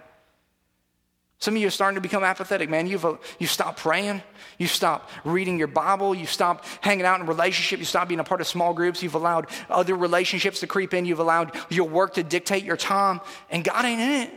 Some 1.40 1.54
of 1.54 1.60
you 1.60 1.68
are 1.68 1.70
starting 1.70 1.94
to 1.94 2.00
become 2.00 2.24
apathetic, 2.24 2.68
man. 2.68 2.88
You've, 2.88 3.04
uh, 3.04 3.16
you've 3.38 3.50
stopped 3.50 3.78
praying. 3.78 4.22
You've 4.58 4.72
stopped 4.72 5.10
reading 5.24 5.56
your 5.56 5.68
Bible. 5.68 6.14
You've 6.14 6.32
stopped 6.32 6.66
hanging 6.80 7.06
out 7.06 7.20
in 7.20 7.26
relationship. 7.26 7.78
You've 7.78 7.88
stopped 7.88 8.08
being 8.08 8.18
a 8.18 8.24
part 8.24 8.40
of 8.40 8.48
small 8.48 8.74
groups. 8.74 9.02
You've 9.02 9.14
allowed 9.14 9.46
other 9.70 9.94
relationships 9.94 10.60
to 10.60 10.66
creep 10.66 10.92
in. 10.94 11.04
You've 11.04 11.20
allowed 11.20 11.54
your 11.70 11.88
work 11.88 12.14
to 12.14 12.24
dictate 12.24 12.64
your 12.64 12.76
time. 12.76 13.20
And 13.50 13.62
God 13.62 13.84
ain't 13.84 14.00
in 14.00 14.10
it. 14.22 14.32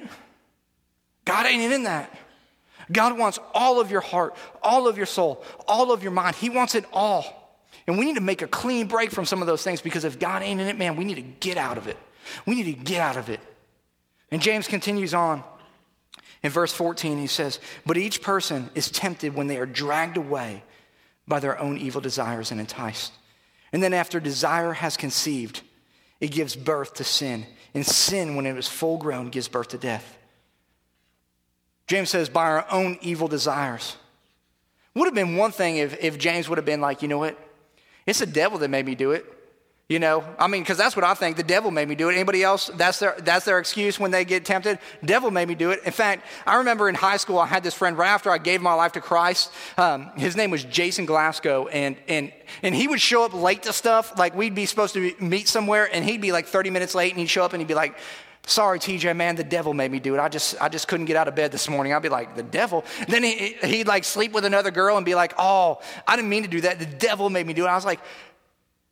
God 1.25 1.47
ain't 1.47 1.73
in 1.73 1.83
that. 1.83 2.15
God 2.91 3.17
wants 3.17 3.39
all 3.53 3.79
of 3.79 3.89
your 3.89 4.01
heart, 4.01 4.35
all 4.61 4.87
of 4.87 4.97
your 4.97 5.05
soul, 5.05 5.43
all 5.67 5.91
of 5.91 6.03
your 6.03 6.11
mind. 6.11 6.35
He 6.35 6.49
wants 6.49 6.75
it 6.75 6.85
all. 6.93 7.57
And 7.87 7.97
we 7.97 8.05
need 8.05 8.15
to 8.15 8.21
make 8.21 8.41
a 8.41 8.47
clean 8.47 8.87
break 8.87 9.11
from 9.11 9.25
some 9.25 9.41
of 9.41 9.47
those 9.47 9.63
things 9.63 9.81
because 9.81 10.03
if 10.03 10.19
God 10.19 10.43
ain't 10.43 10.61
in 10.61 10.67
it, 10.67 10.77
man, 10.77 10.95
we 10.95 11.03
need 11.03 11.15
to 11.15 11.21
get 11.21 11.57
out 11.57 11.77
of 11.77 11.87
it. 11.87 11.97
We 12.45 12.55
need 12.55 12.65
to 12.65 12.73
get 12.73 13.01
out 13.01 13.17
of 13.17 13.29
it. 13.29 13.39
And 14.29 14.41
James 14.41 14.67
continues 14.67 15.13
on. 15.13 15.43
In 16.43 16.49
verse 16.49 16.73
14, 16.73 17.17
he 17.19 17.27
says, 17.27 17.59
But 17.85 17.97
each 17.97 18.21
person 18.21 18.69
is 18.73 18.89
tempted 18.89 19.35
when 19.35 19.47
they 19.47 19.57
are 19.57 19.65
dragged 19.65 20.17
away 20.17 20.63
by 21.27 21.39
their 21.39 21.59
own 21.59 21.77
evil 21.77 22.01
desires 22.01 22.51
and 22.51 22.59
enticed. 22.59 23.13
And 23.71 23.81
then, 23.81 23.93
after 23.93 24.19
desire 24.19 24.73
has 24.73 24.97
conceived, 24.97 25.61
it 26.19 26.31
gives 26.31 26.55
birth 26.55 26.95
to 26.95 27.03
sin. 27.03 27.45
And 27.73 27.85
sin, 27.85 28.35
when 28.35 28.45
it 28.45 28.57
is 28.57 28.67
full 28.67 28.97
grown, 28.97 29.29
gives 29.29 29.47
birth 29.47 29.69
to 29.69 29.77
death. 29.77 30.17
James 31.87 32.09
says, 32.09 32.27
By 32.27 32.45
our 32.45 32.65
own 32.71 32.97
evil 33.01 33.27
desires. 33.27 33.95
Would 34.93 35.05
have 35.05 35.13
been 35.13 35.37
one 35.37 35.51
thing 35.51 35.77
if, 35.77 36.03
if 36.03 36.17
James 36.17 36.49
would 36.49 36.57
have 36.57 36.65
been 36.65 36.81
like, 36.81 37.01
you 37.01 37.07
know 37.07 37.17
what? 37.17 37.37
It's 38.05 38.19
the 38.19 38.25
devil 38.25 38.59
that 38.59 38.69
made 38.69 38.85
me 38.85 38.95
do 38.95 39.11
it. 39.11 39.25
You 39.91 39.99
know, 39.99 40.23
I 40.39 40.47
mean, 40.47 40.61
because 40.61 40.77
that's 40.77 40.95
what 40.95 41.03
I 41.03 41.13
think. 41.15 41.35
The 41.35 41.43
devil 41.43 41.69
made 41.69 41.89
me 41.89 41.95
do 41.95 42.07
it. 42.07 42.13
Anybody 42.13 42.43
else? 42.43 42.71
That's 42.75 42.99
their 42.99 43.13
that's 43.19 43.43
their 43.43 43.59
excuse 43.59 43.99
when 43.99 44.09
they 44.09 44.23
get 44.23 44.45
tempted. 44.45 44.79
Devil 45.03 45.31
made 45.31 45.49
me 45.49 45.53
do 45.53 45.71
it. 45.71 45.81
In 45.83 45.91
fact, 45.91 46.25
I 46.47 46.55
remember 46.55 46.87
in 46.87 46.95
high 46.95 47.17
school, 47.17 47.37
I 47.37 47.45
had 47.45 47.61
this 47.61 47.73
friend 47.73 47.97
right 47.97 48.07
after 48.07 48.31
I 48.31 48.37
gave 48.37 48.61
my 48.61 48.73
life 48.73 48.93
to 48.93 49.01
Christ. 49.01 49.51
Um, 49.77 50.09
his 50.15 50.37
name 50.37 50.49
was 50.49 50.63
Jason 50.63 51.05
Glasgow, 51.05 51.67
and 51.67 51.97
and 52.07 52.31
and 52.63 52.73
he 52.73 52.87
would 52.87 53.01
show 53.01 53.25
up 53.25 53.33
late 53.33 53.63
to 53.63 53.73
stuff. 53.73 54.17
Like 54.17 54.33
we'd 54.33 54.55
be 54.55 54.65
supposed 54.65 54.93
to 54.93 55.13
meet 55.19 55.49
somewhere, 55.49 55.89
and 55.91 56.05
he'd 56.05 56.21
be 56.21 56.31
like 56.31 56.47
30 56.47 56.69
minutes 56.69 56.95
late, 56.95 57.11
and 57.11 57.19
he'd 57.19 57.29
show 57.29 57.43
up, 57.43 57.51
and 57.51 57.59
he'd 57.61 57.67
be 57.67 57.75
like. 57.75 57.97
Sorry, 58.47 58.79
TJ, 58.79 59.15
man, 59.15 59.35
the 59.35 59.43
devil 59.43 59.71
made 59.71 59.91
me 59.91 59.99
do 59.99 60.15
it. 60.15 60.19
I 60.19 60.27
just, 60.27 60.59
I 60.59 60.67
just 60.67 60.87
couldn't 60.87 61.05
get 61.05 61.15
out 61.15 61.27
of 61.27 61.35
bed 61.35 61.51
this 61.51 61.69
morning. 61.69 61.93
I'd 61.93 62.01
be 62.01 62.09
like, 62.09 62.35
the 62.35 62.41
devil? 62.41 62.83
Then 63.07 63.21
he, 63.21 63.55
he'd 63.63 63.85
like 63.85 64.03
sleep 64.03 64.31
with 64.31 64.45
another 64.45 64.71
girl 64.71 64.97
and 64.97 65.05
be 65.05 65.13
like, 65.13 65.35
oh, 65.37 65.79
I 66.07 66.15
didn't 66.15 66.29
mean 66.29 66.41
to 66.41 66.49
do 66.49 66.61
that. 66.61 66.79
The 66.79 66.87
devil 66.87 67.29
made 67.29 67.45
me 67.45 67.53
do 67.53 67.65
it. 67.65 67.69
I 67.69 67.75
was 67.75 67.85
like, 67.85 67.99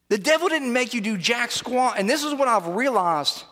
the 0.10 0.18
devil 0.18 0.50
didn't 0.50 0.74
make 0.74 0.94
you 0.94 1.02
do 1.02 1.18
jack 1.18 1.52
squat. 1.52 1.96
And 1.98 2.10
this 2.10 2.24
is 2.24 2.34
what 2.34 2.48
I've 2.48 2.68
realized 2.68 3.44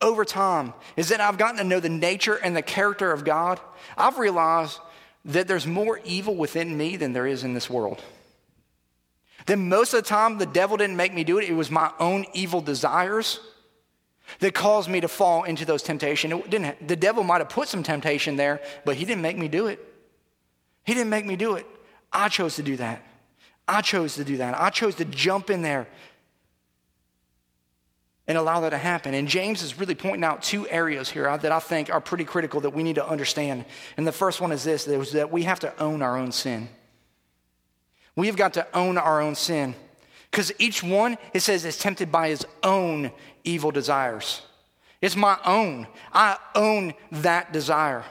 over 0.00 0.24
time 0.24 0.74
is 0.96 1.10
that 1.10 1.20
I've 1.20 1.38
gotten 1.38 1.58
to 1.58 1.64
know 1.64 1.80
the 1.80 1.88
nature 1.88 2.34
and 2.34 2.56
the 2.56 2.62
character 2.62 3.12
of 3.12 3.24
God. 3.24 3.60
I've 3.96 4.18
realized 4.18 4.78
that 5.26 5.48
there's 5.48 5.66
more 5.66 6.00
evil 6.04 6.34
within 6.34 6.76
me 6.76 6.96
than 6.96 7.12
there 7.12 7.26
is 7.26 7.44
in 7.44 7.54
this 7.54 7.68
world. 7.68 8.02
Then 9.46 9.68
most 9.68 9.94
of 9.94 10.02
the 10.02 10.08
time, 10.08 10.38
the 10.38 10.46
devil 10.46 10.76
didn't 10.76 10.96
make 10.96 11.14
me 11.14 11.22
do 11.22 11.38
it. 11.38 11.48
It 11.48 11.54
was 11.54 11.70
my 11.70 11.92
own 12.00 12.26
evil 12.32 12.60
desires 12.60 13.40
that 14.40 14.54
caused 14.54 14.88
me 14.88 15.00
to 15.00 15.08
fall 15.08 15.44
into 15.44 15.64
those 15.64 15.82
temptations. 15.82 16.32
It 16.32 16.50
didn't, 16.50 16.88
the 16.88 16.96
devil 16.96 17.22
might 17.22 17.38
have 17.38 17.48
put 17.48 17.68
some 17.68 17.82
temptation 17.82 18.36
there, 18.36 18.60
but 18.84 18.96
he 18.96 19.04
didn't 19.04 19.22
make 19.22 19.38
me 19.38 19.46
do 19.48 19.68
it. 19.68 19.78
He 20.84 20.94
didn't 20.94 21.10
make 21.10 21.26
me 21.26 21.36
do 21.36 21.54
it. 21.54 21.66
I 22.12 22.28
chose 22.28 22.56
to 22.56 22.62
do 22.62 22.76
that. 22.76 23.04
I 23.68 23.80
chose 23.80 24.14
to 24.16 24.24
do 24.24 24.36
that. 24.38 24.58
I 24.60 24.70
chose 24.70 24.94
to 24.96 25.04
jump 25.04 25.50
in 25.50 25.62
there 25.62 25.88
and 28.28 28.36
allow 28.36 28.60
that 28.60 28.70
to 28.70 28.78
happen. 28.78 29.14
And 29.14 29.28
James 29.28 29.62
is 29.62 29.78
really 29.78 29.94
pointing 29.94 30.24
out 30.24 30.42
two 30.42 30.68
areas 30.68 31.08
here 31.08 31.36
that 31.36 31.52
I 31.52 31.60
think 31.60 31.90
are 31.90 32.00
pretty 32.00 32.24
critical 32.24 32.60
that 32.62 32.70
we 32.70 32.82
need 32.82 32.96
to 32.96 33.06
understand. 33.06 33.64
And 33.96 34.06
the 34.06 34.12
first 34.12 34.40
one 34.40 34.52
is 34.52 34.64
this 34.64 34.84
that 34.84 35.30
we 35.30 35.44
have 35.44 35.60
to 35.60 35.80
own 35.80 36.02
our 36.02 36.16
own 36.16 36.32
sin. 36.32 36.68
We 38.16 38.26
have 38.28 38.36
got 38.36 38.54
to 38.54 38.66
own 38.74 38.98
our 38.98 39.20
own 39.20 39.34
sin. 39.34 39.74
Because 40.30 40.52
each 40.58 40.82
one, 40.82 41.18
it 41.32 41.40
says, 41.40 41.64
is 41.64 41.78
tempted 41.78 42.10
by 42.10 42.28
his 42.28 42.46
own 42.62 43.12
evil 43.44 43.70
desires. 43.70 44.42
It's 45.00 45.16
my 45.16 45.38
own. 45.44 45.86
I 46.12 46.38
own 46.54 46.94
that 47.12 47.52
desire. 47.52 48.04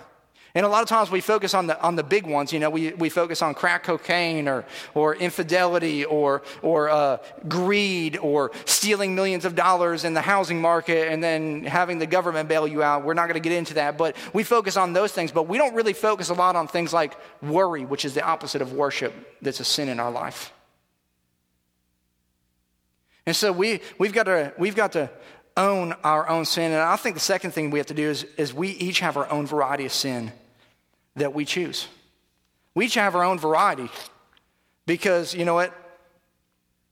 And 0.55 0.65
a 0.65 0.69
lot 0.69 0.81
of 0.81 0.87
times 0.87 1.11
we 1.11 1.19
focus 1.19 1.53
on 1.53 1.67
the, 1.67 1.79
on 1.81 1.97
the 1.97 2.03
big 2.03 2.25
ones. 2.25 2.53
You 2.53 2.61
know, 2.61 2.69
we, 2.69 2.93
we 2.93 3.09
focus 3.09 3.41
on 3.41 3.53
crack 3.53 3.83
cocaine 3.83 4.47
or, 4.47 4.63
or 4.93 5.13
infidelity 5.13 6.05
or, 6.05 6.43
or 6.61 6.89
uh, 6.89 7.17
greed 7.49 8.17
or 8.17 8.51
stealing 8.63 9.15
millions 9.15 9.43
of 9.43 9.53
dollars 9.53 10.05
in 10.05 10.13
the 10.13 10.21
housing 10.21 10.61
market 10.61 11.11
and 11.11 11.21
then 11.21 11.65
having 11.65 11.99
the 11.99 12.07
government 12.07 12.47
bail 12.47 12.65
you 12.65 12.81
out. 12.81 13.03
We're 13.03 13.15
not 13.15 13.27
going 13.27 13.33
to 13.33 13.41
get 13.41 13.51
into 13.51 13.73
that. 13.73 13.97
But 13.97 14.15
we 14.31 14.43
focus 14.43 14.77
on 14.77 14.93
those 14.93 15.11
things. 15.11 15.33
But 15.33 15.49
we 15.49 15.57
don't 15.57 15.75
really 15.75 15.91
focus 15.91 16.29
a 16.29 16.33
lot 16.33 16.55
on 16.55 16.69
things 16.69 16.93
like 16.93 17.17
worry, 17.41 17.83
which 17.83 18.05
is 18.05 18.13
the 18.13 18.23
opposite 18.23 18.61
of 18.61 18.71
worship 18.71 19.13
that's 19.41 19.59
a 19.59 19.65
sin 19.65 19.89
in 19.89 19.99
our 19.99 20.11
life. 20.11 20.53
And 23.25 23.35
so 23.35 23.51
we, 23.51 23.81
we've, 23.97 24.13
got 24.13 24.23
to, 24.23 24.53
we've 24.57 24.75
got 24.75 24.93
to 24.93 25.09
own 25.57 25.95
our 26.05 26.29
own 26.29 26.45
sin. 26.45 26.71
And 26.71 26.81
I 26.81 26.95
think 26.95 27.15
the 27.15 27.19
second 27.19 27.51
thing 27.51 27.71
we 27.71 27.79
have 27.79 27.87
to 27.87 27.93
do 27.93 28.09
is, 28.09 28.23
is 28.37 28.53
we 28.53 28.69
each 28.69 29.01
have 29.01 29.17
our 29.17 29.29
own 29.29 29.47
variety 29.47 29.85
of 29.85 29.91
sin 29.91 30.31
that 31.15 31.33
we 31.33 31.45
choose. 31.45 31.87
We 32.73 32.85
each 32.85 32.95
have 32.95 33.15
our 33.15 33.23
own 33.23 33.39
variety 33.39 33.89
because, 34.85 35.33
you 35.33 35.45
know 35.45 35.53
what? 35.53 35.73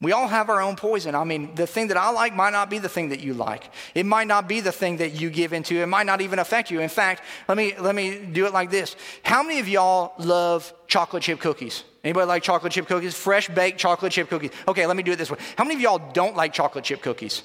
We 0.03 0.11
all 0.11 0.27
have 0.27 0.49
our 0.49 0.61
own 0.61 0.75
poison. 0.75 1.15
I 1.15 1.23
mean, 1.23 1.55
the 1.55 1.65
thing 1.65 1.87
that 1.87 1.95
I 1.95 2.09
like 2.11 2.35
might 2.35 2.51
not 2.51 2.69
be 2.69 2.77
the 2.77 2.89
thing 2.89 3.09
that 3.09 3.21
you 3.21 3.33
like. 3.33 3.71
It 3.95 4.05
might 4.05 4.27
not 4.27 4.49
be 4.49 4.59
the 4.59 4.71
thing 4.71 4.97
that 4.97 5.13
you 5.13 5.29
give 5.29 5.53
into. 5.53 5.75
It 5.81 5.85
might 5.85 6.05
not 6.05 6.19
even 6.19 6.39
affect 6.39 6.69
you. 6.71 6.81
In 6.81 6.89
fact, 6.89 7.23
let 7.47 7.55
me 7.55 7.73
let 7.79 7.95
me 7.95 8.19
do 8.19 8.45
it 8.45 8.51
like 8.51 8.69
this. 8.69 8.97
How 9.23 9.43
many 9.43 9.59
of 9.61 9.69
y'all 9.69 10.13
love 10.17 10.73
chocolate 10.87 11.23
chip 11.23 11.39
cookies? 11.39 11.85
Anybody 12.03 12.27
like 12.27 12.43
chocolate 12.43 12.73
chip 12.73 12.85
cookies? 12.85 13.15
Fresh 13.15 13.47
baked 13.49 13.79
chocolate 13.79 14.11
chip 14.11 14.27
cookies. 14.27 14.51
Okay, 14.67 14.85
let 14.85 14.97
me 14.97 15.03
do 15.03 15.13
it 15.13 15.15
this 15.15 15.31
way. 15.31 15.37
How 15.57 15.63
many 15.63 15.75
of 15.75 15.81
y'all 15.81 16.11
don't 16.11 16.35
like 16.35 16.51
chocolate 16.51 16.83
chip 16.83 17.01
cookies? 17.01 17.43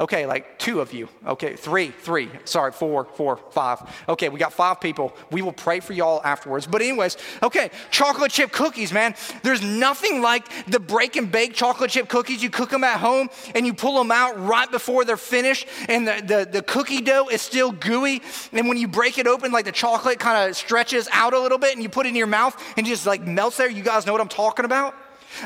Okay, 0.00 0.26
like 0.26 0.60
two 0.60 0.80
of 0.80 0.92
you. 0.92 1.08
Okay, 1.26 1.56
three, 1.56 1.88
three. 1.90 2.30
Sorry, 2.44 2.70
four, 2.70 3.04
four, 3.04 3.36
five. 3.50 3.80
Okay, 4.08 4.28
we 4.28 4.38
got 4.38 4.52
five 4.52 4.80
people. 4.80 5.12
We 5.32 5.42
will 5.42 5.52
pray 5.52 5.80
for 5.80 5.92
y'all 5.92 6.20
afterwards. 6.22 6.68
But, 6.68 6.82
anyways, 6.82 7.16
okay, 7.42 7.72
chocolate 7.90 8.30
chip 8.30 8.52
cookies, 8.52 8.92
man. 8.92 9.16
There's 9.42 9.60
nothing 9.60 10.22
like 10.22 10.46
the 10.68 10.78
break 10.78 11.16
and 11.16 11.32
bake 11.32 11.52
chocolate 11.52 11.90
chip 11.90 12.08
cookies. 12.08 12.44
You 12.44 12.48
cook 12.48 12.70
them 12.70 12.84
at 12.84 13.00
home 13.00 13.28
and 13.56 13.66
you 13.66 13.74
pull 13.74 13.98
them 13.98 14.12
out 14.12 14.38
right 14.38 14.70
before 14.70 15.04
they're 15.04 15.16
finished, 15.16 15.66
and 15.88 16.06
the, 16.06 16.22
the, 16.24 16.48
the 16.48 16.62
cookie 16.62 17.00
dough 17.00 17.26
is 17.28 17.42
still 17.42 17.72
gooey. 17.72 18.22
And 18.52 18.68
when 18.68 18.76
you 18.76 18.86
break 18.86 19.18
it 19.18 19.26
open, 19.26 19.50
like 19.50 19.64
the 19.64 19.72
chocolate 19.72 20.20
kind 20.20 20.48
of 20.48 20.54
stretches 20.54 21.08
out 21.10 21.34
a 21.34 21.40
little 21.40 21.58
bit, 21.58 21.74
and 21.74 21.82
you 21.82 21.88
put 21.88 22.06
it 22.06 22.10
in 22.10 22.14
your 22.14 22.28
mouth 22.28 22.56
and 22.76 22.86
just 22.86 23.04
like 23.04 23.26
melts 23.26 23.56
there. 23.56 23.68
You 23.68 23.82
guys 23.82 24.06
know 24.06 24.12
what 24.12 24.20
I'm 24.20 24.28
talking 24.28 24.64
about? 24.64 24.94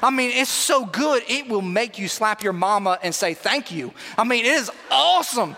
I 0.03 0.11
mean, 0.11 0.31
it's 0.33 0.51
so 0.51 0.87
good, 0.87 1.25
it 1.29 1.49
will 1.49 1.63
make 1.63 1.99
you 1.99 2.09
slap 2.09 2.43
your 2.43 2.53
mama 2.53 2.99
and 3.03 3.15
say 3.15 3.35
thank 3.35 3.73
you. 3.73 3.93
I 4.17 4.25
mean, 4.25 4.45
it 4.45 4.53
is 4.53 4.71
awesome. 4.91 5.57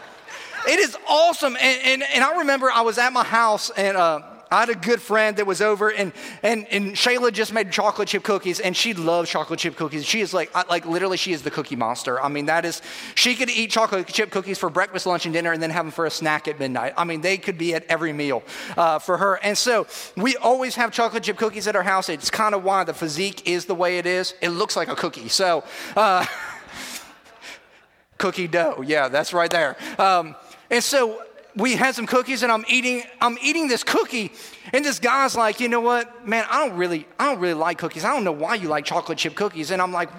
It 0.66 0.78
is 0.78 0.96
awesome. 1.08 1.56
And, 1.60 1.80
and, 1.84 2.02
and 2.14 2.24
I 2.24 2.38
remember 2.38 2.70
I 2.70 2.80
was 2.80 2.96
at 2.96 3.12
my 3.12 3.24
house 3.24 3.70
and, 3.70 3.96
uh, 3.96 4.22
I 4.54 4.60
had 4.60 4.68
a 4.68 4.76
good 4.76 5.02
friend 5.02 5.36
that 5.38 5.46
was 5.48 5.60
over, 5.60 5.90
and, 5.90 6.12
and, 6.44 6.68
and 6.70 6.94
Shayla 6.94 7.32
just 7.32 7.52
made 7.52 7.72
chocolate 7.72 8.06
chip 8.06 8.22
cookies, 8.22 8.60
and 8.60 8.76
she 8.76 8.94
loves 8.94 9.28
chocolate 9.28 9.58
chip 9.58 9.74
cookies. 9.74 10.04
She 10.06 10.20
is 10.20 10.32
like, 10.32 10.54
like 10.70 10.86
literally, 10.86 11.16
she 11.16 11.32
is 11.32 11.42
the 11.42 11.50
cookie 11.50 11.74
monster. 11.74 12.22
I 12.22 12.28
mean, 12.28 12.46
that 12.46 12.64
is, 12.64 12.80
she 13.16 13.34
could 13.34 13.50
eat 13.50 13.72
chocolate 13.72 14.06
chip 14.06 14.30
cookies 14.30 14.56
for 14.56 14.70
breakfast, 14.70 15.06
lunch, 15.06 15.26
and 15.26 15.34
dinner, 15.34 15.50
and 15.50 15.60
then 15.60 15.70
have 15.70 15.86
them 15.86 15.90
for 15.90 16.06
a 16.06 16.10
snack 16.10 16.46
at 16.46 16.60
midnight. 16.60 16.94
I 16.96 17.02
mean, 17.02 17.20
they 17.20 17.36
could 17.36 17.58
be 17.58 17.74
at 17.74 17.84
every 17.86 18.12
meal 18.12 18.44
uh, 18.76 19.00
for 19.00 19.16
her. 19.16 19.40
And 19.42 19.58
so 19.58 19.88
we 20.16 20.36
always 20.36 20.76
have 20.76 20.92
chocolate 20.92 21.24
chip 21.24 21.36
cookies 21.36 21.66
at 21.66 21.74
our 21.74 21.82
house. 21.82 22.08
It's 22.08 22.30
kind 22.30 22.54
of 22.54 22.62
why 22.62 22.84
the 22.84 22.94
physique 22.94 23.48
is 23.48 23.64
the 23.64 23.74
way 23.74 23.98
it 23.98 24.06
is. 24.06 24.34
It 24.40 24.50
looks 24.50 24.76
like 24.76 24.86
a 24.86 24.94
cookie. 24.94 25.28
So, 25.30 25.64
uh, 25.96 26.24
cookie 28.18 28.46
dough. 28.46 28.84
Yeah, 28.86 29.08
that's 29.08 29.32
right 29.32 29.50
there. 29.50 29.76
Um, 29.98 30.36
and 30.70 30.82
so 30.82 31.24
we 31.56 31.76
had 31.76 31.94
some 31.94 32.06
cookies 32.06 32.42
and 32.42 32.50
I'm 32.50 32.64
eating, 32.68 33.02
I'm 33.20 33.38
eating 33.40 33.68
this 33.68 33.84
cookie. 33.84 34.32
And 34.72 34.84
this 34.84 34.98
guy's 34.98 35.36
like, 35.36 35.60
you 35.60 35.68
know 35.68 35.80
what, 35.80 36.26
man, 36.26 36.46
I 36.48 36.66
don't 36.66 36.76
really, 36.76 37.06
I 37.18 37.26
don't 37.26 37.40
really 37.40 37.54
like 37.54 37.78
cookies. 37.78 38.04
I 38.04 38.12
don't 38.14 38.24
know 38.24 38.32
why 38.32 38.54
you 38.54 38.68
like 38.68 38.84
chocolate 38.84 39.18
chip 39.18 39.34
cookies. 39.34 39.70
And 39.70 39.82
I'm 39.82 39.92
like, 39.92 40.10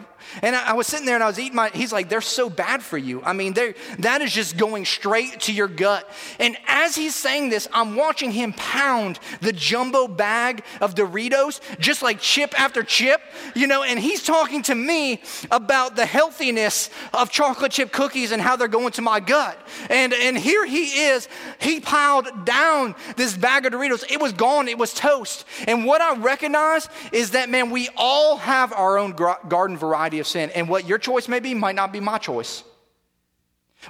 and 0.41 0.55
I, 0.55 0.73
was 0.73 0.87
sitting 0.87 1.05
there 1.05 1.15
and 1.15 1.23
I 1.23 1.27
was 1.27 1.39
eating 1.39 1.55
my, 1.55 1.69
he's 1.69 1.93
like, 1.93 2.09
they're 2.09 2.21
so 2.21 2.49
bad 2.49 2.83
for 2.83 2.97
you. 2.97 3.21
I 3.23 3.33
mean, 3.33 3.53
that 3.99 4.21
is 4.21 4.33
just 4.33 4.57
going 4.57 4.85
straight 4.85 5.41
to 5.41 5.53
your 5.53 5.67
gut. 5.67 6.09
And 6.39 6.57
as 6.67 6.95
he's 6.95 7.15
saying 7.15 7.49
this, 7.49 7.67
I'm 7.73 7.95
watching 7.95 8.31
him 8.31 8.53
pound 8.53 9.19
the 9.41 9.53
jumbo 9.53 10.07
bag 10.07 10.63
of 10.81 10.95
Doritos, 10.95 11.61
just 11.79 12.01
like 12.01 12.19
chip 12.19 12.59
after 12.59 12.83
chip, 12.83 13.21
you 13.55 13.67
know, 13.67 13.83
and 13.83 13.99
he's 13.99 14.23
talking 14.23 14.61
to 14.63 14.75
me 14.75 15.21
about 15.51 15.95
the 15.95 16.05
healthiness 16.05 16.89
of 17.13 17.31
chocolate 17.31 17.71
chip 17.71 17.91
cookies 17.91 18.31
and 18.31 18.41
how 18.41 18.55
they're 18.55 18.67
going 18.67 18.91
to 18.93 19.01
my 19.01 19.19
gut. 19.19 19.57
And, 19.89 20.13
and 20.13 20.37
here 20.37 20.65
he 20.65 20.85
is, 20.85 21.27
he 21.59 21.79
piled 21.79 22.45
down 22.45 22.95
this 23.15 23.35
bag 23.37 23.65
of 23.65 23.73
Doritos. 23.73 24.09
It 24.11 24.19
was 24.19 24.33
gone, 24.37 24.67
it 24.67 24.77
was 24.77 24.93
toast. 24.93 25.45
And 25.67 25.85
what 25.85 26.01
I 26.01 26.15
recognize 26.15 26.89
is 27.11 27.31
that, 27.31 27.49
man, 27.49 27.69
we 27.69 27.89
all 27.95 28.37
have 28.37 28.73
our 28.73 28.97
own 28.97 29.11
garden 29.13 29.77
variety 29.77 30.19
of 30.19 30.27
sin. 30.27 30.49
And 30.51 30.69
what 30.69 30.87
your 30.87 30.97
choice 30.97 31.27
may 31.27 31.39
be 31.39 31.53
might 31.53 31.75
not 31.75 31.91
be 31.91 31.99
my 31.99 32.17
choice. 32.17 32.63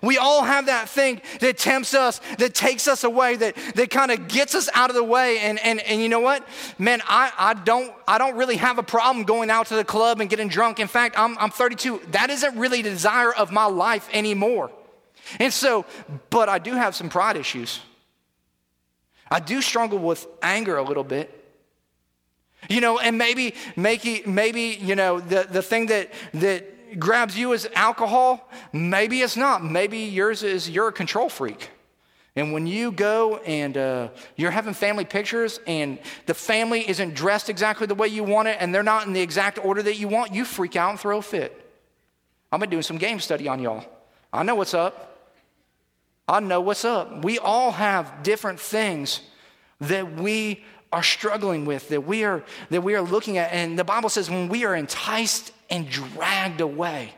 We 0.01 0.17
all 0.17 0.43
have 0.43 0.65
that 0.65 0.89
thing 0.89 1.21
that 1.39 1.57
tempts 1.57 1.93
us, 1.93 2.19
that 2.37 2.53
takes 2.53 2.87
us 2.87 3.03
away, 3.03 3.37
that, 3.37 3.55
that 3.75 3.89
kind 3.89 4.11
of 4.11 4.27
gets 4.27 4.55
us 4.55 4.69
out 4.73 4.89
of 4.89 4.95
the 4.95 5.03
way. 5.03 5.39
And, 5.39 5.59
and, 5.59 5.79
and 5.81 6.01
you 6.01 6.09
know 6.09 6.19
what? 6.19 6.45
Man, 6.77 7.01
I, 7.07 7.31
I, 7.37 7.53
don't, 7.53 7.93
I 8.07 8.17
don't 8.17 8.35
really 8.35 8.57
have 8.57 8.77
a 8.77 8.83
problem 8.83 9.25
going 9.25 9.49
out 9.49 9.67
to 9.67 9.75
the 9.75 9.85
club 9.85 10.19
and 10.21 10.29
getting 10.29 10.47
drunk. 10.47 10.79
In 10.79 10.87
fact, 10.87 11.17
I'm, 11.17 11.37
I'm 11.37 11.49
32. 11.49 12.01
That 12.11 12.29
isn't 12.29 12.57
really 12.57 12.81
the 12.81 12.89
desire 12.89 13.33
of 13.33 13.51
my 13.51 13.65
life 13.65 14.09
anymore. 14.11 14.71
And 15.39 15.51
so, 15.51 15.85
but 16.29 16.49
I 16.49 16.59
do 16.59 16.73
have 16.73 16.95
some 16.95 17.09
pride 17.09 17.37
issues. 17.37 17.79
I 19.29 19.39
do 19.39 19.61
struggle 19.61 19.99
with 19.99 20.27
anger 20.41 20.77
a 20.77 20.83
little 20.83 21.03
bit. 21.03 21.41
You 22.69 22.81
know, 22.81 22.99
and 22.99 23.17
maybe, 23.17 23.53
maybe, 23.75 24.23
maybe 24.25 24.77
you 24.81 24.95
know, 24.95 25.19
the, 25.19 25.47
the 25.49 25.61
thing 25.61 25.87
that, 25.87 26.11
that 26.35 26.99
grabs 26.99 27.37
you 27.37 27.53
is 27.53 27.69
alcohol. 27.75 28.49
Maybe 28.73 29.21
it's 29.21 29.37
not. 29.37 29.63
Maybe 29.63 29.99
yours 29.99 30.43
is 30.43 30.69
you're 30.69 30.87
a 30.87 30.93
control 30.93 31.29
freak. 31.29 31.69
And 32.35 32.51
when 32.51 32.67
you 32.67 32.91
go 32.91 33.37
and 33.37 33.77
uh, 33.77 34.09
you're 34.35 34.51
having 34.51 34.73
family 34.73 35.05
pictures 35.05 35.59
and 35.67 35.99
the 36.25 36.33
family 36.33 36.87
isn't 36.87 37.13
dressed 37.13 37.49
exactly 37.49 37.87
the 37.87 37.95
way 37.95 38.09
you 38.09 38.23
want 38.23 38.49
it 38.49 38.57
and 38.59 38.75
they're 38.75 38.83
not 38.83 39.07
in 39.07 39.13
the 39.13 39.21
exact 39.21 39.63
order 39.63 39.81
that 39.83 39.95
you 39.97 40.09
want, 40.09 40.33
you 40.33 40.43
freak 40.43 40.75
out 40.75 40.89
and 40.89 40.99
throw 40.99 41.19
a 41.19 41.21
fit. 41.21 41.61
I've 42.51 42.59
been 42.59 42.69
doing 42.69 42.83
some 42.83 42.97
game 42.97 43.19
study 43.19 43.47
on 43.47 43.61
y'all. 43.61 43.85
I 44.33 44.43
know 44.43 44.55
what's 44.55 44.73
up. 44.73 45.14
I 46.27 46.39
know 46.39 46.61
what's 46.61 46.85
up. 46.85 47.23
We 47.23 47.37
all 47.37 47.71
have 47.71 48.23
different 48.23 48.59
things 48.59 49.21
that 49.81 50.19
we 50.19 50.63
are 50.91 51.03
struggling 51.03 51.65
with, 51.65 51.89
that 51.89 52.05
we 52.05 52.23
are, 52.23 52.43
that 52.69 52.81
we 52.81 52.95
are 52.95 53.01
looking 53.01 53.37
at. 53.37 53.51
And 53.51 53.77
the 53.77 53.83
Bible 53.83 54.09
says 54.09 54.29
when 54.29 54.49
we 54.49 54.65
are 54.65 54.75
enticed 54.75 55.51
and 55.69 55.89
dragged 55.89 56.61
away, 56.61 57.13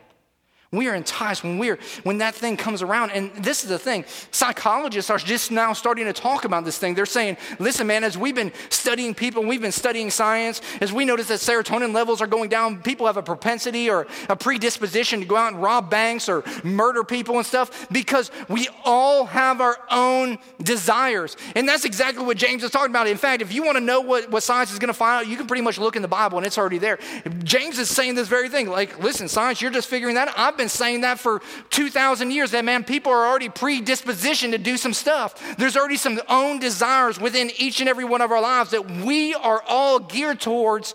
we 0.70 0.86
are 0.88 0.94
enticed 0.94 1.44
when 1.44 1.58
we're 1.58 1.78
when 2.02 2.18
that 2.18 2.34
thing 2.34 2.56
comes 2.56 2.82
around. 2.82 3.10
And 3.12 3.32
this 3.36 3.62
is 3.62 3.70
the 3.70 3.78
thing. 3.78 4.04
Psychologists 4.30 5.10
are 5.10 5.16
just 5.16 5.50
now 5.50 5.72
starting 5.72 6.04
to 6.04 6.12
talk 6.12 6.44
about 6.44 6.66
this 6.66 6.76
thing. 6.76 6.94
They're 6.94 7.06
saying, 7.06 7.38
listen, 7.58 7.86
man, 7.86 8.04
as 8.04 8.18
we've 8.18 8.34
been 8.34 8.52
studying 8.68 9.14
people, 9.14 9.42
we've 9.42 9.62
been 9.62 9.72
studying 9.72 10.10
science, 10.10 10.60
as 10.82 10.92
we 10.92 11.06
notice 11.06 11.28
that 11.28 11.38
serotonin 11.38 11.94
levels 11.94 12.20
are 12.20 12.26
going 12.26 12.50
down, 12.50 12.82
people 12.82 13.06
have 13.06 13.16
a 13.16 13.22
propensity 13.22 13.88
or 13.88 14.06
a 14.28 14.36
predisposition 14.36 15.20
to 15.20 15.26
go 15.26 15.36
out 15.36 15.54
and 15.54 15.62
rob 15.62 15.88
banks 15.88 16.28
or 16.28 16.44
murder 16.62 17.02
people 17.02 17.38
and 17.38 17.46
stuff 17.46 17.88
because 17.90 18.30
we 18.50 18.68
all 18.84 19.24
have 19.24 19.62
our 19.62 19.78
own 19.90 20.36
desires. 20.62 21.38
And 21.54 21.66
that's 21.66 21.86
exactly 21.86 22.26
what 22.26 22.36
James 22.36 22.62
is 22.62 22.70
talking 22.70 22.90
about. 22.90 23.06
In 23.06 23.16
fact, 23.16 23.40
if 23.40 23.54
you 23.54 23.64
want 23.64 23.78
to 23.78 23.84
know 23.84 24.02
what, 24.02 24.30
what 24.30 24.42
science 24.42 24.70
is 24.70 24.78
going 24.78 24.88
to 24.88 24.94
find 24.94 25.24
out, 25.24 25.30
you 25.30 25.38
can 25.38 25.46
pretty 25.46 25.62
much 25.62 25.78
look 25.78 25.96
in 25.96 26.02
the 26.02 26.08
Bible 26.08 26.36
and 26.36 26.46
it's 26.46 26.58
already 26.58 26.76
there. 26.76 26.98
James 27.42 27.78
is 27.78 27.88
saying 27.88 28.16
this 28.16 28.28
very 28.28 28.50
thing. 28.50 28.68
Like, 28.68 29.02
listen, 29.02 29.28
science, 29.28 29.62
you're 29.62 29.70
just 29.70 29.88
figuring 29.88 30.16
that 30.16 30.28
out. 30.28 30.34
I've 30.36 30.57
been 30.58 30.68
saying 30.68 31.00
that 31.00 31.18
for 31.18 31.40
2,000 31.70 32.30
years 32.30 32.50
that, 32.50 32.64
man, 32.64 32.84
people 32.84 33.10
are 33.12 33.26
already 33.26 33.48
predispositioned 33.48 34.50
to 34.50 34.58
do 34.58 34.76
some 34.76 34.92
stuff. 34.92 35.56
There's 35.56 35.76
already 35.76 35.96
some 35.96 36.20
own 36.28 36.58
desires 36.58 37.18
within 37.18 37.50
each 37.56 37.80
and 37.80 37.88
every 37.88 38.04
one 38.04 38.20
of 38.20 38.30
our 38.30 38.42
lives 38.42 38.72
that 38.72 38.90
we 38.90 39.34
are 39.34 39.62
all 39.66 39.98
geared 39.98 40.40
towards 40.40 40.94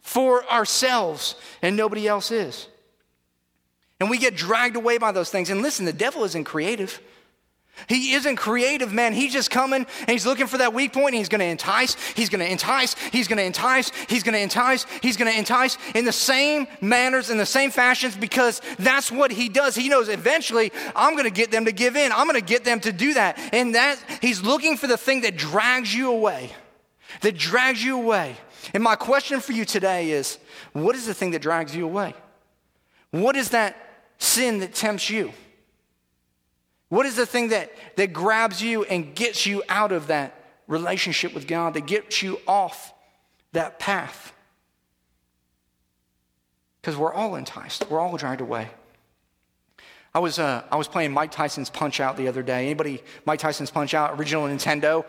for 0.00 0.44
ourselves, 0.50 1.34
and 1.60 1.76
nobody 1.76 2.08
else 2.08 2.30
is. 2.30 2.66
And 4.00 4.08
we 4.08 4.16
get 4.16 4.34
dragged 4.34 4.76
away 4.76 4.96
by 4.96 5.12
those 5.12 5.30
things. 5.30 5.50
And 5.50 5.60
listen, 5.60 5.84
the 5.84 5.92
devil 5.92 6.24
isn't 6.24 6.44
creative. 6.44 7.00
He 7.88 8.12
isn't 8.14 8.36
creative, 8.36 8.92
man. 8.92 9.12
He's 9.12 9.32
just 9.32 9.50
coming 9.50 9.86
and 10.00 10.08
he's 10.08 10.26
looking 10.26 10.46
for 10.46 10.58
that 10.58 10.74
weak 10.74 10.92
point 10.92 11.08
and 11.08 11.16
he's 11.16 11.28
going 11.28 11.40
to 11.40 11.46
entice, 11.46 11.94
he's 12.12 12.28
going 12.28 12.44
to 12.44 12.50
entice, 12.50 12.94
he's 13.10 13.28
going 13.28 13.38
to 13.38 13.44
entice, 13.44 13.92
he's 14.08 14.22
going 14.22 14.34
to 14.34 14.40
entice, 14.40 14.86
he's 15.02 15.16
going 15.16 15.32
to 15.32 15.38
entice 15.38 15.78
in 15.94 16.04
the 16.04 16.12
same 16.12 16.66
manners, 16.80 17.30
in 17.30 17.38
the 17.38 17.46
same 17.46 17.70
fashions 17.70 18.16
because 18.16 18.60
that's 18.78 19.10
what 19.10 19.30
he 19.30 19.48
does. 19.48 19.74
He 19.74 19.88
knows 19.88 20.08
eventually 20.08 20.72
I'm 20.94 21.12
going 21.14 21.24
to 21.24 21.30
get 21.30 21.50
them 21.50 21.64
to 21.64 21.72
give 21.72 21.96
in. 21.96 22.12
I'm 22.12 22.26
going 22.26 22.40
to 22.40 22.46
get 22.46 22.64
them 22.64 22.80
to 22.80 22.92
do 22.92 23.14
that. 23.14 23.38
And 23.52 23.74
that 23.74 23.98
he's 24.20 24.42
looking 24.42 24.76
for 24.76 24.86
the 24.86 24.96
thing 24.96 25.22
that 25.22 25.36
drags 25.36 25.94
you 25.94 26.10
away. 26.10 26.50
That 27.22 27.36
drags 27.36 27.82
you 27.82 27.96
away. 27.96 28.36
And 28.74 28.82
my 28.82 28.96
question 28.96 29.40
for 29.40 29.52
you 29.52 29.64
today 29.64 30.10
is 30.10 30.38
what 30.72 30.94
is 30.94 31.06
the 31.06 31.14
thing 31.14 31.30
that 31.32 31.42
drags 31.42 31.74
you 31.74 31.84
away? 31.84 32.14
What 33.10 33.36
is 33.36 33.50
that 33.50 33.76
sin 34.18 34.60
that 34.60 34.74
tempts 34.74 35.10
you? 35.10 35.32
What 36.90 37.06
is 37.06 37.16
the 37.16 37.24
thing 37.24 37.48
that, 37.48 37.72
that 37.96 38.12
grabs 38.12 38.60
you 38.60 38.84
and 38.84 39.14
gets 39.14 39.46
you 39.46 39.62
out 39.68 39.92
of 39.92 40.08
that 40.08 40.34
relationship 40.66 41.32
with 41.32 41.46
God, 41.46 41.74
that 41.74 41.86
gets 41.86 42.22
you 42.22 42.38
off 42.46 42.92
that 43.52 43.78
path? 43.78 44.34
Because 46.80 46.96
we're 46.96 47.12
all 47.12 47.36
enticed, 47.36 47.88
we're 47.88 48.00
all 48.00 48.16
dragged 48.16 48.40
away. 48.40 48.68
I 50.12 50.18
was, 50.18 50.40
uh, 50.40 50.64
I 50.72 50.76
was 50.76 50.88
playing 50.88 51.12
Mike 51.12 51.30
Tyson's 51.30 51.70
Punch 51.70 52.00
Out 52.00 52.16
the 52.16 52.26
other 52.26 52.42
day. 52.42 52.64
Anybody, 52.64 53.00
Mike 53.24 53.38
Tyson's 53.38 53.70
Punch 53.70 53.94
Out, 53.94 54.18
original 54.18 54.48
Nintendo? 54.48 55.04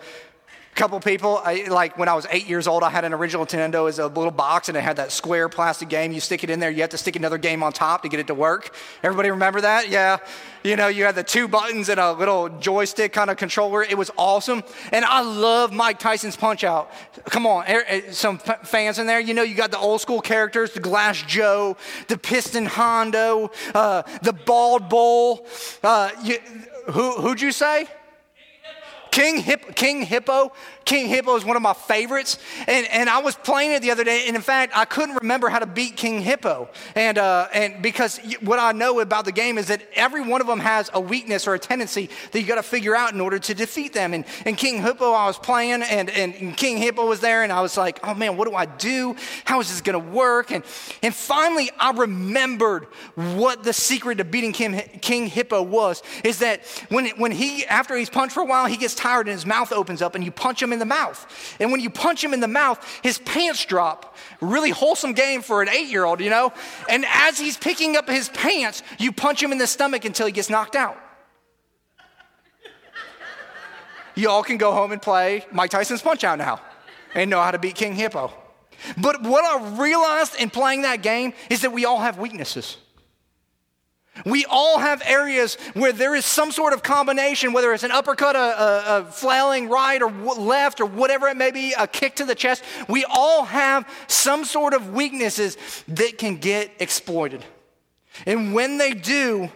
Couple 0.82 1.00
people, 1.00 1.40
I, 1.46 1.68
like 1.70 1.96
when 1.96 2.10
I 2.10 2.16
was 2.16 2.26
eight 2.32 2.48
years 2.48 2.68
old, 2.68 2.82
I 2.82 2.90
had 2.90 3.06
an 3.06 3.14
original 3.14 3.46
Nintendo 3.46 3.88
as 3.88 4.00
a 4.00 4.08
little 4.08 4.32
box 4.32 4.68
and 4.68 4.76
it 4.76 4.82
had 4.82 4.96
that 4.96 5.12
square 5.12 5.48
plastic 5.48 5.90
game. 5.90 6.12
You 6.12 6.20
stick 6.20 6.44
it 6.44 6.50
in 6.50 6.60
there, 6.60 6.72
you 6.72 6.82
have 6.82 6.90
to 6.90 6.98
stick 6.98 7.16
another 7.16 7.38
game 7.38 7.62
on 7.62 7.72
top 7.72 8.02
to 8.02 8.10
get 8.10 8.20
it 8.20 8.26
to 8.26 8.34
work. 8.34 8.74
Everybody 9.04 9.30
remember 9.30 9.62
that? 9.62 9.90
Yeah. 9.90 10.18
You 10.64 10.76
know, 10.76 10.88
you 10.88 11.04
had 11.04 11.14
the 11.14 11.22
two 11.22 11.48
buttons 11.48 11.90
and 11.90 12.00
a 12.00 12.14
little 12.14 12.50
joystick 12.50 13.14
kind 13.14 13.30
of 13.30 13.38
controller. 13.38 13.84
It 13.84 13.96
was 13.96 14.10
awesome. 14.18 14.64
And 14.92 15.06
I 15.06 15.22
love 15.22 15.72
Mike 15.72 16.00
Tyson's 16.00 16.36
Punch 16.36 16.64
Out. 16.64 16.92
Come 17.26 17.46
on, 17.46 17.64
er, 17.70 17.84
er, 17.88 18.12
some 18.12 18.40
fans 18.40 18.98
in 18.98 19.06
there. 19.06 19.20
You 19.20 19.36
know, 19.36 19.44
you 19.44 19.54
got 19.54 19.70
the 19.70 19.78
old 19.78 20.02
school 20.02 20.20
characters, 20.20 20.72
the 20.72 20.80
Glass 20.80 21.22
Joe, 21.22 21.78
the 22.08 22.18
Piston 22.18 22.66
Honda, 22.66 23.52
uh, 23.76 24.02
the 24.24 24.34
Bald 24.34 24.90
Bull. 24.90 25.46
Uh, 25.84 26.10
you, 26.24 26.40
who, 26.88 27.12
who'd 27.22 27.40
you 27.40 27.52
say? 27.52 27.86
King, 29.12 29.38
Hip, 29.38 29.76
King 29.76 30.04
Hippo, 30.04 30.54
King 30.86 31.08
Hippo 31.08 31.36
is 31.36 31.46
one 31.46 31.56
of 31.56 31.62
my 31.62 31.74
favorites. 31.74 32.38
And, 32.68 32.88
and 32.88 33.10
I 33.10 33.20
was 33.20 33.36
playing 33.36 33.72
it 33.72 33.82
the 33.82 33.92
other 33.92 34.04
day, 34.04 34.26
and 34.28 34.36
in 34.36 34.42
fact, 34.42 34.74
I 34.76 34.86
couldn't 34.86 35.16
remember 35.16 35.50
how 35.50 35.60
to 35.60 35.66
beat 35.66 35.96
King 35.96 36.22
Hippo. 36.22 36.70
And, 36.96 37.18
uh, 37.18 37.48
and 37.54 37.82
because 37.82 38.20
what 38.42 38.60
I 38.60 38.72
know 38.72 39.00
about 39.00 39.26
the 39.26 39.32
game 39.32 39.58
is 39.58 39.68
that 39.68 39.82
every 39.96 40.22
one 40.22 40.42
of 40.42 40.48
them 40.48 40.60
has 40.60 40.90
a 40.94 41.00
weakness 41.00 41.48
or 41.48 41.54
a 41.54 41.60
tendency 41.60 42.10
that 42.32 42.42
you 42.42 42.48
got 42.48 42.56
to 42.56 42.64
figure 42.64 42.96
out 42.96 43.14
in 43.14 43.22
order 43.22 43.40
to 43.40 43.54
defeat 43.54 43.94
them. 43.94 44.14
And, 44.14 44.26
and 44.46 44.58
King 44.58 44.82
Hippo, 44.82 45.12
I 45.12 45.28
was 45.28 45.38
playing, 45.38 45.82
and, 45.84 46.10
and 46.10 46.58
King 46.58 46.78
Hippo 46.78 47.06
was 47.06 47.20
there, 47.20 47.44
and 47.44 47.52
I 47.52 47.62
was 47.62 47.78
like, 47.78 48.00
oh 48.06 48.14
man, 48.14 48.38
what 48.38 48.48
do 48.48 48.56
I 48.56 48.66
do? 48.66 49.16
How 49.46 49.60
is 49.60 49.70
this 49.70 49.82
going 49.82 50.02
to 50.02 50.12
work? 50.12 50.52
And, 50.52 50.64
and 51.02 51.14
finally, 51.14 51.70
I 51.80 51.92
remembered 51.92 52.86
what 53.16 53.64
the 53.64 53.74
secret 53.74 54.18
to 54.18 54.26
beating 54.26 54.52
King, 54.52 54.82
King 55.02 55.28
Hippo 55.28 55.62
was 55.62 56.04
is 56.24 56.40
that 56.40 56.66
when, 56.90 57.08
when 57.12 57.32
he, 57.32 57.66
after 57.66 57.96
he's 57.96 58.10
punched 58.10 58.34
for 58.34 58.42
a 58.42 58.46
while, 58.46 58.66
he 58.66 58.78
gets 58.78 58.96
tired 58.96 59.28
and 59.28 59.34
his 59.34 59.46
mouth 59.46 59.72
opens 59.72 60.02
up, 60.02 60.16
and 60.16 60.24
you 60.24 60.32
punch 60.32 60.62
him 60.62 60.71
in 60.74 60.80
the 60.80 60.86
mouth. 60.86 61.56
And 61.60 61.72
when 61.72 61.82
you 61.82 61.90
punch 61.90 62.24
him 62.24 62.34
in 62.34 62.40
the 62.40 62.48
mouth, 62.48 62.80
his 63.04 63.18
pants 63.20 63.66
drop. 63.66 64.16
Really 64.40 64.70
wholesome 64.70 65.14
game 65.14 65.42
for 65.42 65.62
an 65.62 65.70
eight 65.70 65.90
year 65.90 66.06
old, 66.06 66.20
you 66.20 66.30
know? 66.30 66.54
And 66.90 67.06
as 67.08 67.40
he's 67.40 67.58
picking 67.58 67.96
up 67.96 68.10
his 68.10 68.30
pants, 68.30 68.84
you 69.00 69.12
punch 69.12 69.42
him 69.42 69.52
in 69.52 69.58
the 69.58 69.68
stomach 69.68 70.06
until 70.06 70.26
he 70.26 70.32
gets 70.32 70.50
knocked 70.50 70.76
out. 70.76 70.98
Y'all 74.16 74.44
can 74.44 74.58
go 74.58 74.72
home 74.74 74.92
and 74.92 75.02
play 75.02 75.46
Mike 75.52 75.70
Tyson's 75.72 76.02
Punch 76.02 76.24
Out 76.24 76.38
now 76.38 76.62
and 77.16 77.30
know 77.30 77.42
how 77.42 77.52
to 77.52 77.60
beat 77.60 77.76
King 77.76 77.96
Hippo. 77.96 78.32
But 78.98 79.22
what 79.24 79.46
I 79.46 79.78
realized 79.78 80.36
in 80.36 80.50
playing 80.50 80.82
that 80.84 81.02
game 81.02 81.34
is 81.50 81.62
that 81.62 81.72
we 81.72 81.86
all 81.86 82.00
have 82.00 82.18
weaknesses. 82.18 82.78
We 84.26 84.46
all 84.46 84.80
have 84.80 85.02
areas 85.06 85.56
where 85.74 85.92
there 85.92 86.16
is 86.16 86.26
some 86.26 86.52
sort 86.52 86.74
of 86.74 86.84
combination, 86.84 87.54
whether 87.54 87.74
it's 87.74 87.84
an 87.84 87.92
uppercut, 87.92 88.36
a, 88.36 88.40
a, 88.40 88.98
a 89.00 89.06
flailing 89.06 89.70
right 89.70 90.02
or 90.02 90.12
left, 90.12 90.80
or 90.80 90.86
whatever 90.86 91.28
it 91.28 91.38
may 91.38 91.52
be, 91.52 91.74
a 91.74 91.88
kick 91.88 92.16
to 92.18 92.26
the 92.26 92.36
chest. 92.36 92.64
We 92.88 93.06
all 93.10 93.46
have 93.46 93.88
some 94.08 94.46
sort 94.46 94.74
of 94.74 94.94
weaknesses 94.94 95.58
that 95.88 96.18
can 96.18 96.38
get 96.38 96.72
exploited. 96.80 97.44
And 98.26 98.54
when 98.54 98.78
they 98.78 98.94
do, 98.94 99.50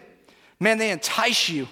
man, 0.60 0.78
they 0.78 0.91
entice 0.91 1.49
you. 1.49 1.67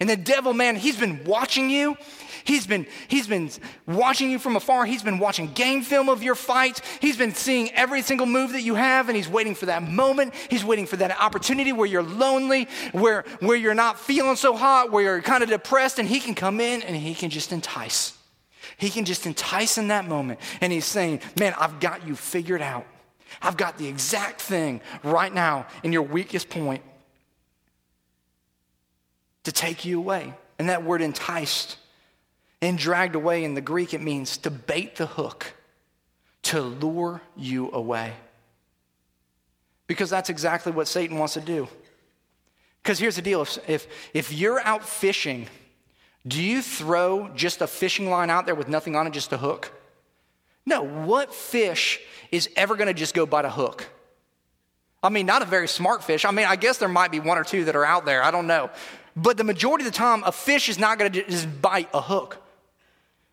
And 0.00 0.08
the 0.10 0.16
devil, 0.16 0.52
man, 0.52 0.76
he's 0.76 0.98
been 0.98 1.24
watching 1.24 1.70
you 1.70 1.96
He's 2.44 2.66
been, 2.66 2.86
he's 3.08 3.26
been 3.26 3.50
watching 3.86 4.30
you 4.30 4.38
from 4.38 4.54
afar. 4.54 4.84
He's 4.84 5.02
been 5.02 5.18
watching 5.18 5.52
game 5.54 5.82
film 5.82 6.10
of 6.10 6.22
your 6.22 6.34
fights. 6.34 6.82
He's 7.00 7.16
been 7.16 7.34
seeing 7.34 7.70
every 7.72 8.02
single 8.02 8.26
move 8.26 8.52
that 8.52 8.60
you 8.60 8.74
have, 8.74 9.08
and 9.08 9.16
he's 9.16 9.28
waiting 9.28 9.54
for 9.54 9.66
that 9.66 9.82
moment. 9.82 10.34
He's 10.50 10.62
waiting 10.62 10.86
for 10.86 10.96
that 10.96 11.18
opportunity 11.18 11.72
where 11.72 11.86
you're 11.86 12.02
lonely, 12.02 12.68
where, 12.92 13.24
where 13.40 13.56
you're 13.56 13.74
not 13.74 13.98
feeling 13.98 14.36
so 14.36 14.54
hot, 14.54 14.92
where 14.92 15.02
you're 15.02 15.22
kind 15.22 15.42
of 15.42 15.48
depressed, 15.48 15.98
and 15.98 16.06
he 16.06 16.20
can 16.20 16.34
come 16.34 16.60
in 16.60 16.82
and 16.82 16.94
he 16.94 17.14
can 17.14 17.30
just 17.30 17.50
entice. 17.50 18.16
He 18.76 18.90
can 18.90 19.06
just 19.06 19.24
entice 19.24 19.78
in 19.78 19.88
that 19.88 20.06
moment. 20.06 20.38
And 20.60 20.70
he's 20.70 20.84
saying, 20.84 21.20
Man, 21.38 21.54
I've 21.58 21.80
got 21.80 22.06
you 22.06 22.14
figured 22.14 22.62
out. 22.62 22.86
I've 23.40 23.56
got 23.56 23.78
the 23.78 23.86
exact 23.86 24.40
thing 24.40 24.82
right 25.02 25.32
now 25.32 25.66
in 25.82 25.92
your 25.92 26.02
weakest 26.02 26.50
point 26.50 26.82
to 29.44 29.52
take 29.52 29.84
you 29.84 29.98
away. 29.98 30.34
And 30.58 30.68
that 30.68 30.84
word 30.84 31.00
enticed 31.00 31.78
and 32.64 32.78
dragged 32.78 33.14
away 33.14 33.44
in 33.44 33.54
the 33.54 33.60
Greek, 33.60 33.92
it 33.92 34.00
means 34.00 34.38
to 34.38 34.50
bait 34.50 34.96
the 34.96 35.06
hook, 35.06 35.52
to 36.42 36.60
lure 36.60 37.20
you 37.36 37.70
away. 37.72 38.14
Because 39.86 40.08
that's 40.08 40.30
exactly 40.30 40.72
what 40.72 40.88
Satan 40.88 41.18
wants 41.18 41.34
to 41.34 41.40
do. 41.40 41.68
Because 42.82 42.98
here's 42.98 43.16
the 43.16 43.22
deal 43.22 43.42
if, 43.42 43.58
if, 43.68 43.86
if 44.14 44.32
you're 44.32 44.60
out 44.60 44.86
fishing, 44.86 45.46
do 46.26 46.42
you 46.42 46.62
throw 46.62 47.28
just 47.34 47.60
a 47.60 47.66
fishing 47.66 48.08
line 48.08 48.30
out 48.30 48.46
there 48.46 48.54
with 48.54 48.68
nothing 48.68 48.96
on 48.96 49.06
it, 49.06 49.12
just 49.12 49.32
a 49.32 49.36
hook? 49.36 49.70
No, 50.64 50.82
what 50.82 51.34
fish 51.34 52.00
is 52.30 52.48
ever 52.56 52.76
going 52.76 52.88
to 52.88 52.94
just 52.94 53.14
go 53.14 53.26
bite 53.26 53.44
a 53.44 53.50
hook? 53.50 53.86
I 55.02 55.10
mean, 55.10 55.26
not 55.26 55.42
a 55.42 55.44
very 55.44 55.68
smart 55.68 56.02
fish. 56.02 56.24
I 56.24 56.30
mean, 56.30 56.46
I 56.46 56.56
guess 56.56 56.78
there 56.78 56.88
might 56.88 57.10
be 57.10 57.20
one 57.20 57.36
or 57.36 57.44
two 57.44 57.66
that 57.66 57.76
are 57.76 57.84
out 57.84 58.06
there. 58.06 58.22
I 58.22 58.30
don't 58.30 58.46
know. 58.46 58.70
But 59.14 59.36
the 59.36 59.44
majority 59.44 59.84
of 59.84 59.92
the 59.92 59.96
time, 59.96 60.24
a 60.24 60.32
fish 60.32 60.70
is 60.70 60.78
not 60.78 60.98
going 60.98 61.12
to 61.12 61.24
just 61.24 61.60
bite 61.60 61.90
a 61.92 62.00
hook. 62.00 62.38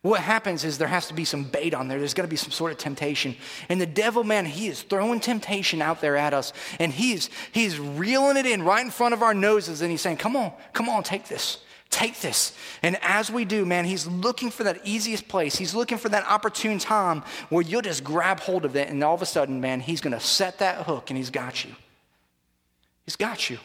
What 0.01 0.21
happens 0.21 0.63
is 0.63 0.79
there 0.79 0.87
has 0.87 1.07
to 1.07 1.13
be 1.13 1.25
some 1.25 1.43
bait 1.43 1.75
on 1.75 1.87
there. 1.87 1.99
There's 1.99 2.15
got 2.15 2.23
to 2.23 2.27
be 2.27 2.35
some 2.35 2.51
sort 2.51 2.71
of 2.71 2.79
temptation. 2.79 3.35
And 3.69 3.79
the 3.79 3.85
devil, 3.85 4.23
man, 4.23 4.45
he 4.45 4.67
is 4.67 4.81
throwing 4.81 5.19
temptation 5.19 5.79
out 5.79 6.01
there 6.01 6.17
at 6.17 6.33
us. 6.33 6.53
And 6.79 6.91
he's, 6.91 7.29
he's 7.51 7.79
reeling 7.79 8.37
it 8.37 8.47
in 8.47 8.63
right 8.63 8.83
in 8.83 8.89
front 8.89 9.13
of 9.13 9.21
our 9.21 9.35
noses. 9.35 9.81
And 9.81 9.91
he's 9.91 10.01
saying, 10.01 10.17
Come 10.17 10.35
on, 10.35 10.53
come 10.73 10.89
on, 10.89 11.03
take 11.03 11.27
this. 11.27 11.59
Take 11.91 12.19
this. 12.19 12.57
And 12.81 12.97
as 13.03 13.29
we 13.29 13.45
do, 13.45 13.63
man, 13.65 13.85
he's 13.85 14.07
looking 14.07 14.49
for 14.49 14.63
that 14.63 14.79
easiest 14.85 15.27
place. 15.27 15.57
He's 15.57 15.75
looking 15.75 15.97
for 15.99 16.09
that 16.09 16.25
opportune 16.25 16.79
time 16.79 17.21
where 17.49 17.61
you'll 17.61 17.81
just 17.81 18.03
grab 18.03 18.39
hold 18.39 18.65
of 18.65 18.75
it. 18.75 18.89
And 18.89 19.03
all 19.03 19.13
of 19.13 19.21
a 19.21 19.25
sudden, 19.25 19.61
man, 19.61 19.81
he's 19.81 20.01
going 20.01 20.13
to 20.13 20.19
set 20.19 20.59
that 20.59 20.85
hook 20.85 21.11
and 21.11 21.17
he's 21.17 21.29
got 21.29 21.63
you. 21.63 21.75
He's 23.05 23.17
got 23.17 23.49
you. 23.49 23.59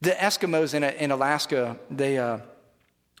The 0.00 0.12
Eskimos 0.12 0.72
in, 0.72 0.82
in 0.82 1.10
Alaska, 1.10 1.76
they. 1.90 2.16
Uh, 2.16 2.38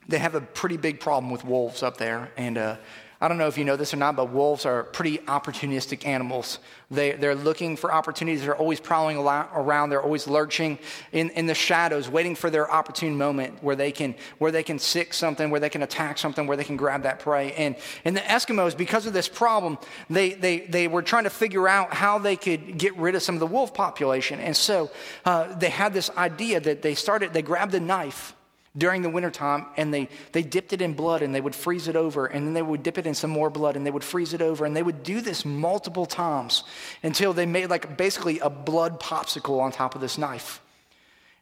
they 0.08 0.18
have 0.18 0.34
a 0.34 0.40
pretty 0.40 0.76
big 0.76 1.00
problem 1.00 1.30
with 1.30 1.44
wolves 1.44 1.82
up 1.82 1.98
there. 1.98 2.32
And 2.36 2.56
uh, 2.56 2.76
I 3.20 3.26
don't 3.26 3.36
know 3.36 3.48
if 3.48 3.58
you 3.58 3.64
know 3.64 3.74
this 3.74 3.92
or 3.92 3.96
not, 3.96 4.14
but 4.14 4.30
wolves 4.30 4.64
are 4.64 4.84
pretty 4.84 5.18
opportunistic 5.18 6.06
animals. 6.06 6.60
They, 6.88 7.12
they're 7.12 7.34
looking 7.34 7.76
for 7.76 7.92
opportunities. 7.92 8.42
They're 8.42 8.56
always 8.56 8.78
prowling 8.78 9.18
around. 9.18 9.90
They're 9.90 10.02
always 10.02 10.28
lurching 10.28 10.78
in, 11.10 11.30
in 11.30 11.46
the 11.46 11.54
shadows, 11.54 12.08
waiting 12.08 12.36
for 12.36 12.48
their 12.48 12.70
opportune 12.70 13.18
moment 13.18 13.60
where 13.62 13.74
they, 13.74 13.90
can, 13.90 14.14
where 14.38 14.52
they 14.52 14.62
can 14.62 14.78
sick 14.78 15.12
something, 15.12 15.50
where 15.50 15.58
they 15.58 15.68
can 15.68 15.82
attack 15.82 16.16
something, 16.16 16.46
where 16.46 16.56
they 16.56 16.62
can 16.62 16.76
grab 16.76 17.02
that 17.02 17.18
prey. 17.18 17.52
And, 17.54 17.74
and 18.04 18.16
the 18.16 18.20
Eskimos, 18.20 18.76
because 18.76 19.04
of 19.04 19.12
this 19.12 19.28
problem, 19.28 19.78
they, 20.08 20.34
they, 20.34 20.60
they 20.60 20.86
were 20.86 21.02
trying 21.02 21.24
to 21.24 21.30
figure 21.30 21.68
out 21.68 21.92
how 21.92 22.18
they 22.18 22.36
could 22.36 22.78
get 22.78 22.96
rid 22.96 23.16
of 23.16 23.22
some 23.24 23.34
of 23.34 23.40
the 23.40 23.48
wolf 23.48 23.74
population. 23.74 24.38
And 24.38 24.56
so 24.56 24.92
uh, 25.24 25.52
they 25.58 25.70
had 25.70 25.92
this 25.92 26.08
idea 26.10 26.60
that 26.60 26.82
they 26.82 26.94
started, 26.94 27.32
they 27.32 27.42
grabbed 27.42 27.74
a 27.74 27.80
knife 27.80 28.32
during 28.78 29.02
the 29.02 29.10
wintertime 29.10 29.66
and 29.76 29.92
they, 29.92 30.08
they 30.32 30.42
dipped 30.42 30.72
it 30.72 30.80
in 30.80 30.94
blood 30.94 31.20
and 31.22 31.34
they 31.34 31.40
would 31.40 31.54
freeze 31.54 31.88
it 31.88 31.96
over 31.96 32.26
and 32.26 32.46
then 32.46 32.54
they 32.54 32.62
would 32.62 32.82
dip 32.82 32.96
it 32.96 33.06
in 33.06 33.14
some 33.14 33.30
more 33.30 33.50
blood 33.50 33.76
and 33.76 33.84
they 33.84 33.90
would 33.90 34.04
freeze 34.04 34.32
it 34.32 34.40
over 34.40 34.64
and 34.64 34.76
they 34.76 34.82
would 34.82 35.02
do 35.02 35.20
this 35.20 35.44
multiple 35.44 36.06
times 36.06 36.64
until 37.02 37.32
they 37.32 37.44
made 37.44 37.68
like 37.68 37.96
basically 37.96 38.38
a 38.38 38.48
blood 38.48 39.00
popsicle 39.00 39.60
on 39.60 39.72
top 39.72 39.94
of 39.94 40.00
this 40.00 40.16
knife. 40.16 40.62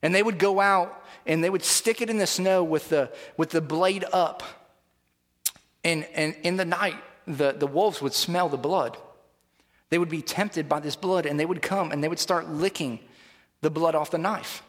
And 0.03 0.15
they 0.15 0.23
would 0.23 0.39
go 0.39 0.61
out 0.61 1.05
and 1.27 1.45
they 1.45 1.51
would 1.51 1.65
stick 1.65 2.01
it 2.01 2.11
in 2.11 2.19
the 2.19 2.27
snow 2.27 2.65
with 2.65 2.89
the, 2.89 3.13
with 3.37 3.51
the 3.51 3.61
blade 3.61 4.05
up 4.13 4.43
and, 5.85 6.05
and 6.15 6.35
in 6.43 6.57
the 6.57 6.65
night 6.65 6.97
the, 7.27 7.53
the 7.53 7.67
wolves 7.67 8.01
would 8.01 8.15
smell 8.15 8.49
the 8.49 8.57
blood. 8.57 8.97
They 9.91 9.99
would 9.99 10.09
be 10.09 10.23
tempted 10.23 10.69
by 10.69 10.81
this 10.81 10.97
blood 10.97 11.27
and 11.27 11.39
they 11.39 11.47
would 11.47 11.63
come 11.63 11.93
and 11.93 12.03
they 12.03 12.09
would 12.09 12.19
start 12.19 12.49
licking 12.49 13.01
the 13.61 13.71
blood 13.71 13.95
off 13.95 14.11
the 14.11 14.19
knife 14.19 14.63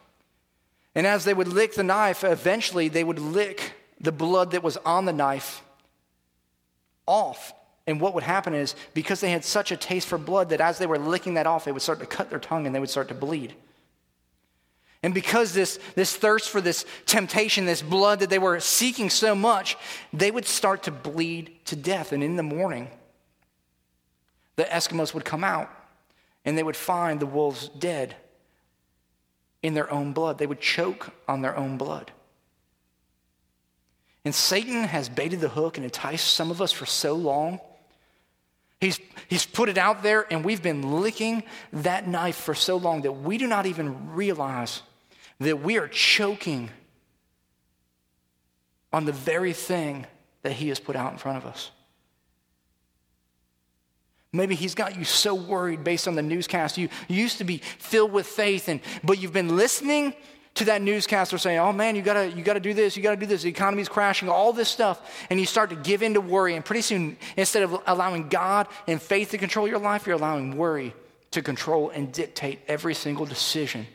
and 0.98 1.06
as 1.06 1.26
they 1.26 1.34
would 1.36 1.48
lick 1.48 1.76
the 1.76 1.84
knife, 1.84 2.24
eventually 2.24 2.88
they 2.88 3.04
would 3.04 3.20
lick 3.20 3.74
the 4.02 4.12
blood 4.12 4.50
that 4.52 4.64
was 4.64 4.78
on 4.78 5.06
the 5.06 5.14
knife 5.14 5.62
off. 7.06 7.54
And 7.86 8.02
what 8.02 8.16
would 8.16 8.24
happen 8.24 8.56
is, 8.56 8.74
because 8.96 9.22
they 9.22 9.30
had 9.30 9.46
such 9.46 9.72
a 9.72 9.78
taste 9.78 10.08
for 10.08 10.18
blood, 10.18 10.50
that 10.50 10.60
as 10.60 10.80
they 10.80 10.88
were 10.88 10.98
licking 10.98 11.36
that 11.36 11.46
off, 11.46 11.66
they 11.66 11.72
would 11.72 11.84
start 11.84 12.00
to 12.00 12.08
cut 12.08 12.32
their 12.32 12.40
tongue 12.40 12.66
and 12.66 12.74
they 12.74 12.80
would 12.80 12.90
start 12.90 13.10
to 13.10 13.14
bleed. 13.14 13.54
And 15.04 15.14
because 15.14 15.54
this, 15.54 15.78
this 15.94 16.16
thirst 16.16 16.50
for 16.50 16.62
this 16.62 16.84
temptation, 17.06 17.68
this 17.68 17.84
blood 17.84 18.22
that 18.22 18.32
they 18.32 18.40
were 18.40 18.60
seeking 18.60 19.12
so 19.12 19.36
much, 19.36 19.78
they 20.14 20.32
would 20.32 20.46
start 20.46 20.82
to 20.84 20.92
bleed 20.92 21.64
to 21.66 21.76
death. 21.76 22.12
And 22.12 22.24
in 22.24 22.38
the 22.38 22.44
morning, 22.44 22.90
the 24.56 24.64
Eskimos 24.64 25.14
would 25.14 25.26
come 25.26 25.44
out 25.44 25.70
and 26.44 26.58
they 26.58 26.64
would 26.64 26.76
find 26.76 27.20
the 27.20 27.28
wolves 27.28 27.70
dead 27.70 28.16
in 29.62 29.74
their 29.74 29.92
own 29.92 30.14
blood. 30.14 30.38
They 30.38 30.48
would 30.48 30.62
choke 30.62 31.14
on 31.28 31.42
their 31.42 31.56
own 31.56 31.78
blood. 31.78 32.12
And 34.26 34.36
Satan 34.36 34.84
has 34.84 35.08
baited 35.08 35.40
the 35.40 35.50
hook 35.50 35.78
and 35.78 35.86
enticed 35.86 36.34
some 36.34 36.52
of 36.52 36.62
us 36.62 36.72
for 36.72 36.86
so 36.86 37.14
long. 37.16 37.60
He's, 38.82 39.00
he's 39.28 39.46
put 39.46 39.70
it 39.70 39.78
out 39.78 40.04
there, 40.04 40.32
and 40.32 40.44
we've 40.44 40.62
been 40.62 41.00
licking 41.02 41.44
that 41.74 42.08
knife 42.08 42.36
for 42.36 42.54
so 42.54 42.78
long 42.78 43.02
that 43.04 43.14
we 43.14 43.38
do 43.38 43.48
not 43.48 43.66
even 43.66 44.14
realize 44.14 44.82
that 45.40 45.62
we 45.62 45.78
are 45.78 45.88
choking 45.88 46.70
on 48.92 49.06
the 49.06 49.12
very 49.12 49.54
thing 49.54 50.06
that 50.44 50.54
he 50.54 50.70
has 50.70 50.80
put 50.80 50.96
out 50.96 51.12
in 51.12 51.18
front 51.18 51.38
of 51.38 51.46
us. 51.46 51.72
Maybe 54.38 54.56
he's 54.56 54.76
got 54.76 54.98
you 54.98 55.04
so 55.04 55.36
worried 55.36 55.84
based 55.84 56.08
on 56.08 56.16
the 56.16 56.22
newscast. 56.22 56.78
You, 56.78 56.90
you 57.08 57.18
used 57.18 57.40
to 57.40 57.44
be 57.44 57.58
filled 57.58 58.12
with 58.12 58.28
faith, 58.28 58.70
and, 58.70 58.80
but 59.04 59.20
you've 59.20 59.34
been 59.34 59.58
listening 59.58 60.14
to 60.56 60.66
that 60.66 60.82
newscaster 60.82 61.38
saying, 61.38 61.60
oh 61.60 61.72
man, 61.72 61.96
you 61.96 62.02
gotta, 62.02 62.30
you 62.32 62.44
gotta 62.44 62.60
do 62.60 62.74
this, 62.74 62.98
you 62.98 63.04
gotta 63.04 63.18
do 63.18 63.26
this, 63.26 63.44
the 63.44 63.50
economy's 63.50 63.90
crashing, 63.90 64.28
all 64.28 64.54
this 64.54 64.70
stuff. 64.70 65.28
And 65.30 65.40
you 65.40 65.46
start 65.46 65.70
to 65.70 65.76
give 65.76 66.02
in 66.02 66.14
to 66.16 66.22
worry. 66.22 66.56
And 66.56 66.66
pretty 66.66 66.82
soon, 66.82 67.18
instead 67.36 67.64
of 67.64 67.82
allowing 67.86 68.30
God 68.30 68.68
and 68.88 69.02
faith 69.02 69.32
to 69.32 69.38
control 69.38 69.68
your 69.68 69.80
life, 69.80 70.08
you're 70.08 70.16
allowing 70.16 70.58
worry 70.58 70.94
to 71.32 71.42
control 71.42 71.90
and 71.90 72.12
dictate 72.12 72.60
every 72.68 72.96
single 72.96 73.26
decision 73.26 73.86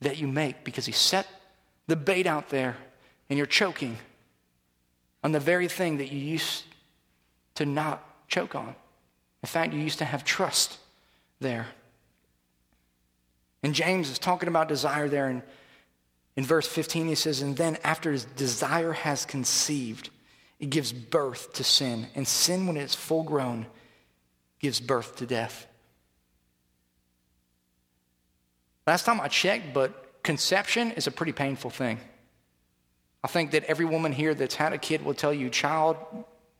that 0.00 0.18
you 0.18 0.26
make 0.26 0.64
because 0.64 0.86
He 0.86 0.92
set 0.92 1.26
the 1.86 1.96
bait 1.96 2.26
out 2.26 2.50
there 2.50 2.76
and 3.28 3.36
you're 3.36 3.46
choking 3.46 3.96
on 5.22 5.32
the 5.32 5.40
very 5.40 5.68
thing 5.68 5.98
that 5.98 6.12
you 6.12 6.18
used 6.18 6.64
to 7.54 7.64
not 7.66 8.28
choke 8.28 8.54
on. 8.54 8.74
In 9.42 9.46
fact, 9.46 9.72
you 9.72 9.80
used 9.80 9.98
to 9.98 10.04
have 10.04 10.24
trust 10.24 10.78
there. 11.40 11.66
And 13.62 13.74
James 13.74 14.10
is 14.10 14.18
talking 14.18 14.48
about 14.48 14.68
desire 14.68 15.08
there. 15.08 15.28
And 15.28 15.42
in 16.36 16.44
verse 16.44 16.66
15, 16.66 17.08
he 17.08 17.14
says, 17.14 17.42
And 17.42 17.56
then 17.56 17.78
after 17.84 18.16
desire 18.16 18.92
has 18.92 19.24
conceived, 19.24 20.10
it 20.58 20.70
gives 20.70 20.92
birth 20.92 21.54
to 21.54 21.64
sin. 21.64 22.06
And 22.14 22.26
sin, 22.26 22.66
when 22.66 22.76
it's 22.76 22.94
full 22.94 23.22
grown, 23.22 23.66
gives 24.58 24.80
birth 24.80 25.16
to 25.16 25.26
death. 25.26 25.66
Last 28.86 29.04
time 29.04 29.20
I 29.20 29.28
checked, 29.28 29.72
but 29.72 30.22
conception 30.22 30.92
is 30.92 31.06
a 31.06 31.10
pretty 31.10 31.32
painful 31.32 31.70
thing. 31.70 31.98
I 33.22 33.28
think 33.28 33.50
that 33.52 33.64
every 33.64 33.84
woman 33.84 34.12
here 34.12 34.34
that's 34.34 34.54
had 34.54 34.72
a 34.72 34.78
kid 34.78 35.04
will 35.04 35.14
tell 35.14 35.32
you 35.32 35.50
child 35.50 35.96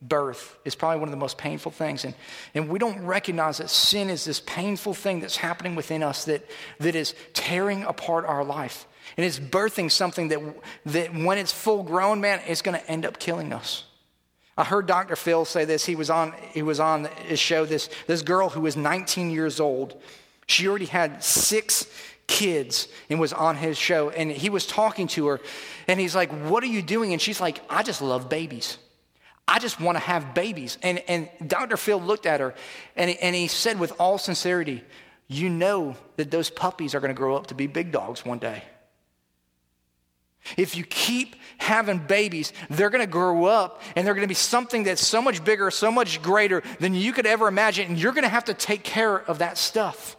birth 0.03 0.57
is 0.65 0.75
probably 0.75 0.99
one 0.99 1.09
of 1.09 1.13
the 1.13 1.19
most 1.19 1.37
painful 1.37 1.73
things. 1.73 2.05
And, 2.05 2.15
and 2.55 2.69
we 2.69 2.79
don't 2.79 3.05
recognize 3.05 3.59
that 3.59 3.71
sin 3.71 4.09
is 4.09 4.25
this 4.25 4.41
painful 4.41 4.95
thing 4.95 5.21
that's 5.21 5.37
happening 5.37 5.75
within 5.75 6.03
us 6.03 6.25
that, 6.25 6.45
that 6.79 6.95
is 6.95 7.15
tearing 7.35 7.85
apart 7.85 8.25
our 8.25 8.45
life. 8.45 8.87
And 9.17 9.27
it's 9.27 9.39
birthing 9.39 9.91
something 9.91 10.29
that, 10.29 10.41
that 10.87 11.15
when 11.15 11.39
it's 11.39 11.53
full 11.53 11.83
grown, 11.83 12.21
man, 12.21 12.41
it's 12.47 12.63
going 12.63 12.79
to 12.79 12.91
end 12.91 13.05
up 13.05 13.19
killing 13.19 13.53
us. 13.53 13.85
I 14.57 14.65
heard 14.65 14.87
Dr. 14.87 15.17
Phil 15.17 15.45
say 15.45 15.65
this. 15.65 15.85
He 15.85 15.97
was 15.97 16.11
on, 16.11 16.35
he 16.53 16.63
was 16.63 16.81
on 16.81 17.07
his 17.27 17.39
show. 17.39 17.65
This, 17.65 17.89
this 18.07 18.23
girl 18.23 18.51
who 18.51 18.61
was 18.61 18.77
19 18.77 19.31
years 19.31 19.59
old, 19.59 20.01
she 20.47 20.69
already 20.69 20.87
had 20.87 21.23
six 21.25 21.87
kids 22.27 22.89
and 23.09 23.19
was 23.19 23.33
on 23.33 23.57
his 23.57 23.79
show. 23.79 24.11
And 24.11 24.31
he 24.31 24.51
was 24.51 24.67
talking 24.67 25.09
to 25.09 25.29
her, 25.29 25.41
and 25.89 25.99
he's 25.99 26.15
like, 26.15 26.31
What 26.31 26.63
are 26.63 26.69
you 26.69 26.83
doing? 26.83 27.13
And 27.13 27.23
she's 27.23 27.41
like, 27.41 27.61
I 27.71 27.83
just 27.83 28.03
love 28.03 28.29
babies. 28.29 28.77
I 29.51 29.59
just 29.59 29.81
want 29.81 29.97
to 29.97 30.01
have 30.01 30.33
babies. 30.33 30.79
And, 30.81 31.03
and 31.09 31.29
Dr. 31.45 31.77
Phil 31.77 32.01
looked 32.01 32.25
at 32.25 32.39
her 32.39 32.55
and, 32.95 33.11
and 33.11 33.35
he 33.35 33.49
said 33.49 33.81
with 33.81 33.93
all 33.99 34.17
sincerity, 34.17 34.85
You 35.27 35.49
know 35.49 35.97
that 36.17 36.31
those 36.31 36.49
puppies 36.49 36.95
are 36.95 37.01
going 37.01 37.13
to 37.13 37.19
grow 37.19 37.37
up 37.37 37.49
to 37.49 37.55
be 37.55 37.67
big 37.67 37.91
dogs 37.91 38.25
one 38.25 38.39
day. 38.39 38.63
If 40.57 40.77
you 40.77 40.85
keep 40.85 41.35
having 41.59 41.99
babies, 41.99 42.53
they're 42.71 42.91
going 42.91 43.05
to 43.05 43.11
grow 43.11 43.45
up 43.45 43.83
and 43.97 44.07
they're 44.07 44.15
going 44.15 44.25
to 44.25 44.29
be 44.29 44.35
something 44.35 44.85
that's 44.85 45.07
so 45.07 45.21
much 45.21 45.45
bigger, 45.45 45.71
so 45.71 45.91
much 45.91 46.23
greater 46.23 46.63
than 46.79 46.95
you 46.95 47.13
could 47.13 47.27
ever 47.27 47.49
imagine. 47.49 47.89
And 47.89 47.99
you're 47.99 48.13
going 48.13 48.23
to 48.23 48.29
have 48.29 48.45
to 48.45 48.55
take 48.55 48.85
care 48.85 49.17
of 49.17 49.39
that 49.39 49.59
stuff. 49.59 50.17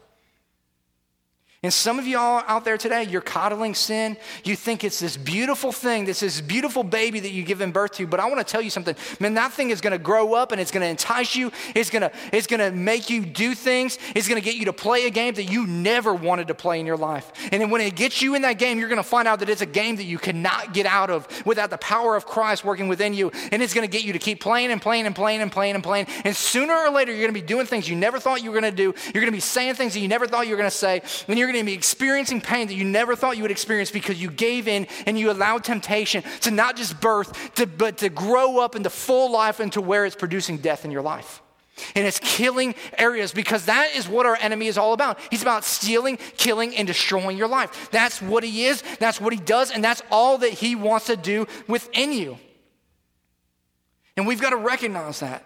And 1.63 1.71
some 1.71 1.99
of 1.99 2.07
y'all 2.07 2.43
out 2.47 2.65
there 2.65 2.75
today, 2.75 3.03
you're 3.03 3.21
coddling 3.21 3.75
sin. 3.75 4.17
You 4.43 4.55
think 4.55 4.83
it's 4.83 4.99
this 4.99 5.15
beautiful 5.15 5.71
thing, 5.71 6.05
this 6.05 6.21
this 6.21 6.41
beautiful 6.41 6.81
baby 6.81 7.19
that 7.19 7.29
you 7.29 7.43
give 7.43 7.61
in 7.61 7.71
birth 7.71 7.91
to. 7.97 8.07
But 8.07 8.19
I 8.19 8.25
want 8.25 8.39
to 8.39 8.43
tell 8.43 8.63
you 8.63 8.71
something. 8.71 8.95
Man, 9.19 9.35
that 9.35 9.51
thing 9.51 9.69
is 9.69 9.79
going 9.79 9.91
to 9.91 9.99
grow 9.99 10.33
up 10.33 10.51
and 10.51 10.59
it's 10.59 10.71
going 10.71 10.81
to 10.81 10.87
entice 10.87 11.35
you. 11.35 11.51
It's 11.75 11.91
going 11.91 12.01
to 12.01 12.11
it's 12.33 12.47
going 12.47 12.61
to 12.61 12.71
make 12.71 13.11
you 13.11 13.23
do 13.23 13.53
things. 13.53 13.99
It's 14.15 14.27
going 14.27 14.41
to 14.41 14.43
get 14.43 14.55
you 14.55 14.65
to 14.65 14.73
play 14.73 15.05
a 15.05 15.11
game 15.11 15.35
that 15.35 15.51
you 15.51 15.67
never 15.67 16.15
wanted 16.15 16.47
to 16.47 16.55
play 16.55 16.79
in 16.79 16.87
your 16.87 16.97
life. 16.97 17.31
And 17.51 17.61
then 17.61 17.69
when 17.69 17.81
it 17.81 17.95
gets 17.95 18.23
you 18.23 18.33
in 18.33 18.41
that 18.41 18.57
game, 18.57 18.79
you're 18.79 18.89
going 18.89 18.97
to 18.97 19.03
find 19.03 19.27
out 19.27 19.37
that 19.41 19.49
it's 19.49 19.61
a 19.61 19.67
game 19.67 19.97
that 19.97 20.05
you 20.05 20.17
cannot 20.17 20.73
get 20.73 20.87
out 20.87 21.11
of 21.11 21.27
without 21.45 21.69
the 21.69 21.77
power 21.77 22.15
of 22.15 22.25
Christ 22.25 22.65
working 22.65 22.87
within 22.87 23.13
you. 23.13 23.31
And 23.51 23.61
it's 23.61 23.75
going 23.75 23.87
to 23.87 23.91
get 23.91 24.03
you 24.03 24.13
to 24.13 24.19
keep 24.19 24.41
playing 24.41 24.71
and 24.71 24.81
playing 24.81 25.05
and 25.05 25.15
playing 25.15 25.41
and 25.41 25.51
playing 25.51 25.75
and 25.75 25.83
playing. 25.83 26.07
And 26.25 26.35
sooner 26.35 26.73
or 26.73 26.89
later, 26.89 27.11
you're 27.11 27.21
going 27.21 27.35
to 27.35 27.39
be 27.39 27.45
doing 27.45 27.67
things 27.67 27.87
you 27.87 27.95
never 27.95 28.19
thought 28.19 28.41
you 28.41 28.49
were 28.49 28.59
going 28.59 28.75
to 28.75 28.75
do. 28.75 28.95
You're 29.13 29.21
going 29.21 29.25
to 29.27 29.31
be 29.31 29.39
saying 29.39 29.75
things 29.75 29.93
that 29.93 29.99
you 29.99 30.07
never 30.07 30.25
thought 30.25 30.47
you 30.47 30.53
were 30.53 30.57
going 30.57 30.67
to 30.67 30.75
say. 30.75 31.03
And 31.27 31.37
you're 31.37 31.50
going 31.51 31.65
to 31.65 31.69
be 31.71 31.75
experiencing 31.75 32.41
pain 32.41 32.67
that 32.67 32.73
you 32.73 32.85
never 32.85 33.15
thought 33.15 33.37
you 33.37 33.43
would 33.43 33.51
experience 33.51 33.91
because 33.91 34.21
you 34.21 34.29
gave 34.29 34.67
in 34.67 34.87
and 35.05 35.17
you 35.17 35.31
allowed 35.31 35.63
temptation 35.63 36.23
to 36.41 36.51
not 36.51 36.75
just 36.75 36.99
birth, 36.99 37.55
to, 37.55 37.65
but 37.65 37.97
to 37.99 38.09
grow 38.09 38.59
up 38.59 38.75
into 38.75 38.89
full 38.89 39.31
life 39.31 39.59
and 39.59 39.71
to 39.73 39.81
where 39.81 40.05
it's 40.05 40.15
producing 40.15 40.57
death 40.57 40.85
in 40.85 40.91
your 40.91 41.01
life. 41.01 41.41
And 41.95 42.05
it's 42.05 42.19
killing 42.19 42.75
areas 42.97 43.31
because 43.31 43.65
that 43.65 43.95
is 43.95 44.07
what 44.07 44.25
our 44.25 44.35
enemy 44.35 44.67
is 44.67 44.77
all 44.77 44.93
about. 44.93 45.19
He's 45.29 45.41
about 45.41 45.63
stealing, 45.63 46.17
killing, 46.37 46.75
and 46.75 46.85
destroying 46.87 47.37
your 47.37 47.47
life. 47.47 47.89
That's 47.91 48.21
what 48.21 48.43
he 48.43 48.65
is, 48.65 48.83
that's 48.99 49.19
what 49.19 49.33
he 49.33 49.39
does, 49.39 49.71
and 49.71 49.83
that's 49.83 50.01
all 50.11 50.39
that 50.39 50.51
he 50.51 50.75
wants 50.75 51.07
to 51.07 51.15
do 51.15 51.47
within 51.67 52.11
you. 52.11 52.37
And 54.17 54.27
we've 54.27 54.41
got 54.41 54.51
to 54.51 54.57
recognize 54.57 55.21
that. 55.21 55.45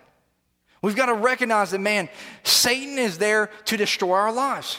We've 0.82 0.96
got 0.96 1.08
to 1.08 1.14
recognize 1.14 1.72
that, 1.72 1.80
man, 1.80 2.10
Satan 2.44 3.00
is 3.00 3.18
there 3.18 3.48
to 3.66 3.78
destroy 3.78 4.18
our 4.18 4.34
lives. 4.34 4.78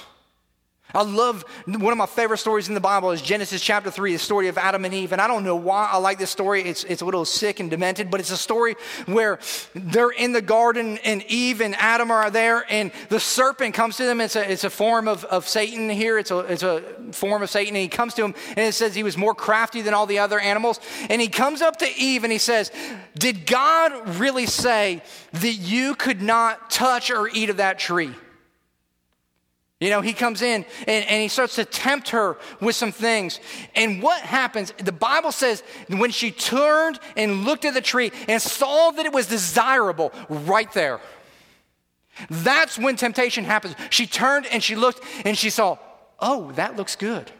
I 0.97 1.03
love 1.03 1.45
one 1.67 1.93
of 1.93 1.99
my 1.99 2.07
favorite 2.07 2.39
stories 2.39 2.69
in 2.69 2.75
the 2.75 2.81
Bible 2.81 3.11
is 3.11 3.21
Genesis 3.21 3.61
chapter 3.61 3.91
3, 3.91 4.15
the 4.15 4.19
story 4.19 4.49
of 4.49 4.57
Adam 4.57 4.87
and 4.87 4.95
Eve. 4.95 5.13
And 5.13 5.21
I 5.21 5.27
don't 5.27 5.45
know 5.45 5.55
why 5.55 5.91
I 5.93 5.99
like 5.99 6.19
this 6.19 6.31
story. 6.31 6.63
It's, 6.63 6.85
it's 6.85 7.03
a 7.03 7.05
little 7.05 7.27
sick 7.27 7.61
and 7.61 7.69
demented, 7.69 8.11
but 8.11 8.19
it's 8.19 8.31
a 8.31 8.37
story 8.37 8.77
where 9.05 9.39
they're 9.75 10.09
in 10.09 10.33
the 10.33 10.41
garden 10.41 10.97
and 11.05 11.23
Eve 11.25 11.61
and 11.61 11.75
Adam 11.77 12.11
are 12.11 12.31
there 12.31 12.65
and 12.71 12.93
the 13.11 13.21
serpent 13.21 13.75
comes 13.75 13.99
to 13.99 14.05
them. 14.05 14.23
It's 14.23 14.37
a, 14.37 14.51
it's 14.51 14.65
a 14.65 14.71
form 14.71 15.07
of, 15.07 15.27
of 15.27 15.47
Satan 15.47 15.91
here. 15.91 16.17
It's 16.17 16.31
a, 16.31 16.39
it's 16.39 16.63
a 16.63 16.81
form 17.13 17.43
of 17.43 17.51
Satan. 17.51 17.77
And 17.77 17.83
he 17.83 17.89
comes 17.89 18.15
to 18.15 18.25
him 18.25 18.35
and 18.51 18.61
it 18.61 18.73
says 18.73 18.95
he 18.95 19.03
was 19.03 19.19
more 19.19 19.35
crafty 19.35 19.83
than 19.83 19.93
all 19.93 20.07
the 20.07 20.21
other 20.21 20.41
animals. 20.41 20.81
And 21.11 21.21
he 21.21 21.29
comes 21.29 21.61
up 21.61 21.77
to 21.81 21.95
Eve 21.99 22.25
and 22.25 22.33
he 22.33 22.39
says, 22.39 22.73
Did 23.19 23.45
God 23.45 24.19
really 24.19 24.47
say 24.47 25.03
that 25.33 25.55
you 25.57 25.95
could 25.95 26.23
not 26.23 26.71
touch 26.71 27.11
or 27.11 27.29
eat 27.29 27.51
of 27.51 27.59
that 27.59 27.79
tree? 27.79 28.15
You 29.79 29.91
know, 29.91 30.01
he 30.01 30.15
comes 30.15 30.41
in 30.41 30.65
and, 30.87 31.05
and, 31.07 31.23
he 31.23 31.29
starts 31.29 31.57
to 31.57 31.65
tempt 31.67 32.09
her 32.11 32.39
with 32.61 32.75
some 32.75 32.93
things. 32.93 33.41
And 33.75 34.03
what 34.03 34.23
happens? 34.23 34.73
The 34.79 34.93
Bible 34.93 35.33
says 35.33 35.63
when 35.89 36.11
she 36.11 36.31
turned 36.31 36.99
and 37.15 37.45
looked 37.45 37.67
at 37.67 37.75
the 37.75 37.83
tree 37.83 38.11
and 38.27 38.41
saw 38.41 38.91
that 38.93 39.05
it 39.05 39.13
was 39.13 39.27
desirable 39.27 40.13
right 40.31 40.73
there. 40.73 40.99
That's 42.31 42.79
when 42.79 42.97
temptation 42.97 43.45
happens. 43.45 43.75
She 43.91 44.07
turned 44.07 44.47
and 44.47 44.63
she 44.63 44.77
looked 44.77 45.03
and 45.27 45.37
she 45.37 45.51
saw, 45.51 45.77
oh, 46.21 46.53
that 46.53 46.77
looks 46.77 46.97
good. 46.97 47.31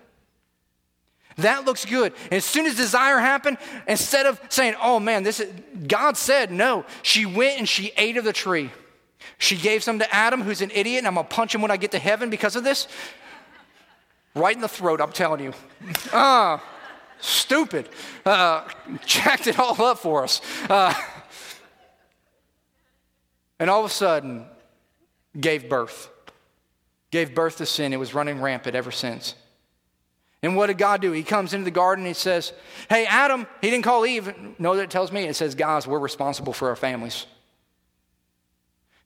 That 1.39 1.65
looks 1.65 1.87
good. 1.87 2.13
And 2.25 2.35
as 2.35 2.45
soon 2.45 2.67
as 2.67 2.77
desire 2.77 3.19
happened, 3.19 3.57
instead 3.89 4.27
of 4.27 4.41
saying, 4.51 4.75
oh 4.83 5.01
man, 5.01 5.23
this 5.23 5.41
is, 5.41 5.51
God 5.87 6.19
said 6.19 6.51
no, 6.51 6.85
she 7.03 7.25
went 7.25 7.59
and 7.59 7.69
she 7.69 7.93
ate 7.97 8.19
of 8.19 8.25
the 8.25 8.33
tree. 8.35 8.71
She 9.39 9.57
gave 9.57 9.83
some 9.83 9.99
to 9.99 10.15
Adam, 10.15 10.43
who's 10.43 10.63
an 10.63 10.71
idiot, 10.75 10.99
and 10.99 11.07
I'm 11.07 11.15
gonna 11.15 11.29
punch 11.29 11.55
him 11.55 11.63
when 11.63 11.71
I 11.71 11.77
get 11.77 11.91
to 11.93 11.99
heaven 11.99 12.31
because 12.31 12.57
of 12.57 12.65
this. 12.65 12.89
Right 14.35 14.55
in 14.55 14.63
the 14.63 14.69
throat, 14.69 15.01
I'm 15.01 15.13
telling 15.13 15.43
you. 15.43 15.53
Ah, 16.13 16.63
stupid. 17.21 17.89
Uh, 18.25 18.69
jacked 19.05 19.47
it 19.47 19.59
all 19.59 19.81
up 19.83 19.99
for 19.99 20.23
us. 20.23 20.41
Uh, 20.69 20.93
and 23.59 23.71
all 23.71 23.81
of 23.81 23.87
a 23.91 23.95
sudden, 23.95 24.47
gave 25.39 25.69
birth. 25.69 26.11
Gave 27.11 27.35
birth 27.35 27.59
to 27.59 27.67
sin. 27.67 27.93
It 27.93 27.99
was 27.99 28.15
running 28.15 28.41
rampant 28.41 28.77
ever 28.77 28.91
since. 28.91 29.35
And 30.43 30.55
what 30.55 30.67
did 30.67 30.79
God 30.79 31.01
do? 31.01 31.13
He 31.13 31.23
comes 31.23 31.55
into 31.55 31.65
the 31.65 31.71
garden 31.71 32.05
and 32.05 32.09
he 32.09 32.15
says, 32.15 32.53
Hey, 32.89 33.07
Adam, 33.07 33.47
he 33.63 33.71
didn't 33.71 33.85
call 33.85 34.05
Eve. 34.05 34.33
No, 34.59 34.77
that 34.77 34.91
tells 34.91 35.11
me. 35.11 35.25
It 35.25 35.35
says, 35.37 35.55
Guys, 35.55 35.87
we're 35.87 35.99
responsible 35.99 36.53
for 36.53 36.69
our 36.69 36.77
families. 36.77 37.27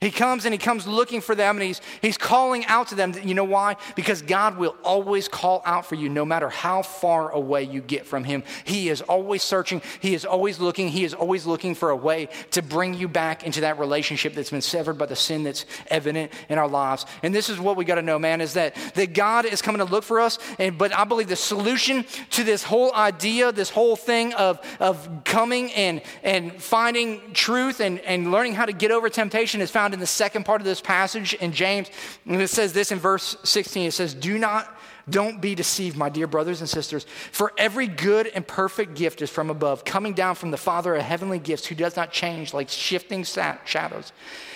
He 0.00 0.10
comes 0.10 0.46
and 0.46 0.54
he 0.54 0.58
comes 0.58 0.86
looking 0.86 1.20
for 1.20 1.34
them 1.34 1.58
and 1.58 1.62
he's, 1.62 1.82
he's 2.00 2.16
calling 2.16 2.64
out 2.64 2.88
to 2.88 2.94
them. 2.94 3.12
You 3.22 3.34
know 3.34 3.44
why? 3.44 3.76
Because 3.96 4.22
God 4.22 4.56
will 4.56 4.74
always 4.82 5.28
call 5.28 5.60
out 5.66 5.84
for 5.84 5.94
you 5.94 6.08
no 6.08 6.24
matter 6.24 6.48
how 6.48 6.80
far 6.80 7.30
away 7.30 7.64
you 7.64 7.82
get 7.82 8.06
from 8.06 8.24
him. 8.24 8.42
He 8.64 8.88
is 8.88 9.02
always 9.02 9.42
searching. 9.42 9.82
He 10.00 10.14
is 10.14 10.24
always 10.24 10.58
looking. 10.58 10.88
He 10.88 11.04
is 11.04 11.12
always 11.12 11.44
looking 11.44 11.74
for 11.74 11.90
a 11.90 11.96
way 11.96 12.30
to 12.52 12.62
bring 12.62 12.94
you 12.94 13.08
back 13.08 13.42
into 13.42 13.60
that 13.60 13.78
relationship 13.78 14.32
that's 14.32 14.48
been 14.48 14.62
severed 14.62 14.94
by 14.94 15.04
the 15.04 15.16
sin 15.16 15.42
that's 15.42 15.66
evident 15.88 16.32
in 16.48 16.56
our 16.56 16.68
lives. 16.68 17.04
And 17.22 17.34
this 17.34 17.50
is 17.50 17.60
what 17.60 17.76
we 17.76 17.84
got 17.84 17.96
to 17.96 18.02
know, 18.02 18.18
man, 18.18 18.40
is 18.40 18.54
that, 18.54 18.76
that 18.94 19.12
God 19.12 19.44
is 19.44 19.60
coming 19.60 19.80
to 19.80 19.92
look 19.92 20.04
for 20.04 20.18
us. 20.18 20.38
And, 20.58 20.78
but 20.78 20.96
I 20.96 21.04
believe 21.04 21.28
the 21.28 21.36
solution 21.36 22.06
to 22.30 22.42
this 22.42 22.62
whole 22.62 22.94
idea, 22.94 23.52
this 23.52 23.68
whole 23.68 23.96
thing 23.96 24.32
of, 24.32 24.60
of 24.80 25.24
coming 25.24 25.70
and, 25.72 26.00
and 26.22 26.54
finding 26.54 27.34
truth 27.34 27.80
and, 27.80 27.98
and 28.00 28.32
learning 28.32 28.54
how 28.54 28.64
to 28.64 28.72
get 28.72 28.92
over 28.92 29.10
temptation 29.10 29.60
is 29.60 29.70
found 29.70 29.89
found 29.90 29.94
in 29.94 30.00
the 30.00 30.06
second 30.06 30.44
part 30.44 30.60
of 30.60 30.64
this 30.64 30.80
passage 30.80 31.34
in 31.34 31.52
James. 31.52 31.90
And 32.24 32.40
it 32.40 32.48
says 32.48 32.72
this 32.72 32.92
in 32.92 32.98
verse 32.98 33.36
16 33.42 33.88
it 33.88 33.92
says, 33.92 34.14
Do 34.14 34.38
not, 34.38 34.68
don't 35.08 35.40
be 35.40 35.54
deceived, 35.56 35.96
my 35.96 36.08
dear 36.08 36.28
brothers 36.28 36.60
and 36.60 36.68
sisters, 36.68 37.06
for 37.32 37.52
every 37.58 37.88
good 37.88 38.28
and 38.28 38.46
perfect 38.46 38.94
gift 38.94 39.20
is 39.20 39.30
from 39.30 39.50
above, 39.50 39.84
coming 39.84 40.14
down 40.14 40.36
from 40.36 40.52
the 40.52 40.56
Father 40.56 40.94
of 40.94 41.02
heavenly 41.02 41.40
gifts, 41.40 41.66
who 41.66 41.74
does 41.74 41.96
not 41.96 42.12
change 42.12 42.54
like 42.54 42.68
shifting 42.68 43.24
shadows. 43.24 44.12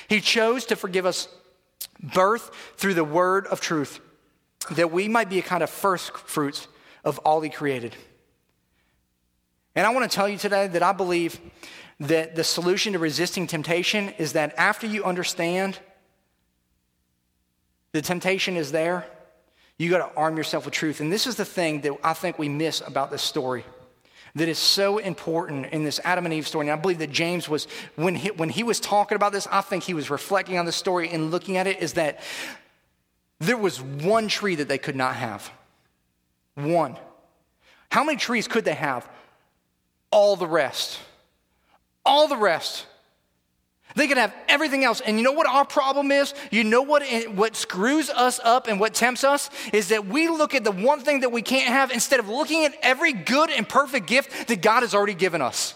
He 0.08 0.20
chose 0.20 0.66
to 0.66 0.76
forgive 0.76 1.04
us 1.04 1.28
birth 2.00 2.50
through 2.76 2.94
the 2.94 3.04
word 3.04 3.46
of 3.48 3.60
truth, 3.60 4.00
that 4.72 4.92
we 4.92 5.08
might 5.08 5.28
be 5.28 5.38
a 5.40 5.42
kind 5.42 5.62
of 5.62 5.70
first 5.70 6.16
fruits 6.16 6.68
of 7.02 7.18
all 7.20 7.40
he 7.40 7.50
created. 7.50 7.96
And 9.74 9.84
I 9.84 9.90
want 9.90 10.08
to 10.08 10.14
tell 10.14 10.28
you 10.28 10.38
today 10.38 10.68
that 10.68 10.84
I 10.84 10.92
believe 10.92 11.40
that 12.00 12.34
the 12.34 12.44
solution 12.44 12.92
to 12.92 12.98
resisting 12.98 13.46
temptation 13.46 14.10
is 14.18 14.32
that 14.32 14.54
after 14.58 14.86
you 14.86 15.04
understand 15.04 15.78
the 17.92 18.02
temptation 18.02 18.56
is 18.56 18.72
there, 18.72 19.06
you 19.78 19.90
got 19.90 20.08
to 20.08 20.16
arm 20.16 20.36
yourself 20.36 20.64
with 20.64 20.74
truth. 20.74 21.00
And 21.00 21.12
this 21.12 21.26
is 21.26 21.36
the 21.36 21.44
thing 21.44 21.80
that 21.82 21.92
I 22.02 22.12
think 22.12 22.38
we 22.38 22.48
miss 22.48 22.80
about 22.80 23.10
this 23.10 23.22
story. 23.22 23.64
that 24.34 24.48
is 24.48 24.58
so 24.58 24.98
important 24.98 25.66
in 25.66 25.84
this 25.84 26.00
Adam 26.02 26.24
and 26.24 26.34
Eve 26.34 26.46
story. 26.46 26.68
And 26.68 26.76
I 26.78 26.80
believe 26.80 26.98
that 26.98 27.10
James 27.10 27.48
was, 27.48 27.66
when 27.94 28.16
he, 28.16 28.30
when 28.30 28.48
he 28.48 28.64
was 28.64 28.80
talking 28.80 29.16
about 29.16 29.32
this, 29.32 29.46
I 29.50 29.60
think 29.60 29.84
he 29.84 29.94
was 29.94 30.10
reflecting 30.10 30.58
on 30.58 30.66
the 30.66 30.72
story 30.72 31.08
and 31.08 31.30
looking 31.30 31.56
at 31.56 31.66
it, 31.66 31.80
is 31.80 31.92
that 31.92 32.20
there 33.38 33.56
was 33.56 33.80
one 33.80 34.26
tree 34.28 34.56
that 34.56 34.68
they 34.68 34.78
could 34.78 34.96
not 34.96 35.14
have. 35.16 35.50
One. 36.54 36.96
How 37.90 38.02
many 38.02 38.18
trees 38.18 38.48
could 38.48 38.64
they 38.64 38.74
have? 38.74 39.08
All 40.10 40.34
the 40.34 40.48
rest. 40.48 40.98
All 42.04 42.28
the 42.28 42.36
rest. 42.36 42.86
They 43.96 44.08
could 44.08 44.16
have 44.16 44.34
everything 44.48 44.84
else. 44.84 45.00
And 45.00 45.18
you 45.18 45.22
know 45.22 45.32
what 45.32 45.46
our 45.46 45.64
problem 45.64 46.10
is? 46.10 46.34
You 46.50 46.64
know 46.64 46.82
what, 46.82 47.04
what 47.34 47.54
screws 47.54 48.10
us 48.10 48.40
up 48.42 48.66
and 48.66 48.80
what 48.80 48.92
tempts 48.94 49.22
us? 49.22 49.50
Is 49.72 49.88
that 49.88 50.06
we 50.06 50.28
look 50.28 50.54
at 50.54 50.64
the 50.64 50.72
one 50.72 51.00
thing 51.00 51.20
that 51.20 51.30
we 51.30 51.42
can't 51.42 51.68
have 51.68 51.92
instead 51.92 52.18
of 52.18 52.28
looking 52.28 52.64
at 52.64 52.74
every 52.82 53.12
good 53.12 53.50
and 53.50 53.68
perfect 53.68 54.06
gift 54.06 54.48
that 54.48 54.62
God 54.62 54.80
has 54.80 54.94
already 54.94 55.14
given 55.14 55.40
us. 55.40 55.74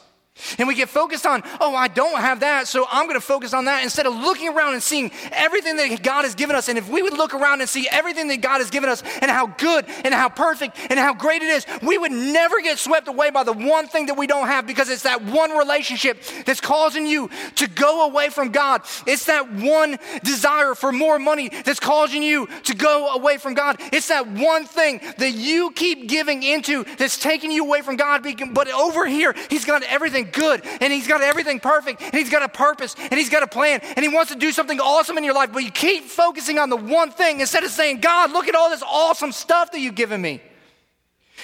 And 0.59 0.69
we 0.69 0.75
get 0.75 0.89
focused 0.89 1.27
on, 1.27 1.43
oh, 1.61 1.75
I 1.75 1.89
don't 1.89 2.21
have 2.21 2.41
that, 2.41 2.69
so 2.69 2.87
I'm 2.91 3.07
going 3.07 3.21
to 3.21 3.27
focus 3.27 3.53
on 3.53 3.67
that 3.67 3.83
instead 3.83 4.07
of 4.07 4.15
looking 4.15 4.49
around 4.49 4.75
and 4.75 4.83
seeing 4.83 5.11
everything 5.33 5.77
that 5.77 6.03
God 6.03 6.23
has 6.23 6.35
given 6.35 6.57
us. 6.57 6.69
And 6.69 6.79
if 6.79 6.89
we 6.89 7.03
would 7.03 7.13
look 7.13 7.35
around 7.35 7.61
and 7.61 7.69
see 7.69 7.89
everything 7.91 8.29
that 8.29 8.41
God 8.41 8.59
has 8.59 8.71
given 8.71 8.89
us 8.89 9.03
and 9.21 9.31
how 9.31 9.47
good 9.47 9.85
and 10.05 10.15
how 10.15 10.29
perfect 10.29 10.77
and 10.91 10.99
how 10.99 11.15
great 11.15 11.43
it 11.43 11.49
is, 11.49 11.67
we 11.83 11.99
would 11.99 12.13
never 12.13 12.61
get 12.61 12.79
swept 12.79 13.09
away 13.09 13.31
by 13.31 13.45
the 13.45 13.53
one 13.53 13.87
thing 13.89 14.07
that 14.07 14.17
we 14.17 14.27
don't 14.27 14.47
have 14.47 14.67
because 14.67 14.89
it's 14.89 15.03
that 15.03 15.25
one 15.25 15.51
relationship 15.51 16.23
that's 16.45 16.61
causing 16.61 17.07
you 17.07 17.31
to 17.57 17.69
go 17.69 18.07
away 18.07 18.29
from 18.29 18.51
God. 18.51 18.83
It's 19.07 19.27
that 19.27 19.53
one 19.53 19.99
desire 20.23 20.75
for 20.75 20.93
more 20.93 21.19
money 21.19 21.49
that's 21.65 21.81
causing 21.81 22.23
you 22.23 22.49
to 22.65 22.75
go 22.75 23.11
away 23.15 23.39
from 23.39 23.55
God. 23.55 23.77
It's 23.93 24.09
that 24.09 24.27
one 24.27 24.65
thing 24.65 25.01
that 25.19 25.33
you 25.33 25.71
keep 25.73 26.09
giving 26.09 26.43
into 26.43 26.85
that's 26.97 27.19
taking 27.19 27.51
you 27.51 27.65
away 27.65 27.83
from 27.83 27.97
God. 27.97 28.27
But 28.53 28.71
over 28.73 29.07
here, 29.07 29.35
He's 29.51 29.65
got 29.65 29.83
everything 29.83 30.28
good 30.33 30.63
and 30.81 30.93
He's 30.93 31.07
got 31.07 31.21
everything 31.21 31.61
perfect 31.61 32.03
and 32.03 32.15
He's 32.15 32.31
got 32.31 32.43
a 32.43 32.49
purpose 32.49 32.95
and 32.99 33.15
He's 33.15 33.31
got 33.31 33.43
a 33.43 33.47
plan 33.47 33.81
and 33.83 34.01
He 34.01 34.09
wants 34.09 34.33
to 34.33 34.39
do 34.39 34.53
something 34.53 34.81
awesome 34.81 35.19
in 35.19 35.25
your 35.25 35.35
life, 35.35 35.51
but 35.53 35.63
you 35.63 35.71
keep 35.71 36.05
focusing 36.05 36.59
on 36.59 36.71
the 36.71 36.77
one 36.77 37.11
thing 37.11 37.41
instead 37.41 37.65
of 37.65 37.71
saying, 37.71 38.01
God, 38.01 38.33
look 38.33 38.49
at 38.49 38.55
all 38.55 38.71
this 38.71 38.83
awesome 38.83 39.33
stuff 39.33 39.73
that 39.73 39.81
you've 39.81 39.95
given 39.95 40.21
me. 40.21 40.41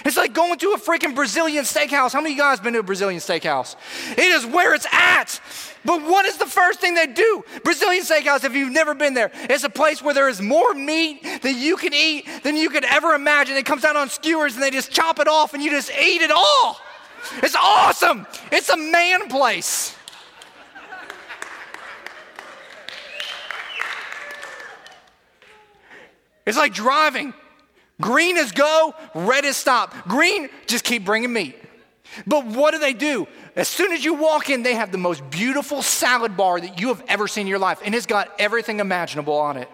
It's 0.04 0.16
like 0.16 0.32
going 0.32 0.58
to 0.58 0.72
a 0.72 0.78
freaking 0.78 1.14
Brazilian 1.14 1.64
steakhouse. 1.64 2.12
How 2.12 2.20
many 2.20 2.32
of 2.32 2.38
you 2.38 2.42
guys 2.42 2.58
been 2.58 2.72
to 2.72 2.80
a 2.80 2.82
Brazilian 2.82 3.20
steakhouse? 3.20 3.76
It 4.12 4.18
is 4.18 4.44
where 4.44 4.74
it's 4.74 4.86
at. 4.90 5.40
But 5.84 6.02
what 6.02 6.24
is 6.24 6.38
the 6.38 6.46
first 6.46 6.80
thing 6.80 6.94
they 6.94 7.06
do? 7.06 7.44
Brazilian 7.62 8.02
steakhouse, 8.02 8.42
if 8.44 8.54
you've 8.54 8.72
never 8.72 8.94
been 8.94 9.14
there, 9.14 9.30
it's 9.34 9.64
a 9.64 9.70
place 9.70 10.02
where 10.02 10.14
there 10.14 10.28
is 10.28 10.40
more 10.40 10.74
meat 10.74 11.22
that 11.22 11.54
you 11.54 11.76
can 11.76 11.94
eat 11.94 12.26
than 12.42 12.56
you 12.56 12.70
could 12.70 12.84
ever 12.84 13.14
imagine. 13.14 13.56
It 13.56 13.66
comes 13.66 13.84
out 13.84 13.94
on 13.94 14.08
skewers 14.08 14.54
and 14.54 14.62
they 14.62 14.70
just 14.70 14.90
chop 14.90 15.20
it 15.20 15.28
off 15.28 15.54
and 15.54 15.62
you 15.62 15.70
just 15.70 15.90
eat 15.90 16.22
it 16.22 16.30
all. 16.30 16.80
It's 17.42 17.56
awesome. 17.56 18.26
It's 18.52 18.68
a 18.68 18.76
man 18.76 19.28
place. 19.28 19.96
It's 26.46 26.58
like 26.58 26.74
driving. 26.74 27.32
Green 28.00 28.36
is 28.36 28.52
go, 28.52 28.94
red 29.14 29.44
is 29.44 29.56
stop. 29.56 30.06
Green, 30.06 30.48
just 30.66 30.84
keep 30.84 31.04
bringing 31.04 31.32
meat. 31.32 31.56
But 32.26 32.44
what 32.46 32.72
do 32.72 32.78
they 32.78 32.92
do? 32.92 33.26
As 33.56 33.68
soon 33.68 33.92
as 33.92 34.04
you 34.04 34.14
walk 34.14 34.50
in, 34.50 34.62
they 34.62 34.74
have 34.74 34.92
the 34.92 34.98
most 34.98 35.28
beautiful 35.30 35.80
salad 35.82 36.36
bar 36.36 36.60
that 36.60 36.80
you 36.80 36.88
have 36.88 37.02
ever 37.08 37.28
seen 37.28 37.42
in 37.42 37.46
your 37.46 37.58
life, 37.58 37.80
and 37.84 37.94
it's 37.94 38.06
got 38.06 38.30
everything 38.38 38.80
imaginable 38.80 39.36
on 39.36 39.56
it. 39.56 39.68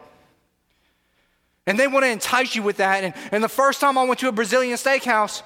And 1.67 1.79
they 1.79 1.87
want 1.87 2.05
to 2.05 2.11
entice 2.11 2.55
you 2.55 2.63
with 2.63 2.79
that. 2.79 3.05
And, 3.05 3.15
and 3.33 3.45
the 3.45 3.49
first 3.49 3.81
time 3.81 3.97
I 3.97 4.05
went 4.05 4.21
to 4.21 4.29
a 4.29 4.33
Brazilian 4.33 4.77
steakhouse, 4.77 5.43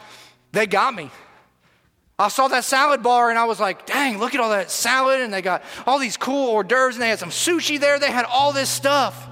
they 0.52 0.66
got 0.66 0.94
me. 0.94 1.10
I 2.18 2.28
saw 2.28 2.46
that 2.48 2.64
salad 2.64 3.02
bar 3.02 3.30
and 3.30 3.38
I 3.38 3.44
was 3.44 3.58
like, 3.58 3.86
dang, 3.86 4.18
look 4.18 4.34
at 4.34 4.40
all 4.40 4.50
that 4.50 4.70
salad. 4.70 5.20
And 5.20 5.34
they 5.34 5.42
got 5.42 5.64
all 5.86 5.98
these 5.98 6.16
cool 6.16 6.50
hors 6.50 6.64
d'oeuvres 6.64 6.94
and 6.94 7.02
they 7.02 7.08
had 7.08 7.18
some 7.18 7.30
sushi 7.30 7.78
there. 7.80 7.98
They 7.98 8.10
had 8.10 8.24
all 8.24 8.52
this 8.52 8.70
stuff. 8.70 9.28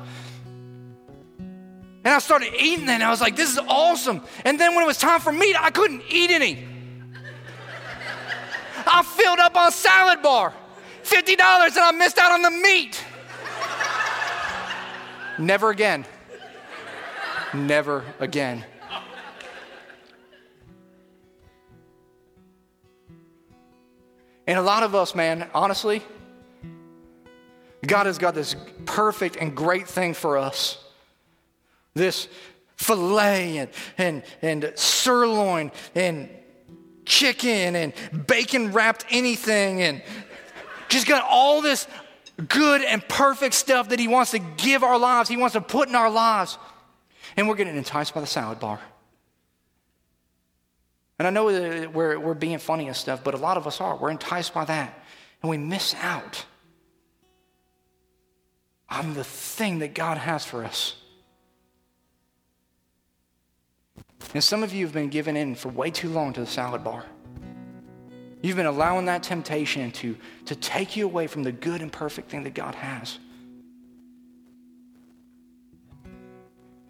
And 2.05 2.13
I 2.13 2.19
started 2.19 2.53
eating 2.59 2.89
and 2.89 3.03
I 3.03 3.11
was 3.11 3.21
like, 3.21 3.37
this 3.37 3.51
is 3.51 3.59
awesome. 3.69 4.23
And 4.45 4.59
then 4.59 4.75
when 4.75 4.83
it 4.83 4.87
was 4.87 4.99
time 4.99 5.21
for 5.21 5.33
meat, 5.33 5.55
I 5.57 5.71
couldn't 5.71 6.03
eat 6.11 6.31
any. 6.31 6.67
I 8.85 9.05
filled 9.05 9.39
up 9.39 9.57
on 9.57 9.71
salad 9.71 10.21
bar. 10.21 10.53
$50 11.05 11.31
and 11.31 11.39
I 11.79 11.93
missed 11.93 12.19
out 12.19 12.33
on 12.33 12.43
the 12.43 12.51
meat. 12.51 13.05
Never 15.39 15.71
again. 15.71 16.05
Never 17.55 18.05
again. 18.19 18.65
And 24.53 24.59
a 24.59 24.63
lot 24.63 24.83
of 24.83 24.95
us, 24.95 25.15
man, 25.15 25.49
honestly, 25.55 26.03
God 27.87 28.05
has 28.05 28.19
got 28.19 28.35
this 28.35 28.55
perfect 28.85 29.37
and 29.37 29.57
great 29.57 29.89
thing 29.89 30.13
for 30.13 30.37
us. 30.37 30.77
This 31.95 32.29
filet 32.77 33.57
and, 33.57 33.71
and, 33.97 34.23
and 34.43 34.73
sirloin 34.75 35.73
and 35.95 36.29
chicken 37.07 37.77
and 37.77 37.95
bacon 38.27 38.73
wrapped 38.73 39.07
anything 39.09 39.81
and 39.81 40.03
just 40.91 41.07
got 41.07 41.25
all 41.27 41.63
this 41.63 41.89
good 42.47 42.83
and 42.83 43.03
perfect 43.09 43.55
stuff 43.55 43.89
that 43.89 43.99
He 43.99 44.07
wants 44.07 44.33
to 44.33 44.39
give 44.39 44.83
our 44.83 44.99
lives, 44.99 45.31
He 45.31 45.39
wants 45.39 45.55
to 45.55 45.63
put 45.63 45.89
in 45.89 45.95
our 45.95 46.11
lives. 46.11 46.59
And 47.39 47.49
we're 47.49 47.55
getting 47.55 47.79
enticed 47.79 48.13
by 48.13 48.21
the 48.21 48.27
salad 48.27 48.61
bar. 48.61 48.81
And 51.23 51.29
I 51.29 51.31
know 51.31 51.53
that 51.53 51.95
we're, 51.95 52.19
we're 52.19 52.35
being 52.35 52.59
funny 52.59 52.89
and 52.89 52.97
stuff, 52.97 53.23
but 53.23 53.33
a 53.33 53.37
lot 53.37 53.57
of 53.57 53.69
us 53.69 53.81
are. 53.81 53.97
We're 53.97 54.11
enticed 54.11 54.53
by 54.53 54.65
that. 54.65 55.05
And 55.41 55.49
we 55.49 55.57
miss 55.57 55.95
out 56.01 56.45
on 58.91 59.15
the 59.15 59.23
thing 59.23 59.79
that 59.79 59.95
God 59.95 60.19
has 60.19 60.45
for 60.45 60.65
us. 60.65 60.97
And 64.35 64.43
some 64.43 64.65
of 64.65 64.75
you 64.75 64.85
have 64.85 64.93
been 64.93 65.11
given 65.11 65.37
in 65.37 65.55
for 65.55 65.69
way 65.69 65.93
too 65.93 66.09
long 66.09 66.33
to 66.33 66.41
the 66.41 66.47
salad 66.49 66.83
bar. 66.83 67.05
You've 68.41 68.57
been 68.57 68.67
allowing 68.67 69.05
that 69.05 69.23
temptation 69.23 69.93
to, 69.93 70.17
to 70.47 70.57
take 70.57 70.97
you 70.97 71.05
away 71.05 71.29
from 71.29 71.45
the 71.45 71.53
good 71.53 71.83
and 71.83 71.93
perfect 71.93 72.33
thing 72.33 72.43
that 72.43 72.55
God 72.55 72.75
has. 72.75 73.21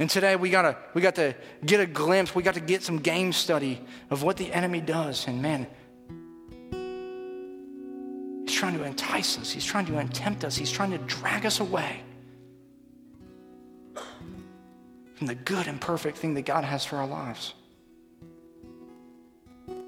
And 0.02 0.10
today 0.10 0.34
we 0.34 0.50
gotta 0.50 0.76
we 0.94 1.00
got 1.00 1.14
to 1.14 1.32
get 1.64 1.78
a 1.78 1.86
glimpse, 1.86 2.34
we 2.34 2.42
got 2.42 2.54
to 2.54 2.60
get 2.60 2.82
some 2.82 2.98
game 2.98 3.32
study 3.32 3.80
of 4.10 4.24
what 4.24 4.36
the 4.36 4.52
enemy 4.52 4.80
does. 4.80 5.28
And 5.28 5.40
man, 5.40 5.68
he's 8.44 8.52
trying 8.52 8.76
to 8.76 8.82
entice 8.82 9.38
us, 9.38 9.52
he's 9.52 9.64
trying 9.64 9.86
to 9.86 10.08
tempt 10.08 10.44
us, 10.44 10.56
he's 10.56 10.72
trying 10.72 10.90
to 10.90 10.98
drag 10.98 11.46
us 11.46 11.60
away 11.60 12.02
from 15.14 15.28
the 15.28 15.36
good 15.36 15.68
and 15.68 15.80
perfect 15.80 16.18
thing 16.18 16.34
that 16.34 16.46
God 16.46 16.64
has 16.64 16.84
for 16.84 16.96
our 16.96 17.06
lives. 17.06 17.54
And 19.68 19.86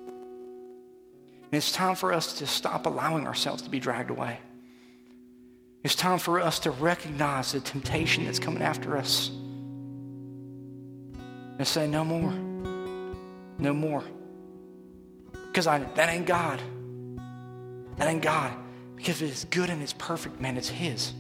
it's 1.50 1.72
time 1.72 1.96
for 1.96 2.12
us 2.12 2.34
to 2.38 2.46
stop 2.46 2.86
allowing 2.86 3.26
ourselves 3.26 3.62
to 3.62 3.68
be 3.68 3.80
dragged 3.80 4.10
away. 4.10 4.38
It's 5.82 5.96
time 5.96 6.20
for 6.20 6.38
us 6.38 6.60
to 6.60 6.70
recognize 6.70 7.50
the 7.50 7.58
temptation 7.58 8.26
that's 8.26 8.38
coming 8.38 8.62
after 8.62 8.96
us 8.96 9.32
and 11.58 11.66
say, 11.66 11.86
No 11.86 12.04
more. 12.04 12.32
No 13.58 13.72
more. 13.72 14.04
Because 15.46 15.66
I 15.66 15.78
that 15.78 16.08
ain't 16.08 16.26
God. 16.26 16.60
That 17.96 18.08
ain't 18.08 18.22
God. 18.22 18.52
Because 18.96 19.22
it 19.22 19.30
is 19.30 19.44
good 19.50 19.70
and 19.70 19.82
it's 19.82 19.92
perfect, 19.92 20.40
man, 20.40 20.56
it's 20.56 20.68
His. 20.68 21.12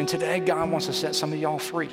And 0.00 0.08
today, 0.08 0.40
God 0.40 0.70
wants 0.70 0.86
to 0.86 0.94
set 0.94 1.14
some 1.14 1.32
of 1.32 1.38
y'all 1.38 1.58
free. 1.58 1.90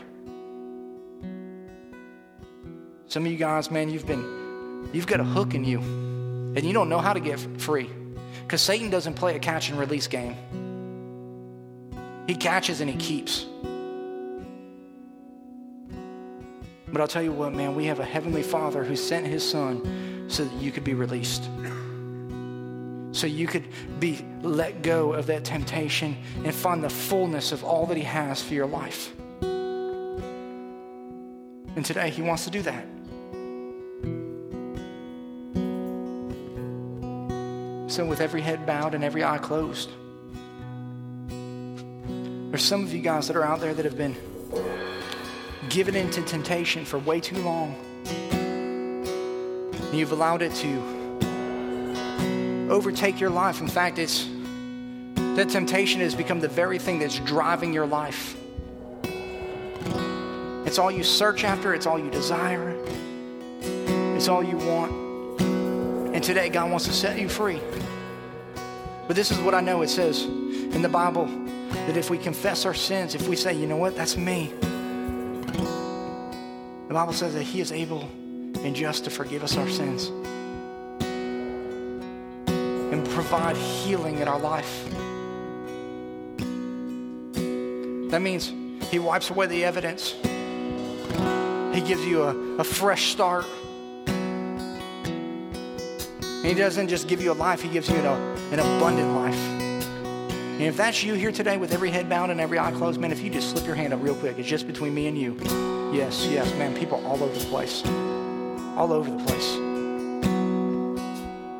Some 3.07 3.25
of 3.25 3.31
you 3.31 3.37
guys, 3.37 3.69
man, 3.69 3.89
you've 3.89 4.07
been, 4.07 4.89
you've 4.93 5.07
got 5.07 5.19
a 5.19 5.25
hook 5.25 5.53
in 5.55 5.65
you, 5.65 5.79
and 5.79 6.63
you 6.63 6.71
don't 6.71 6.87
know 6.87 6.99
how 6.99 7.11
to 7.11 7.19
get 7.19 7.37
free. 7.59 7.89
Because 8.43 8.61
Satan 8.61 8.89
doesn't 8.89 9.15
play 9.15 9.35
a 9.35 9.39
catch 9.39 9.69
and 9.69 9.77
release 9.77 10.07
game, 10.07 10.37
he 12.27 12.35
catches 12.35 12.79
and 12.79 12.89
he 12.89 12.95
keeps. 12.95 13.45
But 16.91 17.01
I'll 17.01 17.07
tell 17.07 17.23
you 17.23 17.31
what, 17.31 17.53
man, 17.53 17.75
we 17.75 17.85
have 17.85 17.99
a 17.99 18.05
heavenly 18.05 18.43
Father 18.43 18.83
who 18.83 18.95
sent 18.95 19.27
his 19.27 19.47
Son 19.47 20.25
so 20.29 20.45
that 20.45 20.53
you 20.61 20.71
could 20.71 20.83
be 20.83 20.93
released. 20.93 21.49
So 23.11 23.27
you 23.27 23.47
could 23.47 23.65
be 23.99 24.23
let 24.41 24.83
go 24.83 25.13
of 25.13 25.25
that 25.27 25.43
temptation 25.43 26.17
and 26.43 26.53
find 26.53 26.83
the 26.83 26.89
fullness 26.89 27.51
of 27.51 27.63
all 27.63 27.85
that 27.87 27.97
he 27.97 28.03
has 28.03 28.41
for 28.41 28.53
your 28.53 28.67
life. 28.67 29.13
And 31.75 31.85
today 31.85 32.09
he 32.09 32.21
wants 32.21 32.45
to 32.45 32.51
do 32.51 32.61
that. 32.63 32.85
So, 37.91 38.05
with 38.05 38.21
every 38.21 38.41
head 38.41 38.65
bowed 38.65 38.93
and 38.93 39.03
every 39.03 39.23
eye 39.23 39.37
closed, 39.39 39.89
there's 42.49 42.63
some 42.63 42.83
of 42.83 42.93
you 42.93 43.01
guys 43.01 43.27
that 43.27 43.35
are 43.35 43.43
out 43.43 43.59
there 43.59 43.73
that 43.73 43.85
have 43.85 43.97
been 43.97 44.15
given 45.69 45.95
into 45.95 46.21
temptation 46.21 46.85
for 46.85 46.99
way 46.99 47.19
too 47.19 47.37
long. 47.39 47.75
you've 49.93 50.11
allowed 50.11 50.41
it 50.41 50.53
to 50.53 50.97
overtake 52.69 53.19
your 53.19 53.29
life. 53.29 53.61
In 53.61 53.67
fact, 53.67 53.97
it's 53.97 54.29
that 55.15 55.49
temptation 55.49 56.01
has 56.01 56.15
become 56.15 56.39
the 56.39 56.47
very 56.47 56.79
thing 56.79 56.99
that's 56.99 57.19
driving 57.19 57.73
your 57.73 57.85
life. 57.85 58.35
It's 60.65 60.79
all 60.79 60.91
you 60.91 61.03
search 61.03 61.43
after, 61.43 61.73
it's 61.73 61.85
all 61.85 61.97
you 61.97 62.09
desire, 62.11 62.75
it's 64.15 64.27
all 64.27 64.43
you 64.43 64.57
want. 64.57 64.91
And 66.13 66.23
today, 66.23 66.49
God 66.49 66.69
wants 66.69 66.85
to 66.85 66.93
set 66.93 67.19
you 67.19 67.29
free. 67.29 67.61
But 69.07 69.15
this 69.15 69.31
is 69.31 69.39
what 69.39 69.53
I 69.53 69.61
know 69.61 69.81
it 69.83 69.89
says 69.89 70.23
in 70.23 70.81
the 70.81 70.89
Bible 70.89 71.27
that 71.87 71.95
if 71.95 72.09
we 72.09 72.17
confess 72.17 72.65
our 72.65 72.73
sins, 72.73 73.15
if 73.15 73.27
we 73.27 73.35
say, 73.35 73.53
you 73.53 73.65
know 73.65 73.77
what, 73.77 73.95
that's 73.95 74.17
me, 74.17 74.51
Bible 76.97 77.13
says 77.13 77.35
that 77.35 77.43
He 77.43 77.61
is 77.61 77.71
able 77.71 78.09
and 78.63 78.75
just 78.75 79.03
to 79.03 79.11
forgive 79.11 79.43
us 79.43 79.55
our 79.55 79.69
sins 79.69 80.07
and 82.47 83.07
provide 83.09 83.55
healing 83.55 84.17
in 84.17 84.27
our 84.27 84.39
life. 84.39 84.83
That 88.09 88.23
means 88.23 88.51
He 88.89 88.97
wipes 88.97 89.29
away 89.29 89.45
the 89.45 89.63
evidence, 89.63 90.15
He 91.75 91.81
gives 91.81 92.03
you 92.03 92.23
a, 92.23 92.35
a 92.57 92.63
fresh 92.63 93.11
start. 93.11 93.45
He 96.41 96.55
doesn't 96.55 96.87
just 96.87 97.07
give 97.07 97.21
you 97.21 97.31
a 97.31 97.37
life, 97.37 97.61
He 97.61 97.69
gives 97.69 97.89
you 97.89 97.97
an, 97.97 98.07
an 98.51 98.57
abundant 98.59 99.13
life. 99.13 99.35
And 99.35 100.63
if 100.63 100.75
that's 100.77 101.03
you 101.03 101.13
here 101.13 101.31
today 101.31 101.57
with 101.57 101.73
every 101.73 101.91
head 101.91 102.09
bowed 102.09 102.31
and 102.31 102.41
every 102.41 102.57
eye 102.57 102.71
closed, 102.71 102.99
man, 102.99 103.11
if 103.11 103.21
you 103.21 103.29
just 103.29 103.51
slip 103.51 103.67
your 103.67 103.75
hand 103.75 103.93
up 103.93 104.01
real 104.01 104.15
quick, 104.15 104.39
it's 104.39 104.49
just 104.49 104.65
between 104.65 104.95
me 104.95 105.05
and 105.05 105.15
you. 105.15 105.66
Yes, 105.97 106.27
yes, 106.27 106.53
man, 106.53 106.75
people 106.75 107.03
all 107.07 107.23
over 107.23 107.33
the 107.33 107.45
place. 107.45 107.81
All 108.77 108.93
over 108.93 109.09
the 109.09 109.17
place. 109.23 109.55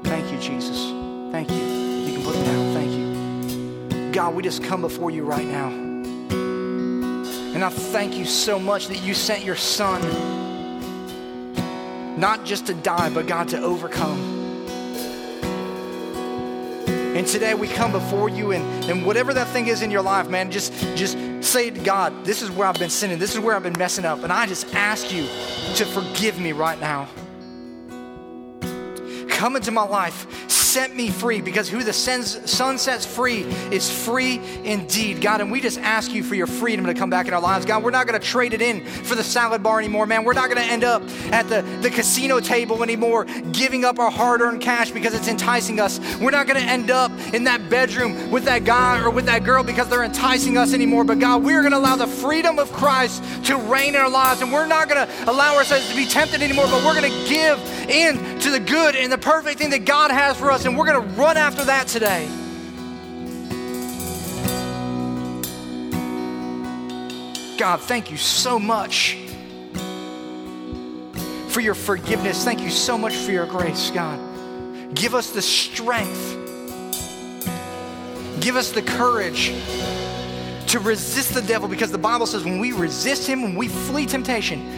Thank 0.08 0.32
you, 0.32 0.38
Jesus. 0.40 0.78
Thank 1.32 1.50
you. 1.50 1.56
You 1.58 2.14
can 2.14 2.24
put 2.24 2.36
it 2.36 2.46
down. 2.46 2.74
Thank 2.76 2.92
you. 2.92 4.12
God, 4.12 4.36
we 4.36 4.44
just 4.44 4.64
come 4.64 4.82
before 4.82 5.10
you 5.10 5.24
right 5.24 5.48
now. 5.48 5.70
And 7.56 7.66
I 7.66 7.70
thank 7.70 8.14
you 8.16 8.26
so 8.26 8.60
much 8.60 8.90
that 8.90 9.02
you 9.02 9.16
sent 9.16 9.44
your 9.44 9.56
son, 9.56 10.04
not 12.20 12.46
just 12.46 12.68
to 12.68 12.76
die, 12.76 13.10
but 13.10 13.26
God 13.26 13.48
to 13.50 13.60
overcome. 13.60 14.36
And 17.18 17.26
today 17.26 17.56
we 17.56 17.68
come 17.68 17.92
before 17.92 18.30
you, 18.30 18.52
and, 18.52 18.64
and 18.86 19.04
whatever 19.04 19.34
that 19.34 19.48
thing 19.48 19.66
is 19.66 19.82
in 19.82 19.90
your 19.90 20.04
life, 20.04 20.30
man, 20.30 20.52
just, 20.52 20.72
just 20.96 21.18
say 21.48 21.70
to 21.70 21.80
God, 21.80 22.26
This 22.26 22.42
is 22.42 22.52
where 22.52 22.68
I've 22.68 22.80
been 22.80 22.90
sinning. 22.90 23.20
This 23.20 23.34
is 23.34 23.40
where 23.40 23.56
I've 23.56 23.64
been 23.64 23.78
messing 23.78 24.06
up. 24.06 24.24
And 24.24 24.32
I 24.32 24.46
just 24.46 24.74
ask 24.76 25.12
you 25.12 25.24
to 25.76 25.86
forgive 25.86 26.40
me 26.40 26.52
right 26.52 26.80
now. 26.80 27.08
Come 29.30 29.56
into 29.56 29.72
my 29.72 29.84
life 29.84 30.47
set 30.68 30.96
me 30.96 31.10
free 31.10 31.42
because 31.42 31.70
who 31.70 31.84
the 31.84 31.94
Son 31.94 32.78
sets 32.78 33.06
free 33.06 33.44
is 33.72 33.90
free 33.90 34.42
indeed. 34.64 35.22
God, 35.22 35.42
and 35.42 35.52
we 35.52 35.62
just 35.62 35.80
ask 35.80 36.12
you 36.12 36.24
for 36.24 36.36
your 36.36 36.48
freedom 36.48 36.86
to 36.86 36.94
come 36.94 37.10
back 37.10 37.28
in 37.28 37.34
our 37.34 37.42
lives. 37.42 37.66
God, 37.66 37.84
we're 37.84 37.92
not 37.92 38.06
going 38.08 38.20
to 38.20 38.26
trade 38.26 38.54
it 38.54 38.62
in 38.62 38.86
for 38.86 39.16
the 39.16 39.24
salad 39.24 39.64
bar 39.64 39.80
anymore, 39.80 40.06
man. 40.06 40.24
We're 40.24 40.34
not 40.34 40.50
going 40.50 40.62
to 40.62 40.72
end 40.72 40.84
up 40.84 41.02
at 41.32 41.48
the, 41.48 41.62
the 41.82 41.90
casino 41.90 42.40
table 42.40 42.84
anymore, 42.84 43.26
giving 43.52 43.86
up 43.86 43.98
our 43.98 44.12
hard 44.12 44.42
earned 44.42 44.62
cash 44.62 44.92
because 44.92 45.14
it's 45.14 45.28
enticing 45.28 45.80
us. 45.80 46.00
We're 46.20 46.32
not 46.32 46.48
going 46.48 46.62
to 46.62 46.68
end 46.68 46.92
up 46.92 47.12
in 47.34 47.46
that 47.46 47.70
bedroom 47.70 48.30
with 48.30 48.44
that 48.46 48.66
guy 48.66 49.00
or 49.00 49.10
with 49.10 49.26
that 49.26 49.44
girl 49.44 49.64
because 49.64 49.88
they're 49.88 50.04
enticing 50.04 50.58
us 50.58 50.74
anymore. 50.74 51.04
But 51.04 51.20
God, 51.20 51.44
we're 51.44 51.62
going 51.62 51.72
to 51.72 51.78
allow 51.78 51.96
the 51.96 52.08
freedom 52.08 52.60
of 52.60 52.72
Christ 52.74 53.24
to 53.46 53.58
reign 53.58 53.96
in 53.96 54.02
our 54.02 54.10
lives, 54.10 54.42
and 54.42 54.52
we're 54.52 54.68
not 54.68 54.90
going 54.90 55.08
to 55.08 55.32
allow 55.32 55.56
ourselves 55.56 55.90
to 55.90 55.96
be 55.96 56.06
tempted 56.06 56.42
anymore, 56.42 56.66
but 56.66 56.84
we're 56.84 57.00
going 57.00 57.12
to 57.12 57.30
give 57.30 57.60
in 57.90 58.40
to 58.40 58.52
the 58.52 58.60
good 58.60 58.96
and 58.96 59.12
the 59.12 59.18
perfect 59.18 59.60
thing 59.60 59.70
that 59.70 59.86
God 59.86 60.12
has 60.12 60.38
for 60.38 60.52
us 60.58 60.66
and 60.66 60.76
we're 60.76 60.88
going 60.88 61.02
to 61.02 61.14
run 61.14 61.38
after 61.38 61.66
that 61.66 61.88
today. 61.88 62.28
God, 67.60 67.80
thank 67.82 68.10
you 68.10 68.18
so 68.18 68.58
much 68.58 69.18
for 71.50 71.62
your 71.62 71.76
forgiveness. 71.76 72.44
Thank 72.44 72.62
you 72.62 72.72
so 72.72 72.98
much 72.98 73.16
for 73.16 73.32
your 73.32 73.46
grace, 73.46 73.92
God. 73.92 74.20
Give 74.96 75.14
us 75.14 75.30
the 75.32 75.44
strength, 75.44 76.36
give 78.40 78.56
us 78.56 78.72
the 78.72 78.82
courage 78.82 79.54
to 80.68 80.80
resist 80.80 81.36
the 81.36 81.42
devil 81.44 81.68
because 81.68 81.92
the 81.92 81.98
Bible 82.00 82.26
says 82.26 82.44
when 82.44 82.60
we 82.60 82.72
resist 82.72 83.28
him, 83.28 83.44
when 83.44 83.56
we 83.56 83.68
flee 83.68 84.08
temptation, 84.08 84.74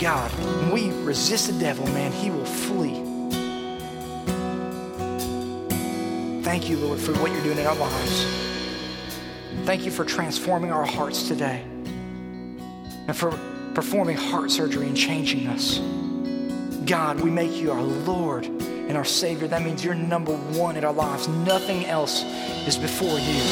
God, 0.00 0.30
when 0.32 0.72
we 0.72 0.90
resist 1.04 1.46
the 1.46 1.58
devil, 1.60 1.86
man, 1.86 2.10
he 2.10 2.30
will 2.30 2.44
flee. 2.44 3.05
Thank 6.46 6.68
you, 6.68 6.76
Lord, 6.76 7.00
for 7.00 7.12
what 7.14 7.32
you're 7.32 7.42
doing 7.42 7.58
in 7.58 7.66
our 7.66 7.74
lives. 7.74 8.24
Thank 9.64 9.84
you 9.84 9.90
for 9.90 10.04
transforming 10.04 10.70
our 10.70 10.86
hearts 10.86 11.26
today 11.26 11.62
and 13.08 13.16
for 13.16 13.36
performing 13.74 14.16
heart 14.16 14.52
surgery 14.52 14.86
and 14.86 14.96
changing 14.96 15.48
us. 15.48 15.80
God, 16.88 17.20
we 17.20 17.30
make 17.30 17.50
you 17.56 17.72
our 17.72 17.82
Lord 17.82 18.44
and 18.44 18.96
our 18.96 19.04
Savior. 19.04 19.48
That 19.48 19.64
means 19.64 19.84
you're 19.84 19.96
number 19.96 20.36
one 20.36 20.76
in 20.76 20.84
our 20.84 20.92
lives. 20.92 21.26
Nothing 21.26 21.84
else 21.86 22.22
is 22.64 22.76
before 22.76 23.18
you. 23.18 23.42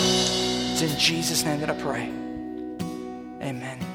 It's 0.71 0.83
in 0.83 0.97
Jesus' 0.97 1.45
name 1.45 1.59
that 1.63 1.71
I 1.71 1.75
pray. 1.75 2.05
Amen. 3.43 3.94